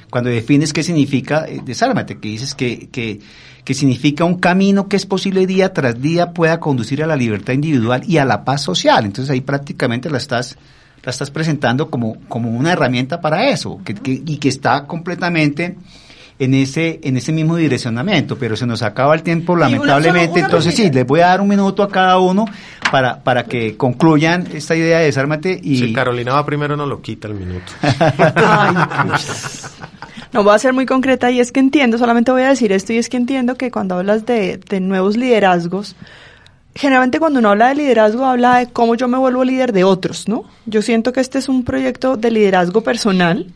cuando 0.09 0.29
defines 0.29 0.73
qué 0.73 0.83
significa 0.83 1.45
eh, 1.47 1.61
desármate, 1.65 2.17
que 2.17 2.27
dices 2.27 2.53
que, 2.53 2.89
que, 2.89 3.19
que 3.63 3.73
significa 3.73 4.25
un 4.25 4.39
camino 4.39 4.89
que 4.89 4.97
es 4.97 5.05
posible 5.05 5.47
día 5.47 5.71
tras 5.71 6.01
día 6.01 6.31
pueda 6.33 6.59
conducir 6.59 7.01
a 7.01 7.07
la 7.07 7.15
libertad 7.15 7.53
individual 7.53 8.03
y 8.05 8.17
a 8.17 8.25
la 8.25 8.43
paz 8.43 8.61
social. 8.61 9.05
Entonces 9.05 9.31
ahí 9.31 9.39
prácticamente 9.39 10.09
la 10.09 10.17
estás 10.17 10.57
la 11.03 11.11
estás 11.11 11.31
presentando 11.31 11.89
como, 11.89 12.17
como 12.27 12.49
una 12.49 12.73
herramienta 12.73 13.21
para 13.21 13.49
eso, 13.49 13.79
que, 13.85 13.93
que- 13.93 14.21
y 14.25 14.37
que 14.37 14.49
está 14.49 14.85
completamente 14.85 15.77
en 16.37 16.53
ese, 16.53 16.99
en 17.03 17.17
ese 17.17 17.31
mismo 17.31 17.55
direccionamiento, 17.55 18.37
pero 18.37 18.57
se 18.57 18.65
nos 18.65 18.81
acaba 18.81 19.15
el 19.15 19.23
tiempo 19.23 19.55
lamentablemente, 19.55 20.39
una 20.39 20.45
entonces 20.45 20.75
sí, 20.75 20.91
les 20.91 21.05
voy 21.05 21.21
a 21.21 21.27
dar 21.27 21.41
un 21.41 21.47
minuto 21.47 21.81
a 21.81 21.89
cada 21.89 22.19
uno 22.19 22.45
para, 22.91 23.23
para 23.23 23.45
que 23.45 23.77
concluyan 23.77 24.45
esta 24.53 24.75
idea 24.75 24.99
de 24.99 25.05
desármate 25.05 25.59
y 25.61 25.77
Si 25.77 25.93
Carolina 25.93 26.33
va 26.33 26.45
primero, 26.45 26.75
no 26.75 26.85
lo 26.85 27.01
quita 27.01 27.27
el 27.27 27.35
minuto. 27.35 27.71
No 30.33 30.43
voy 30.43 30.53
a 30.53 30.59
ser 30.59 30.73
muy 30.73 30.85
concreta 30.85 31.31
y 31.31 31.39
es 31.39 31.53
que 31.53 31.61
entiendo, 31.61 31.97
solamente 31.97 32.29
voy 32.29 32.41
a 32.41 32.49
decir 32.49 32.73
esto 32.73 32.91
y 32.91 32.97
es 32.97 33.07
que 33.07 33.15
entiendo 33.15 33.55
que 33.55 33.71
cuando 33.71 33.95
hablas 33.95 34.25
de, 34.25 34.57
de 34.57 34.81
nuevos 34.81 35.15
liderazgos, 35.15 35.95
generalmente 36.75 37.19
cuando 37.19 37.39
uno 37.39 37.51
habla 37.51 37.69
de 37.69 37.75
liderazgo 37.75 38.25
habla 38.25 38.57
de 38.57 38.67
cómo 38.67 38.95
yo 38.95 39.07
me 39.07 39.17
vuelvo 39.17 39.45
líder 39.45 39.71
de 39.71 39.85
otros, 39.85 40.27
¿no? 40.27 40.43
Yo 40.65 40.81
siento 40.81 41.13
que 41.13 41.21
este 41.21 41.37
es 41.37 41.47
un 41.47 41.63
proyecto 41.63 42.17
de 42.17 42.31
liderazgo 42.31 42.81
personal 42.81 43.47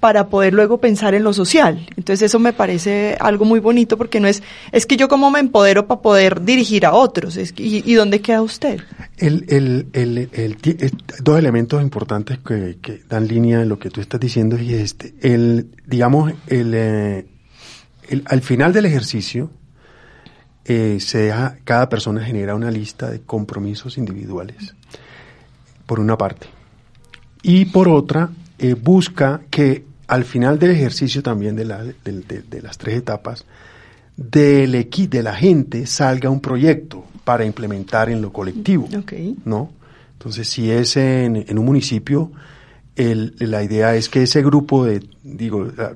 para 0.00 0.28
poder 0.28 0.54
luego 0.54 0.78
pensar 0.78 1.14
en 1.14 1.24
lo 1.24 1.32
social. 1.32 1.86
Entonces 1.96 2.22
eso 2.22 2.38
me 2.38 2.52
parece 2.52 3.16
algo 3.20 3.44
muy 3.44 3.60
bonito 3.60 3.96
porque 3.96 4.20
no 4.20 4.28
es, 4.28 4.42
es 4.72 4.86
que 4.86 4.96
yo 4.96 5.08
como 5.08 5.30
me 5.30 5.40
empodero 5.40 5.86
para 5.86 6.00
poder 6.00 6.42
dirigir 6.42 6.86
a 6.86 6.92
otros. 6.94 7.36
Es 7.36 7.52
que- 7.52 7.62
y, 7.62 7.82
¿Y 7.84 7.94
dónde 7.94 8.20
queda 8.20 8.42
usted? 8.42 8.80
El, 9.18 9.44
el, 9.48 9.86
el, 9.92 10.18
eh, 10.28 10.90
dos 11.22 11.38
elementos 11.38 11.82
importantes 11.82 12.38
que, 12.38 12.78
dan 13.08 13.26
línea 13.26 13.62
en 13.62 13.68
lo 13.68 13.78
que 13.78 13.90
tú 13.90 14.00
estás 14.00 14.20
diciendo 14.20 14.58
y 14.58 14.74
este, 14.74 15.14
el, 15.22 15.70
digamos, 15.86 16.32
el, 16.46 16.72
eh, 16.74 17.26
al 18.24 18.40
final 18.42 18.72
del 18.72 18.86
ejercicio, 18.86 19.50
eh, 20.64 20.98
se 21.00 21.18
deja, 21.18 21.56
cada 21.64 21.88
persona 21.88 22.24
genera 22.24 22.54
una 22.54 22.70
lista 22.70 23.10
de 23.10 23.20
compromisos 23.20 23.98
individuales, 23.98 24.74
por 25.86 26.00
una 26.00 26.16
parte. 26.16 26.46
Y 27.42 27.64
por 27.66 27.88
otra, 27.88 28.30
eh, 28.60 28.74
busca 28.74 29.40
que 29.50 29.84
al 30.06 30.24
final 30.24 30.58
del 30.58 30.70
ejercicio 30.72 31.22
también 31.22 31.56
de, 31.56 31.64
la- 31.64 31.82
de- 31.84 32.42
de 32.48 32.62
las 32.62 32.78
tres 32.78 32.96
etapas, 32.96 33.44
del 34.16 34.88
de 35.08 35.22
la 35.22 35.34
gente 35.34 35.86
salga 35.86 36.28
un 36.30 36.40
proyecto 36.40 37.04
para 37.24 37.44
implementar 37.44 38.10
en 38.10 38.20
lo 38.20 38.32
colectivo. 38.32 38.88
Ok. 38.98 39.12
¿no? 39.44 39.70
Entonces, 40.14 40.48
si 40.48 40.70
es 40.70 40.96
en, 40.96 41.36
en 41.36 41.58
un 41.58 41.64
municipio, 41.64 42.30
el- 42.96 43.34
la 43.38 43.62
idea 43.62 43.94
es 43.94 44.08
que 44.08 44.24
ese 44.24 44.42
grupo 44.42 44.84
de, 44.84 45.02
digo, 45.22 45.68
ah, 45.78 45.92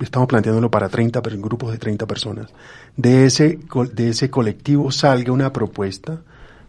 estamos 0.00 0.28
planteándolo 0.28 0.70
para 0.70 0.88
30, 0.88 1.22
per- 1.22 1.38
grupos 1.38 1.72
de 1.72 1.78
30 1.78 2.06
personas, 2.06 2.48
de 2.96 3.24
ese, 3.26 3.58
de 3.94 4.08
ese 4.10 4.28
colectivo 4.28 4.90
salga 4.90 5.32
una 5.32 5.52
propuesta 5.52 6.20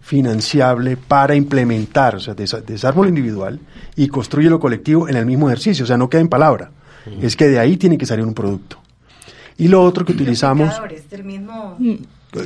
financiable 0.04 0.98
para 0.98 1.34
implementar, 1.34 2.16
o 2.16 2.20
sea, 2.20 2.36
desa- 2.36 2.62
desarmo 2.64 3.04
lo 3.04 3.10
individual 3.10 3.60
y 3.96 4.08
construye 4.10 4.50
lo 4.50 4.60
colectivo 4.60 5.08
en 5.08 5.16
el 5.16 5.26
mismo 5.26 5.48
ejercicio, 5.50 5.86
o 5.86 5.88
sea, 5.88 5.98
no 5.98 6.10
queda 6.10 6.22
en 6.22 6.28
palabra, 6.28 6.72
es 7.22 7.36
que 7.36 7.48
de 7.48 7.58
ahí 7.58 7.78
tiene 7.78 7.98
que 7.98 8.06
salir 8.06 8.26
un 8.26 8.34
producto. 8.34 8.78
Y 9.58 9.68
lo 9.70 9.82
otro 9.84 10.04
que 10.06 10.12
utilizamos... 10.14 10.70
Del 11.10 11.24
mismo... 11.24 11.78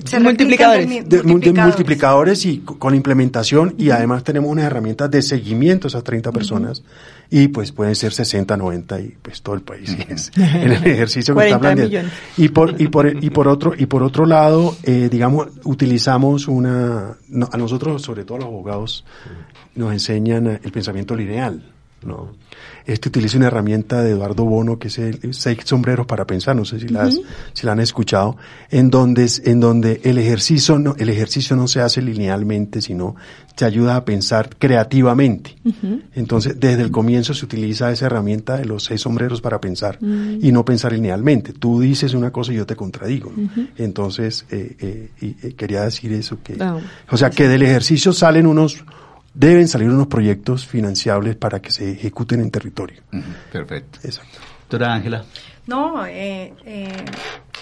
Se 0.05 0.19
Multiplicadores. 0.19 1.09
de, 1.09 1.23
multiplicadores 1.23 2.45
y 2.45 2.59
co- 2.59 2.77
con 2.77 2.93
implementación 2.95 3.75
y 3.77 3.89
además 3.89 4.23
tenemos 4.23 4.49
unas 4.51 4.65
herramientas 4.65 5.09
de 5.11 5.21
seguimiento 5.21 5.87
a 5.87 5.89
esas 5.89 6.03
30 6.03 6.31
personas 6.31 6.83
y 7.29 7.47
pues 7.49 7.71
pueden 7.71 7.95
ser 7.95 8.13
60, 8.13 8.55
90 8.57 8.99
y 9.01 9.15
pues 9.21 9.41
todo 9.41 9.55
el 9.55 9.61
país 9.61 9.95
es 10.09 10.31
en 10.37 10.71
el 10.71 10.83
ejercicio 10.85 11.35
que 11.35 11.45
está 11.45 11.59
40 11.59 11.59
planteando. 11.59 12.09
Y 12.37 12.49
por, 12.49 12.81
y 12.81 12.87
por, 12.87 13.23
y 13.23 13.29
por 13.29 13.47
otro, 13.47 13.73
y 13.77 13.85
por 13.85 14.03
otro 14.03 14.25
lado, 14.25 14.75
eh, 14.83 15.07
digamos, 15.11 15.47
utilizamos 15.63 16.47
una, 16.47 17.17
no, 17.29 17.49
a 17.51 17.57
nosotros, 17.57 18.01
sobre 18.01 18.23
todo 18.25 18.37
los 18.39 18.47
abogados, 18.47 19.05
nos 19.75 19.91
enseñan 19.93 20.47
el 20.63 20.71
pensamiento 20.71 21.15
lineal. 21.15 21.61
¿no? 22.03 22.35
Este 22.87 23.09
utiliza 23.09 23.37
una 23.37 23.47
herramienta 23.47 24.01
de 24.01 24.11
Eduardo 24.11 24.45
Bono 24.45 24.79
que 24.79 24.87
es 24.87 24.97
el 24.97 25.33
seis 25.33 25.59
sombreros 25.65 26.07
para 26.07 26.25
pensar, 26.25 26.55
no 26.55 26.65
sé 26.65 26.79
si 26.79 26.87
la, 26.87 27.09
si 27.11 27.65
la 27.65 27.73
han 27.73 27.79
escuchado, 27.81 28.37
en 28.71 28.89
donde, 28.89 29.29
en 29.43 29.59
donde 29.59 30.01
el 30.03 30.17
ejercicio 30.17 30.79
no, 30.79 30.95
el 30.97 31.09
ejercicio 31.09 31.55
no 31.55 31.67
se 31.67 31.81
hace 31.81 32.01
linealmente, 32.01 32.81
sino 32.81 33.15
te 33.55 33.65
ayuda 33.65 33.95
a 33.95 34.05
pensar 34.05 34.49
creativamente. 34.57 35.55
Entonces, 36.15 36.59
desde 36.59 36.83
el 36.83 36.91
comienzo 36.91 37.33
se 37.33 37.43
utiliza 37.45 37.91
esa 37.91 38.05
herramienta 38.05 38.57
de 38.57 38.65
los 38.65 38.85
seis 38.85 39.01
sombreros 39.01 39.41
para 39.41 39.59
pensar 39.59 39.97
Mm. 39.99 40.39
y 40.41 40.51
no 40.51 40.63
pensar 40.63 40.93
linealmente. 40.93 41.53
Tú 41.53 41.81
dices 41.81 42.13
una 42.13 42.31
cosa 42.31 42.53
y 42.53 42.55
yo 42.55 42.65
te 42.65 42.75
contradigo. 42.75 43.31
¿no? 43.35 43.49
Entonces, 43.77 44.45
eh, 44.49 44.75
eh, 44.79 45.09
eh, 45.21 45.53
quería 45.57 45.83
decir 45.83 46.13
eso 46.13 46.37
que, 46.43 46.55
Ah, 46.59 46.77
o 47.09 47.17
sea, 47.17 47.29
que 47.29 47.47
del 47.47 47.63
ejercicio 47.63 48.13
salen 48.13 48.47
unos, 48.47 48.83
deben 49.37 49.67
salir 49.67 49.89
unos 49.89 50.07
proyectos 50.07 50.65
financiables 50.65 51.35
para 51.35 51.61
que 51.61 51.71
se 51.71 51.91
ejecuten 51.91 52.41
en 52.41 52.49
territorio. 52.49 53.03
Perfecto. 53.51 53.99
Exacto. 54.03 54.39
Doctora 54.61 54.93
Ángela. 54.95 55.25
No, 55.67 56.05
eh, 56.05 56.53
eh, 56.65 57.05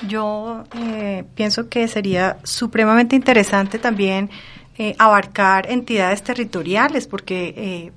yo 0.08 0.64
eh, 0.78 1.26
pienso 1.36 1.68
que 1.68 1.88
sería 1.88 2.38
supremamente 2.44 3.16
interesante 3.16 3.78
también 3.78 4.30
eh, 4.78 4.96
abarcar 4.98 5.70
entidades 5.70 6.24
territoriales, 6.24 7.08
porque 7.08 7.54
eh, 7.58 7.92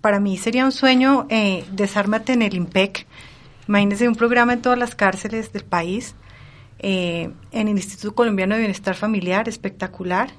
para 0.00 0.18
mí 0.18 0.36
sería 0.36 0.64
un 0.64 0.72
sueño 0.72 1.26
eh, 1.28 1.64
desármate 1.72 2.32
en 2.32 2.42
el 2.42 2.54
IMPEC. 2.54 3.06
Imagínense 3.68 4.08
un 4.08 4.16
programa 4.16 4.54
en 4.54 4.62
todas 4.62 4.78
las 4.78 4.94
cárceles 4.94 5.52
del 5.52 5.64
país, 5.64 6.16
eh, 6.80 7.30
en 7.52 7.68
el 7.68 7.76
Instituto 7.76 8.14
Colombiano 8.14 8.54
de 8.54 8.62
Bienestar 8.62 8.96
Familiar, 8.96 9.48
espectacular, 9.48 10.30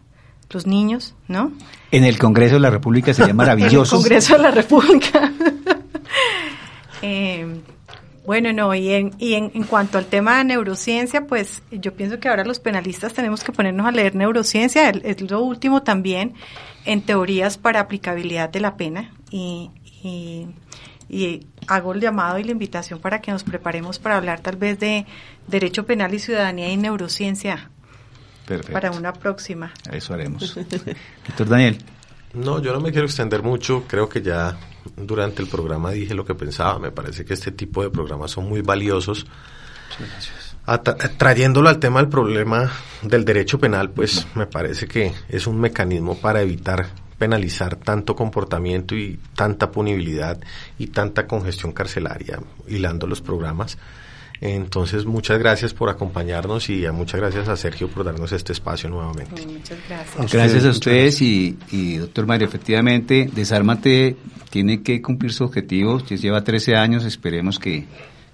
los 0.54 0.68
niños, 0.68 1.16
¿no? 1.28 1.52
En 1.92 2.04
el 2.04 2.18
Congreso 2.18 2.56
de 2.56 2.62
la 2.62 2.70
República 2.70 3.14
sería 3.14 3.34
maravilloso. 3.34 3.96
En 3.96 4.00
el 4.00 4.04
Congreso 4.04 4.38
de 4.38 4.44
la 4.44 4.52
República. 4.52 5.32
Eh, 7.04 7.48
bueno, 8.26 8.54
no, 8.54 8.76
y, 8.76 8.92
en, 8.92 9.12
y 9.18 9.34
en, 9.34 9.52
en 9.56 9.64
cuanto 9.64 9.98
al 9.98 10.06
tema 10.06 10.38
de 10.38 10.44
neurociencia, 10.44 11.26
pues 11.26 11.64
yo 11.72 11.96
pienso 11.96 12.20
que 12.20 12.30
ahora 12.30 12.46
los 12.46 12.60
penalistas 12.60 13.14
tenemos 13.14 13.44
que 13.44 13.52
ponernos 13.52 13.88
a 13.88 13.92
leer 13.92 14.14
neurociencia, 14.14 14.90
es 14.90 15.22
lo 15.22 15.42
último 15.42 15.82
también 15.82 16.34
en 16.86 17.02
teorías 17.02 17.58
para 17.58 17.80
aplicabilidad 17.80 18.50
de 18.50 18.60
la 18.60 18.78
pena 18.78 19.12
y, 19.32 19.72
y, 20.04 20.48
y 21.10 21.48
hago 21.68 21.94
el 21.94 22.02
llamado 22.02 22.38
y 22.38 22.44
la 22.44 22.52
invitación 22.52 23.00
para 23.00 23.22
que 23.22 23.32
nos 23.32 23.44
preparemos 23.44 23.98
para 23.98 24.18
hablar 24.18 24.42
tal 24.42 24.58
vez 24.58 24.80
de 24.80 25.06
derecho 25.48 25.86
penal 25.86 26.14
y 26.14 26.20
ciudadanía 26.20 26.70
y 26.70 26.78
neurociencia 26.78 27.72
Perfecto. 28.58 28.74
para 28.74 28.92
una 28.92 29.14
próxima. 29.14 29.72
Eso 29.92 30.14
haremos. 30.14 30.56
Doctor 31.28 31.48
Daniel. 31.48 31.78
No, 32.34 32.62
yo 32.62 32.72
no 32.74 32.80
me 32.80 32.92
quiero 32.92 33.06
extender 33.08 33.44
mucho. 33.44 33.84
Creo 33.88 34.08
que 34.08 34.22
ya 34.22 34.58
durante 34.96 35.42
el 35.42 35.48
programa 35.50 35.92
dije 35.92 36.14
lo 36.14 36.24
que 36.26 36.34
pensaba. 36.36 36.80
Me 36.80 36.92
parece 36.92 37.26
que 37.26 37.34
este 37.34 37.52
tipo 37.52 37.84
de 37.84 37.90
programas 37.90 38.32
son 38.32 38.48
muy 38.48 38.62
valiosos. 38.62 39.26
Ata- 40.66 40.96
trayéndolo 41.18 41.70
al 41.70 41.80
tema 41.80 42.00
del 42.00 42.10
problema 42.10 42.72
del 43.02 43.26
derecho 43.26 43.60
penal, 43.60 43.90
pues 43.90 44.28
me 44.36 44.46
parece 44.46 44.88
que 44.88 45.12
es 45.28 45.48
un 45.48 45.60
mecanismo 45.60 46.18
para 46.20 46.42
evitar 46.42 46.88
penalizar 47.18 47.76
tanto 47.76 48.16
comportamiento 48.16 48.96
y 48.96 49.20
tanta 49.36 49.70
punibilidad 49.72 50.40
y 50.80 50.88
tanta 50.88 51.28
congestión 51.28 51.72
carcelaria 51.72 52.40
hilando 52.68 53.06
los 53.08 53.22
programas. 53.22 53.78
Entonces, 54.44 55.06
muchas 55.06 55.38
gracias 55.38 55.72
por 55.74 55.90
acompañarnos 55.90 56.68
y 56.72 56.84
muchas 56.92 57.20
gracias 57.22 57.48
a 57.48 57.56
Sergio 57.56 57.88
por 57.90 58.04
darnos 58.04 58.32
este 58.32 58.54
espacio 58.54 58.90
nuevamente. 58.90 59.46
Muchas 59.46 59.78
gracias. 59.88 60.20
A 60.20 60.24
ustedes, 60.24 60.32
Gracias 60.34 60.66
a 60.66 60.70
ustedes 60.72 61.22
y, 61.22 61.58
y 61.72 61.98
doctor 61.98 62.26
Mario, 62.26 62.48
efectivamente, 62.48 63.30
Desármate 63.32 64.18
tiene 64.50 64.82
que 64.82 65.00
cumplir 65.00 65.32
su 65.32 65.44
objetivo, 65.44 66.00
ya 66.00 66.16
lleva 66.16 66.44
13 66.44 66.76
años, 66.76 67.06
esperemos 67.06 67.60
que, 67.60 67.86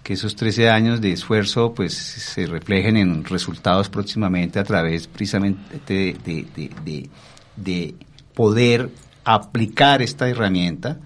que 0.02 0.14
esos 0.14 0.38
13 0.38 0.70
años 0.70 1.02
de 1.02 1.12
esfuerzo 1.12 1.74
pues 1.74 1.94
se 1.94 2.46
reflejen 2.46 2.96
en 2.96 3.26
resultados 3.26 3.90
próximamente 3.90 4.60
a 4.60 4.64
través 4.64 5.08
precisamente 5.08 5.60
de, 5.86 6.16
de- 6.26 6.46
de- 6.56 6.70
de- 6.86 7.10
de 7.58 7.96
poder 8.34 8.90
aplicar 9.26 10.02
esta 10.02 10.30
herramienta 10.30 11.00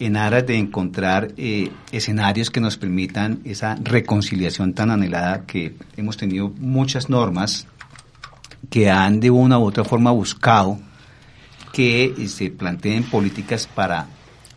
en 0.00 0.16
aras 0.16 0.46
de 0.46 0.56
encontrar 0.58 1.28
eh, 1.36 1.70
escenarios 1.92 2.50
que 2.50 2.60
nos 2.60 2.76
permitan 2.76 3.40
esa 3.44 3.76
reconciliación 3.82 4.74
tan 4.74 4.90
anhelada 4.90 5.44
que 5.46 5.74
hemos 5.96 6.16
tenido 6.16 6.48
muchas 6.58 7.08
normas 7.08 7.66
que 8.70 8.90
han 8.90 9.20
de 9.20 9.30
una 9.30 9.58
u 9.58 9.64
otra 9.64 9.84
forma 9.84 10.10
buscado 10.10 10.78
que 11.72 12.04
eh, 12.18 12.28
se 12.28 12.50
planteen 12.50 13.04
políticas 13.04 13.66
para 13.66 14.06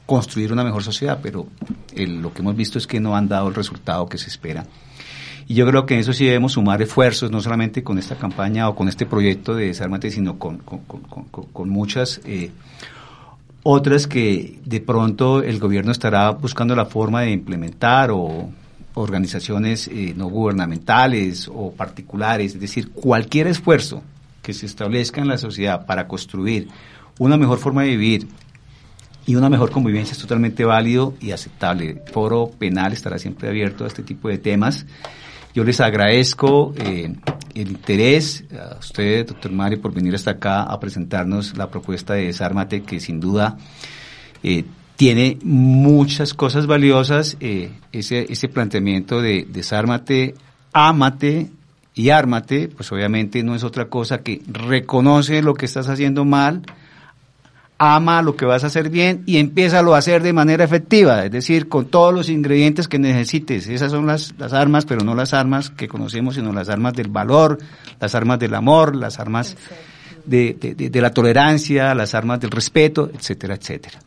construir 0.06 0.54
una 0.54 0.64
mejor 0.64 0.84
sociedad, 0.84 1.20
pero 1.22 1.48
el- 1.94 2.22
lo 2.22 2.34
que 2.34 2.42
hemos 2.42 2.56
visto 2.56 2.78
es 2.78 2.88
que 2.88 3.00
no 3.00 3.16
han 3.16 3.28
dado 3.28 3.50
el 3.50 3.56
resultado 3.56 4.08
que 4.08 4.18
se 4.18 4.28
espera. 4.30 4.66
Y 5.50 5.54
yo 5.56 5.66
creo 5.68 5.86
que 5.86 5.94
en 5.94 6.02
eso 6.02 6.14
sí 6.14 6.26
debemos 6.26 6.54
sumar 6.54 6.82
esfuerzos, 6.82 7.32
no 7.32 7.42
solamente 7.42 7.84
con 7.84 7.98
esta 7.98 8.16
campaña 8.16 8.68
o 8.70 8.76
con 8.76 8.88
este 8.90 9.06
proyecto 9.06 9.56
de 9.56 9.68
Desármate, 9.68 10.12
sino 10.12 10.38
con- 10.40 10.58
con- 10.60 10.80
con- 10.80 11.26
con 11.46 11.70
muchas 11.70 12.22
eh, 12.26 12.52
otras 13.70 14.08
que 14.08 14.62
de 14.64 14.80
pronto 14.80 15.44
el 15.44 15.60
gobierno 15.60 15.92
estará 15.92 16.32
buscando 16.32 16.74
la 16.74 16.86
forma 16.86 17.24
de 17.24 17.32
implementar 17.32 18.12
o 18.12 18.50
organizaciones 18.94 19.90
eh, 19.90 20.14
no 20.16 20.30
gubernamentales 20.30 21.50
o 21.54 21.74
particulares, 21.74 22.56
es 22.56 22.62
decir, 22.62 22.92
cualquier 22.92 23.48
esfuerzo 23.48 24.02
que 24.42 24.54
se 24.54 24.68
establezca 24.68 25.20
en 25.20 25.28
la 25.28 25.38
sociedad 25.38 25.86
para 25.86 26.08
construir 26.08 26.70
una 27.20 27.36
mejor 27.36 27.60
forma 27.60 27.84
de 27.84 27.90
vivir 27.90 28.30
y 29.26 29.36
una 29.36 29.50
mejor 29.50 29.70
convivencia 29.70 30.14
es 30.14 30.20
totalmente 30.20 30.64
válido 30.64 31.16
y 31.20 31.32
aceptable. 31.32 31.90
El 31.90 32.14
foro 32.14 32.50
penal 32.58 32.94
estará 32.94 33.20
siempre 33.20 33.50
abierto 33.50 33.84
a 33.84 33.88
este 33.88 34.02
tipo 34.02 34.30
de 34.30 34.38
temas. 34.38 34.86
Yo 35.54 35.66
les 35.66 35.82
agradezco 35.82 36.74
eh, 36.78 37.14
el 37.62 37.72
interés 37.72 38.44
a 38.52 38.78
usted, 38.78 39.28
doctor 39.28 39.52
Mario, 39.52 39.82
por 39.82 39.94
venir 39.94 40.16
hasta 40.16 40.32
acá 40.32 40.64
a 40.64 40.80
presentarnos 40.80 41.58
la 41.58 41.70
propuesta 41.70 42.14
de 42.14 42.26
Desármate, 42.26 42.84
que 42.84 43.00
sin 43.00 43.20
duda 43.20 43.58
eh, 44.44 44.66
tiene 44.96 45.38
muchas 45.44 46.34
cosas 46.34 46.68
valiosas. 46.68 47.38
eh, 47.40 47.72
ese, 47.92 48.26
ese 48.30 48.48
planteamiento 48.48 49.22
de 49.22 49.46
Desármate, 49.50 50.36
ámate 50.74 51.50
y 51.94 52.10
ármate, 52.12 52.68
pues 52.68 52.92
obviamente 52.92 53.44
no 53.44 53.56
es 53.56 53.64
otra 53.64 53.86
cosa 53.86 54.20
que 54.20 54.42
reconoce 54.48 55.42
lo 55.42 55.56
que 55.56 55.66
estás 55.66 55.90
haciendo 55.90 56.26
mal, 56.26 56.62
ama 57.80 58.22
lo 58.24 58.36
que 58.36 58.46
vas 58.46 58.64
a 58.64 58.68
hacer 58.68 58.90
bien 58.90 59.24
y 59.28 59.38
empieza 59.38 59.80
a 59.80 59.98
hacer 59.98 60.24
de 60.24 60.34
manera 60.34 60.64
efectiva, 60.64 61.24
es 61.26 61.32
decir, 61.32 61.68
con 61.70 61.86
todos 61.86 62.14
los 62.14 62.30
ingredientes 62.30 62.88
que 62.88 62.98
necesites. 62.98 63.68
Esas 63.68 63.92
son 63.92 64.08
las, 64.08 64.34
las 64.40 64.54
armas, 64.54 64.86
pero 64.86 65.02
no 65.04 65.14
las 65.14 65.34
armas 65.34 65.70
que 65.70 65.88
conocemos, 65.88 66.36
sino 66.36 66.52
las 66.54 66.70
armas 66.70 66.94
del 66.94 67.10
valor, 67.10 67.60
las 68.00 68.16
armas 68.16 68.40
del 68.40 68.56
amor, 68.56 68.96
las 68.96 69.20
armas 69.20 69.56
de, 70.26 70.58
de- 70.60 70.90
de- 70.90 71.02
la 71.02 71.12
tolerancia, 71.12 71.94
las 71.94 72.16
armas 72.16 72.40
del 72.40 72.50
respeto, 72.52 73.12
etcétera, 73.14 73.54
etcétera. 73.56 74.00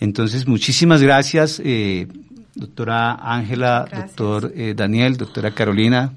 Entonces, 0.00 0.46
muchísimas 0.46 1.00
gracias, 1.00 1.62
eh, 1.64 2.06
doctora 2.54 3.14
Ángela, 3.22 3.86
doctor 4.06 4.52
eh, 4.54 4.74
Daniel, 4.76 5.16
doctora 5.16 5.52
Carolina, 5.52 6.12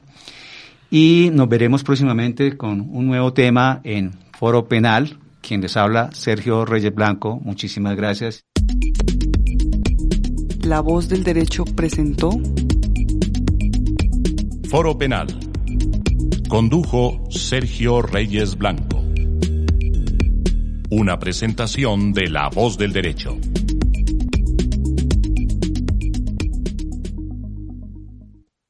y 0.91 1.29
nos 1.33 1.47
veremos 1.47 1.83
próximamente 1.83 2.57
con 2.57 2.81
un 2.81 3.05
nuevo 3.05 3.31
tema 3.31 3.79
en 3.83 4.11
Foro 4.37 4.65
Penal. 4.67 5.17
Quien 5.49 5.61
les 5.61 5.75
habla, 5.77 6.11
Sergio 6.13 6.63
Reyes 6.63 6.93
Blanco. 6.93 7.39
Muchísimas 7.43 7.95
gracias. 7.95 8.45
La 10.61 10.79
voz 10.79 11.09
del 11.09 11.23
derecho 11.23 11.65
presentó 11.65 12.29
Foro 14.69 14.95
Penal. 14.95 15.25
Condujo 16.47 17.23
Sergio 17.31 18.03
Reyes 18.03 18.59
Blanco. 18.59 19.03
Una 20.91 21.17
presentación 21.17 22.13
de 22.13 22.29
La 22.29 22.49
Voz 22.49 22.77
del 22.77 22.93
Derecho. 22.93 23.35